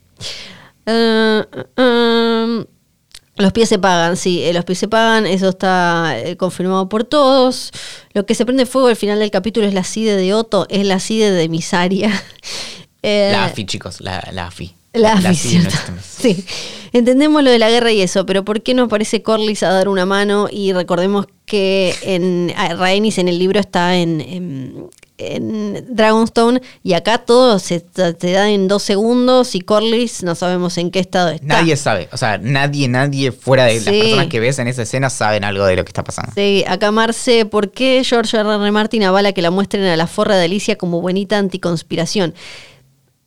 [3.37, 7.71] Los pies se pagan, sí, los pies se pagan, eso está confirmado por todos.
[8.13, 10.85] Lo que se prende fuego al final del capítulo es la CIDE de Otto, es
[10.85, 12.23] la CIDE de Misaria.
[13.03, 14.73] la AFI, chicos, la, la AFI.
[14.93, 15.61] La, AFI,
[16.01, 16.45] sí.
[16.93, 19.87] Entendemos lo de la guerra y eso, pero ¿por qué no aparece Corlys a dar
[19.87, 20.47] una mano?
[20.51, 27.57] Y recordemos que en Rhaenys en el libro está en, en Dragonstone y acá todo
[27.57, 31.45] se te da en dos segundos y Corlys no sabemos en qué estado está.
[31.45, 35.09] Nadie sabe, o sea, nadie, nadie fuera de las personas que ves en esa escena
[35.09, 36.33] saben algo de lo que está pasando.
[36.35, 38.47] Sí, acá Marce, ¿por qué George R.
[38.47, 38.71] R.
[38.71, 42.35] Martin avala que la muestren a la forra de Alicia como buenita anticonspiración?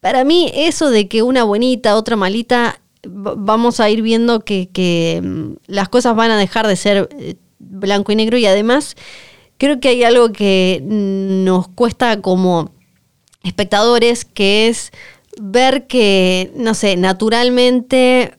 [0.00, 5.52] Para mí eso de que una buenita, otra malita, vamos a ir viendo que, mm,
[5.66, 8.96] las cosas van a dejar de ser eh, blanco y negro y además
[9.60, 12.72] creo que hay algo que nos cuesta como
[13.44, 14.90] espectadores, que es
[15.38, 18.32] ver que, no sé, naturalmente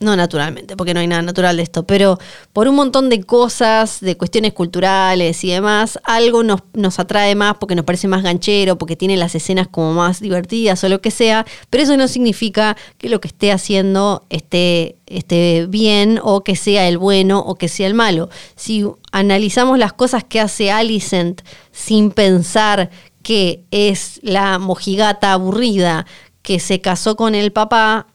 [0.00, 2.18] no naturalmente, porque no hay nada natural de esto, pero
[2.52, 7.56] por un montón de cosas, de cuestiones culturales y demás, algo nos, nos atrae más
[7.58, 11.10] porque nos parece más ganchero, porque tiene las escenas como más divertidas o lo que
[11.10, 16.54] sea, pero eso no significa que lo que esté haciendo esté, esté bien o que
[16.54, 18.28] sea el bueno o que sea el malo.
[18.54, 21.42] Si analizamos las cosas que hace Alicent
[21.72, 22.90] sin pensar
[23.22, 26.06] que es la mojigata aburrida
[26.42, 28.06] que se casó con el papá,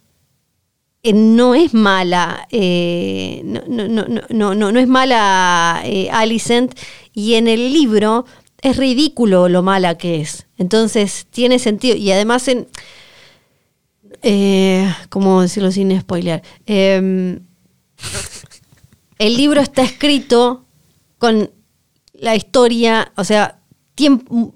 [1.11, 6.73] no es mala, eh, no, no, no, no, es mala eh, Alicent
[7.13, 8.25] y en el libro
[8.61, 10.47] es ridículo lo mala que es.
[10.57, 12.67] Entonces tiene sentido y además en...
[15.09, 16.41] ¿Cómo decirlo sin spoiler?
[16.65, 17.41] Em,
[19.19, 20.65] el libro está escrito
[21.17, 21.51] con
[22.13, 23.59] la historia, o sea,
[23.95, 24.55] tiempo,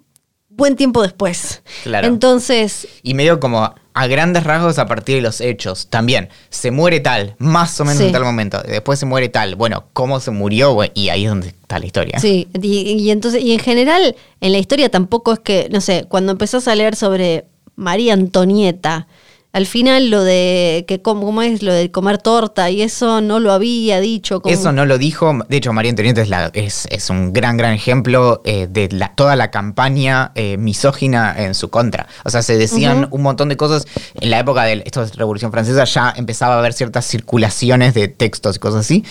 [0.58, 1.62] buen tiempo después.
[1.84, 2.08] Claro.
[2.08, 2.88] Entonces...
[3.04, 5.88] Y medio como a grandes rasgos a partir de los hechos.
[5.90, 8.62] También, se muere tal, más o menos en tal momento.
[8.62, 9.56] Después se muere tal.
[9.56, 10.78] Bueno, ¿cómo se murió?
[10.94, 12.20] y ahí es donde está la historia.
[12.20, 16.32] Sí, y, entonces, y en general, en la historia tampoco es que, no sé, cuando
[16.34, 19.08] empezás a leer sobre María Antonieta,
[19.54, 23.52] al final lo de que cómo, es lo de comer torta y eso no lo
[23.52, 24.42] había dicho.
[24.46, 25.40] Eso no lo dijo.
[25.50, 29.50] De hecho, María Antonieta es, es, un gran, gran ejemplo eh, de la, toda la
[29.50, 32.08] campaña eh, misógina en su contra.
[32.24, 33.88] O sea, se decían un montón de cosas.
[34.20, 38.58] En la época de esto Revolución Francesa ya empezaba a haber ciertas circulaciones de textos
[38.58, 39.06] y cosas así.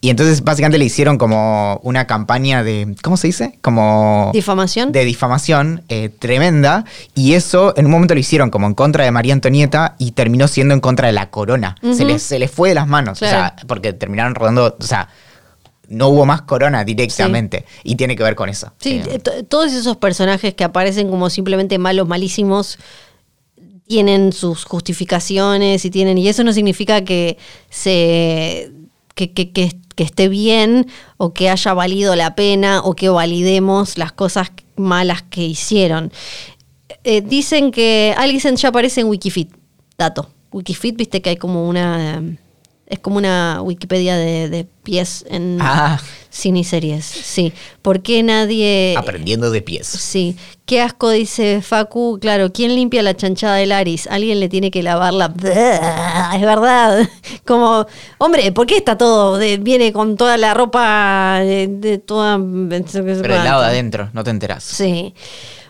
[0.00, 3.58] Y entonces básicamente le hicieron como una campaña de, ¿cómo se dice?
[3.62, 4.30] Como...
[4.32, 4.92] Difamación.
[4.92, 6.84] De difamación eh, tremenda.
[7.16, 10.46] Y eso en un momento lo hicieron como en contra de María Antonieta y terminó
[10.46, 11.74] siendo en contra de la corona.
[11.94, 13.20] se, les, se les fue de las manos.
[13.22, 15.08] O sea, porque terminaron rodando, o sea,
[15.88, 17.64] no hubo más corona directamente.
[17.82, 18.72] Y tiene que ver con eso.
[18.78, 22.78] Sí, eh, todos esos personajes que aparecen como simplemente malos, malísimos
[23.88, 27.38] tienen sus justificaciones y tienen y eso no significa que
[27.70, 28.70] se
[29.14, 33.98] que, que, que, que esté bien o que haya valido la pena o que validemos
[33.98, 36.12] las cosas malas que hicieron.
[37.02, 39.50] Eh, dicen que Alicent ya aparece en Wikifit,
[39.98, 40.30] dato.
[40.52, 42.22] Wikifit, viste que hay como una
[42.88, 46.00] es como una Wikipedia de, pies en ah.
[46.30, 47.04] cine y series.
[47.04, 47.52] Sí.
[47.82, 48.94] ¿Por qué nadie.
[48.96, 49.86] Aprendiendo de pies.
[49.86, 50.36] Sí.
[50.64, 52.18] Qué asco, dice Facu.
[52.18, 54.06] Claro, ¿quién limpia la chanchada de Laris?
[54.06, 55.34] Alguien le tiene que lavarla.
[56.34, 57.06] Es verdad.
[57.46, 57.86] Como,
[58.16, 59.38] hombre, ¿por qué está todo?
[59.60, 62.38] viene con toda la ropa de, toda.
[62.38, 64.64] Pero el lado de adentro, no te enteras.
[64.64, 65.14] Sí.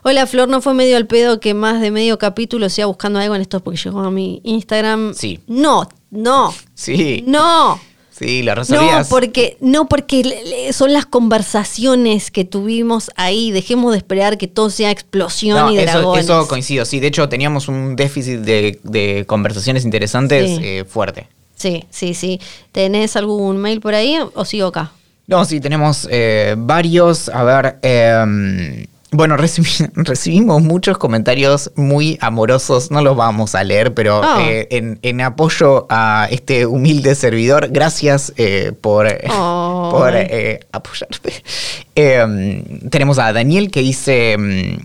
[0.09, 3.35] Hola Flor, no fue medio al pedo que más de medio capítulo sea buscando algo
[3.35, 5.13] en esto porque llegó a mi Instagram.
[5.13, 5.41] Sí.
[5.47, 6.55] No, no.
[6.75, 7.23] Sí.
[7.27, 7.79] No.
[8.11, 9.11] Sí, la resolvías.
[9.11, 13.51] No, porque, no, porque son las conversaciones que tuvimos ahí.
[13.51, 16.25] Dejemos de esperar que todo sea explosión y eso, dragones.
[16.25, 17.01] Eso coincido, sí.
[17.01, 21.29] De hecho, teníamos un déficit de, conversaciones interesantes eh, fuerte.
[21.55, 22.41] Sí, sí, sí.
[22.73, 24.91] ¿Tenés algún mail por ahí o sigo acá?
[25.27, 27.29] No, sí, tenemos eh, varios.
[27.29, 29.37] A ver, eh, bueno,
[29.95, 34.43] recibimos muchos comentarios muy amorosos, no los vamos a leer, pero ah.
[34.43, 41.33] eh, en, apoyo a este humilde servidor, gracias eh, por, por eh, apoyarte.
[42.01, 44.77] Em, tenemos a Daniel que dice, mm,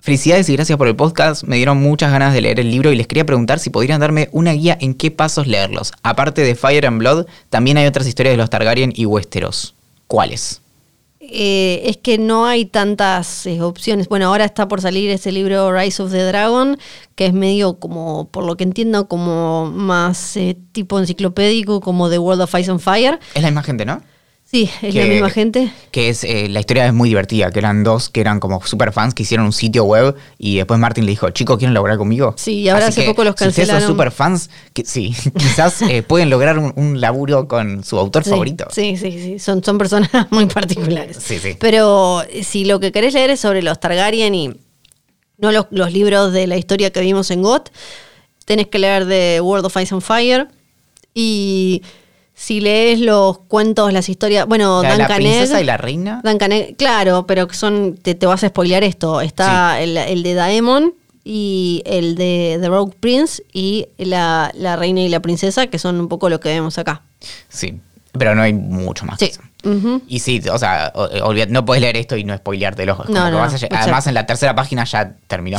[0.00, 2.96] felicidades y gracias por el podcast, me dieron muchas ganas de leer el libro y
[2.96, 5.92] les quería preguntar si podrían darme una guía en qué pasos leerlos.
[6.02, 9.74] Aparte de Fire and Blood, también hay otras historias de los Targaryen y Westeros.
[10.06, 10.62] ¿Cuáles?
[11.22, 14.08] Eh, es que no hay tantas eh, opciones.
[14.08, 16.78] Bueno, ahora está por salir ese libro Rise of the Dragon,
[17.14, 22.18] que es medio como, por lo que entiendo, como más eh, tipo enciclopédico, como The
[22.18, 23.20] World of Ice and Fire.
[23.34, 24.00] Es la misma gente, ¿no?
[24.50, 25.70] Sí, es la misma gente.
[25.92, 28.92] Que es, eh, la historia es muy divertida, que eran dos que eran como super
[28.92, 32.34] fans que hicieron un sitio web y después Martin le dijo, chicos, ¿quieren lograr conmigo?
[32.36, 33.80] Sí, y ahora hace poco los cancelaron.
[33.80, 38.24] Si son super fans, que, sí, quizás eh, pueden lograr un, laburo con su autor
[38.24, 38.66] favorito.
[38.72, 41.18] Sí, sí, sí, son, son personas muy particulares.
[41.20, 41.56] Sí, sí.
[41.60, 44.50] Pero eh, si lo que querés leer es sobre los Targaryen y
[45.38, 47.70] no los, los libros de la historia que vimos en GOT,
[48.46, 50.48] tenés que leer de World of Ice and Fire
[51.14, 51.82] y
[52.40, 56.22] si lees los cuentos, las historias, bueno, la, La princesa y la reina.
[56.78, 59.20] claro, pero son, te, vas a spoilear esto.
[59.20, 65.20] Está el, de Daemon y el de The Rogue Prince y la, reina y la
[65.20, 67.02] princesa, que son un poco lo que vemos acá.
[67.50, 67.78] Sí,
[68.12, 69.18] pero no hay mucho más.
[69.18, 69.32] Sí.
[70.08, 70.94] Y sí, o sea,
[71.50, 73.04] no puedes leer esto y no spoileártelo.
[73.10, 75.58] No, además, en la tercera página ya terminó.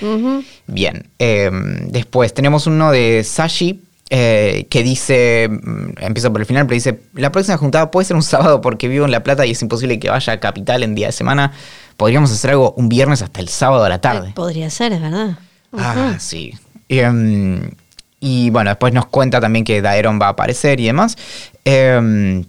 [0.68, 1.08] Bien.
[1.18, 3.80] Em, después tenemos uno de Sashi,
[4.12, 8.16] eh, que dice, mm, empiezo por el final, pero dice, la próxima juntada puede ser
[8.16, 10.96] un sábado porque vivo en La Plata y es imposible que vaya a Capital en
[10.96, 11.52] día de semana.
[11.96, 14.32] Podríamos hacer algo un viernes hasta el sábado a la tarde.
[14.34, 15.38] podría ser, es verdad.
[15.72, 16.54] Ah, sí.
[16.88, 17.70] Em,
[18.18, 21.16] y bueno, después nos cuenta también que Daeron va a aparecer y demás.
[21.64, 22.44] Em,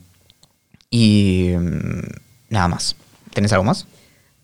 [0.90, 2.02] y mm,
[2.50, 2.96] nada más.
[3.36, 3.86] ¿Tenés algo más?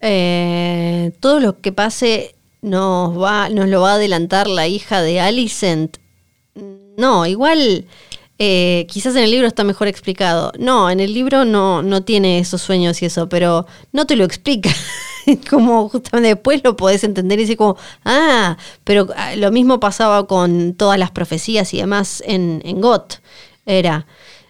[0.01, 5.19] Eh, todo lo que pase nos va, nos lo va a adelantar la hija de
[5.19, 5.97] Alicent.
[6.97, 7.85] No, igual
[8.39, 10.51] eh, quizás en el libro está mejor explicado.
[10.59, 14.25] No, en el libro no, no tiene esos sueños y eso, pero no te lo
[14.25, 14.69] explica.
[15.49, 20.27] como justamente después lo podés entender y decir como, ah, pero ah, lo mismo pasaba
[20.27, 23.19] con todas las profecías y demás en, en GOT.
[23.65, 24.07] Era,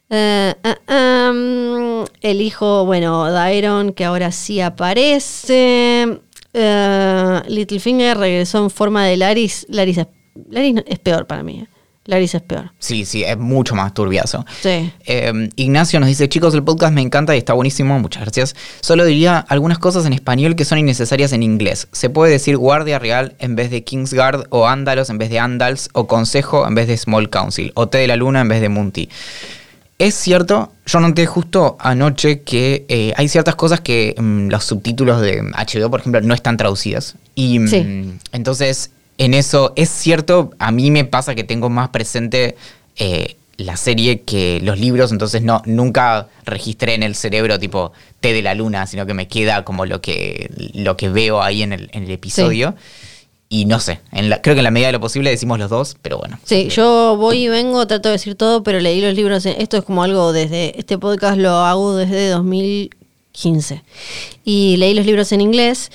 [0.10, 6.19] eh, eh, el hijo, bueno, Dairon, que ahora sí aparece.
[6.53, 9.65] Uh, Littlefinger regresó en forma de Laris.
[9.69, 9.99] Laris
[10.49, 11.68] Laris es peor para mí.
[12.08, 12.72] Larissa es peor.
[12.80, 14.46] Sí, sí, es mucho más turbiazo.
[14.62, 14.92] Sí.
[15.06, 18.56] Eh, Ignacio nos dice, chicos, el podcast me encanta y está buenísimo, muchas gracias.
[18.80, 21.90] Solo diría algunas cosas en español que son innecesarias en inglés.
[21.92, 25.90] Se puede decir guardia real en vez de Kingsguard, o ándalos en vez de andals,
[25.94, 28.70] o consejo en vez de small council, o té de la luna en vez de
[28.70, 29.10] munti.
[30.00, 35.22] Es cierto, yo noté justo anoche que eh, hay ciertas cosas que mm, los subtítulos
[35.22, 37.16] de HBO, por ejemplo, no están traducidas.
[37.36, 42.56] Y mm, entonces en eso es cierto, a mí me pasa que tengo más presente
[42.98, 48.31] eh, la serie que los libros, entonces no, nunca registré en el cerebro tipo T
[48.31, 51.73] de la luna, sino que me queda como lo que, lo que veo ahí en
[51.73, 52.76] el, episodio.
[53.49, 55.98] Y no sé, en creo que en la medida de lo posible decimos los dos,
[56.02, 56.38] pero bueno.
[56.44, 59.45] Sí, yo voy y vengo, trato de decir todo, pero leí los libros.
[59.45, 60.77] Esto es como algo desde.
[60.77, 63.84] Este podcast lo hago desde 2015.
[64.44, 65.91] Y leí los libros en inglés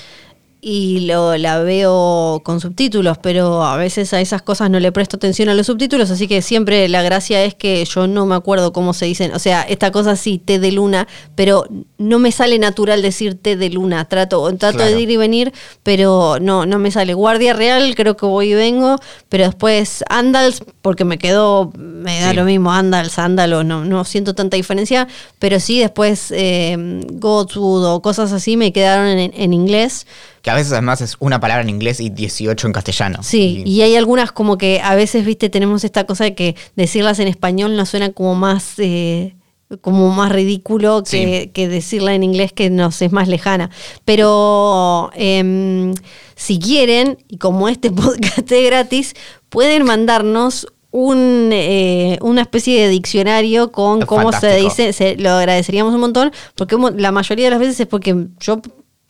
[0.64, 5.16] y lo, la veo con subtítulos, pero a veces a esas cosas no le presto
[5.16, 8.72] atención a los subtítulos, así que siempre la gracia es que yo no me acuerdo
[8.72, 11.66] cómo se dicen, o sea, esta cosa sí, té de luna, pero
[11.98, 15.52] no me sale natural decir té de luna, trato, trato de ir y venir,
[15.82, 17.12] pero no, no me sale.
[17.14, 22.34] Guardia Real, creo que voy y vengo, pero después Andals, porque me quedó, me da
[22.34, 25.08] lo mismo, Andals, Ándalo, no, no siento tanta diferencia,
[25.40, 30.06] pero sí después eh, o cosas así me quedaron en, en inglés
[30.42, 33.22] que a veces además es una palabra en inglés y 18 en castellano.
[33.22, 37.20] Sí, y, hay algunas como que a veces, viste, tenemos esta cosa de que decirlas
[37.20, 38.74] en español nos suena como más...
[38.78, 39.36] Eh,
[39.80, 43.70] como más ridículo que, decirla en inglés que nos es más lejana.
[44.04, 45.94] Pero em,
[46.36, 49.14] si quieren, y como este podcast es gratis,
[49.48, 55.94] pueden mandarnos un, eh, una especie de diccionario con cómo se dice, se, lo agradeceríamos
[55.94, 58.60] un montón, porque la mayoría de las veces es porque yo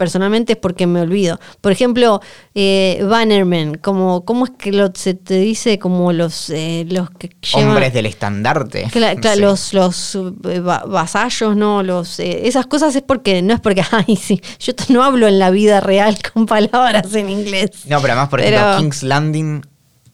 [0.03, 1.39] personalmente es porque me olvido.
[1.61, 2.21] Por ejemplo,
[2.57, 7.31] eh, Bannerman, como, ¿cómo es que lo, se te dice como los, eh, los que
[7.55, 8.89] Hombres del estandarte.
[8.91, 11.85] Claro, los, los eh, vasallos, ¿no?
[11.85, 15.39] Los, eh, esas cosas es porque, no es porque, ay, sí, yo no hablo en
[15.39, 17.71] la vida real con palabras en inglés.
[17.87, 19.63] No, pero además, por ejemplo, King's Landing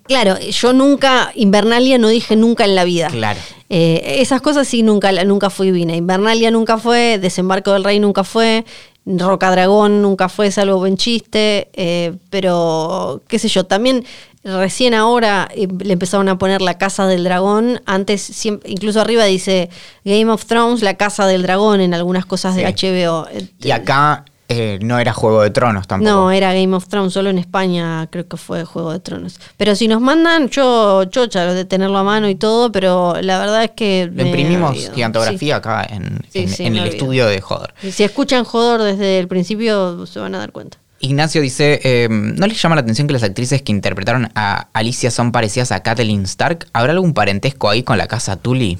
[0.04, 3.08] Claro, yo nunca, Invernalia no dije nunca en la vida.
[3.08, 3.38] Claro.
[3.68, 5.96] esas cosas sí nunca, nunca fui vine.
[5.96, 8.64] Invernalia nunca fue, Desembarco del Rey nunca fue,
[9.16, 14.04] Roca Dragón nunca fue salvo buen chiste, eh, pero qué sé yo, también
[14.44, 19.70] recién ahora eh, le empezaron a poner la Casa del Dragón, antes incluso arriba dice
[20.04, 23.26] Game of Thrones, la Casa del Dragón en algunas cosas de HBO.
[23.60, 26.10] Y acá eh, no era Juego de Tronos tampoco.
[26.10, 29.38] No, era Game of Thrones, solo en España creo que fue Juego de Tronos.
[29.58, 33.64] Pero si nos mandan, yo chocha de tenerlo a mano y todo, pero la verdad
[33.64, 34.10] es que...
[34.10, 37.74] Lo imprimimos gigantografía acá en, el estudio de Jodor.
[37.90, 40.78] si escuchan Jodor desde el principio, se van a dar cuenta.
[41.00, 45.10] Ignacio dice, em, ¿no les llama la atención que las actrices que interpretaron a Alicia
[45.10, 46.66] son parecidas a Kathleen Stark?
[46.72, 48.78] ¿Habrá algún parentesco ahí con la casa Tully?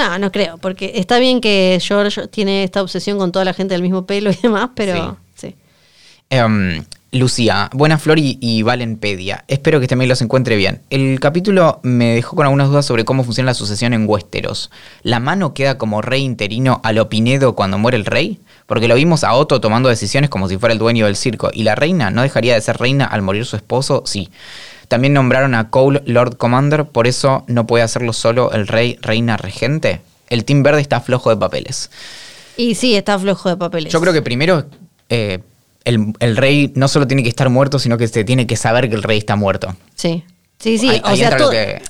[0.00, 3.74] No, no creo, porque está bien que George tiene esta obsesión con toda la gente
[3.74, 5.54] del mismo pelo y demás, pero sí.
[6.30, 6.82] Em,
[7.12, 9.44] Lucía, buena flor y, Valenpedia.
[9.46, 10.80] Espero que también los encuentre bien.
[10.88, 14.70] El capítulo me dejó con algunas dudas sobre cómo funciona la sucesión en Westeros.
[15.02, 18.40] ¿La mano queda como rey interino a lo Pinedo cuando muere el rey?
[18.64, 21.50] Porque lo vimos a Otto tomando decisiones como si fuera el dueño del circo.
[21.52, 24.02] ¿Y la reina no dejaría de ser reina al morir su esposo?
[24.06, 24.30] Sí.
[24.90, 29.36] También nombraron a Cole Lord Commander, por eso no puede hacerlo solo el rey, reina,
[29.36, 30.00] regente.
[30.28, 31.92] El Team Verde está flojo de papeles.
[32.56, 33.92] Y sí, está flojo de papeles.
[33.92, 34.66] Yo creo que primero
[35.08, 35.38] eh,
[35.84, 38.96] el, rey no solo tiene que estar muerto, sino que se tiene que saber que
[38.96, 39.76] el rey está muerto.
[39.94, 40.24] Sí.
[40.58, 41.36] Sí, sí, o sea,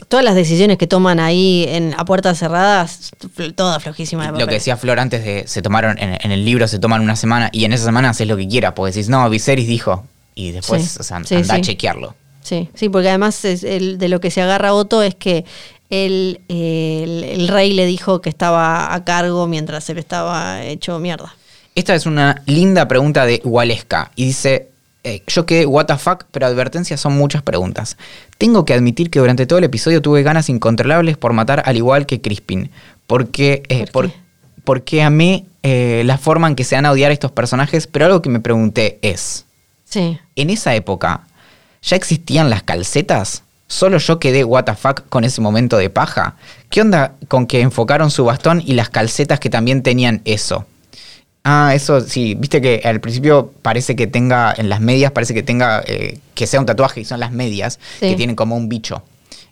[0.08, 3.12] todas las decisiones que toman ahí en, a puertas cerradas,
[3.54, 4.30] todas flojísimas.
[4.30, 7.16] De lo que decía Flor antes de se tomaron en, el libro, se toman una
[7.16, 10.04] semana y en esa semana haces lo que quieras, porque decís, no, Viserys dijo,
[10.34, 12.14] y después o sea, anda a chequearlo.
[12.42, 15.44] Sí, sí, porque además es el, de lo que se agarra Otto es que
[15.90, 21.34] el, el, rey le dijo que estaba a cargo mientras él estaba hecho mierda.
[21.74, 24.68] Esta es una linda pregunta de Waleska y dice,
[25.02, 27.96] eh, yo quedé what the fuck, pero advertencias son muchas preguntas.
[28.38, 32.06] Tengo que admitir que durante todo el episodio tuve ganas incontrolables por matar al igual
[32.06, 32.70] que Crispin.
[33.06, 34.10] Porque, eh, ¿Por
[34.64, 38.22] porque amé eh, la forma en que se van a odiar estos personajes, pero algo
[38.22, 39.46] que me pregunté es,
[39.84, 40.18] Sí.
[40.36, 41.26] en esa época,
[41.82, 43.42] ¿ya existían las calcetas?
[43.66, 44.44] ¿Solo yo quedé
[44.76, 46.34] fuck con ese momento de paja?
[46.70, 50.66] ¿Qué onda con que enfocaron su bastón y las calcetas que también tenían eso?
[51.44, 55.42] Ah, eso sí, viste que al principio parece que tenga, en las medias parece que
[55.42, 58.08] tenga, eh, que sea un tatuaje y son las medias, Sí.
[58.10, 59.02] que tienen como un bicho.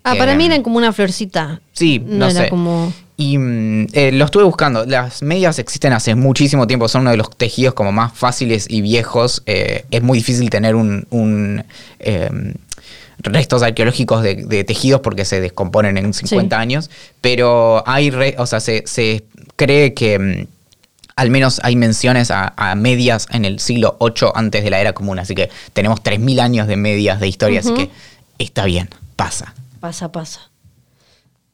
[0.04, 1.60] Ah, para mí eran como una florcita.
[1.72, 2.48] Sí, No, no, era sé.
[2.50, 2.92] como.
[3.20, 4.86] Y mm, eh, lo estuve buscando.
[4.86, 6.88] Las medias existen hace muchísimo tiempo.
[6.88, 9.42] Son uno de los tejidos como más fáciles y viejos.
[9.46, 11.64] Eh, es muy difícil tener un, un,
[11.98, 12.30] eh,
[13.18, 16.60] restos arqueológicos de, de tejidos porque se descomponen en 50 Sí.
[16.62, 16.90] años.
[17.20, 19.24] Pero hay, re- o sea, se, se
[19.56, 20.46] cree que mm,
[21.16, 24.92] al menos hay menciones a, a medias en el siglo 8 antes de la era
[24.92, 25.18] común.
[25.18, 27.58] Así que tenemos 3.000 años de medias de historia.
[27.58, 27.90] Así que
[28.38, 29.54] está bien, pasa.
[29.80, 30.47] Pasa, pasa.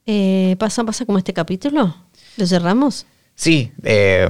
[0.06, 1.94] Eh, pasa, pasa como este capítulo.
[2.36, 3.06] ¿Lo cerramos?
[3.36, 4.28] Sí, eh,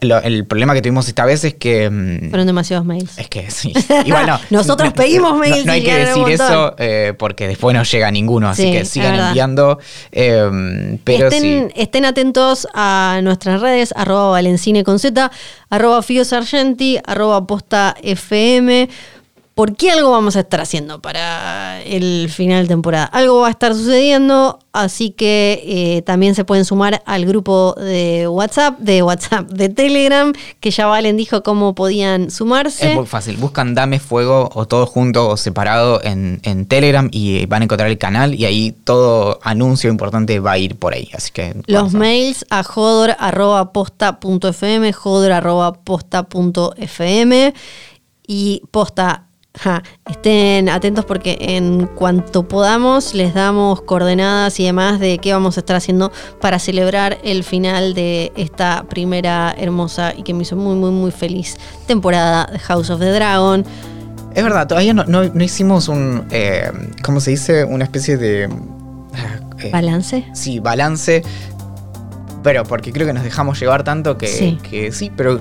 [0.00, 1.88] lo- el problema que tuvimos esta vez es que...
[1.88, 3.16] mm, Fueron demasiados mails.
[3.16, 3.72] Es que sí.
[4.04, 4.40] Igual no.
[4.50, 7.84] Nosotros no- pedimos no- mails No, hay y que decir eso eh, porque después no
[7.84, 9.78] llega ninguno, así Sí, que sigan enviando.
[10.10, 11.74] eh, pero estén, sí.
[11.76, 15.30] estén atentos a nuestras redes, arroba valencine con Z,
[15.68, 18.88] arroba Fio Sargenti, arroba posta FM.
[19.60, 23.04] ¿Por qué algo vamos a estar haciendo para el final de temporada?
[23.04, 28.26] Algo va a estar sucediendo, así que eh, también se pueden sumar al grupo de
[28.26, 32.88] WhatsApp, de WhatsApp, de Telegram, que ya Valen dijo cómo podían sumarse.
[32.88, 33.36] Es muy fácil.
[33.36, 37.90] Buscan Dame Fuego o todo junto o separado en, en Telegram y van a encontrar
[37.90, 41.10] el canal y ahí todo anuncio importante va a ir por ahí.
[41.12, 41.54] Así que.
[41.66, 47.54] Los mails a jodor.posta.fm, jodor.posta.fm
[48.26, 49.26] y posta.
[49.58, 55.56] Ja, estén atentos porque en cuanto podamos les damos coordenadas y demás de qué vamos
[55.56, 60.56] a estar haciendo para celebrar el final de esta primera hermosa y que me hizo
[60.56, 61.56] muy muy muy feliz
[61.86, 63.64] temporada de House of the Dragon.
[64.34, 66.26] Es verdad, todavía no, no- no hicimos un.
[66.30, 66.70] eh,
[67.02, 67.64] ¿Cómo se dice?
[67.64, 68.48] Una especie de.
[69.14, 70.24] ah, eh, Balance.
[70.32, 71.24] Sí, balance.
[72.42, 74.58] Pero porque creo que nos dejamos llevar tanto que Sí.
[74.68, 75.40] que sí pero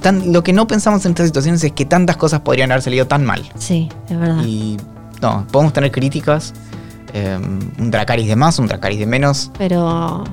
[0.00, 3.06] tan- lo que no pensamos en estas situaciones es que tantas cosas podrían haber salido
[3.06, 3.42] tan mal.
[3.58, 4.42] Sí, es verdad.
[4.44, 4.78] Y
[5.20, 6.54] no, podemos tener críticas.
[7.16, 7.38] eh,
[7.78, 9.52] un Dracaris de más, un Dracaris de menos.
[9.56, 10.24] Pero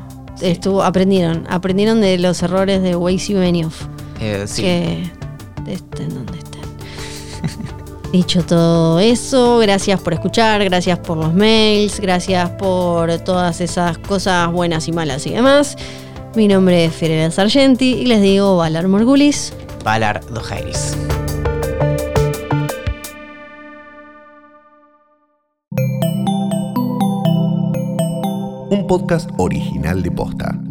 [0.42, 3.84] estuvo, aprendieron, aprendieron de los errores de Weiss y Benioff.
[4.20, 4.64] eh, sí.
[4.64, 5.12] que
[5.68, 6.62] estén donde estén.
[8.12, 14.52] Dicho todo eso, gracias por escuchar, gracias por los mails, gracias por todas esas cosas
[14.52, 15.78] buenas y malas y demás.
[16.36, 19.54] Mi nombre es Fiorella Sargenti y les digo Valar Morgulis.
[19.86, 20.98] Valar Dojairis.
[28.70, 30.71] Un podcast original de Posta.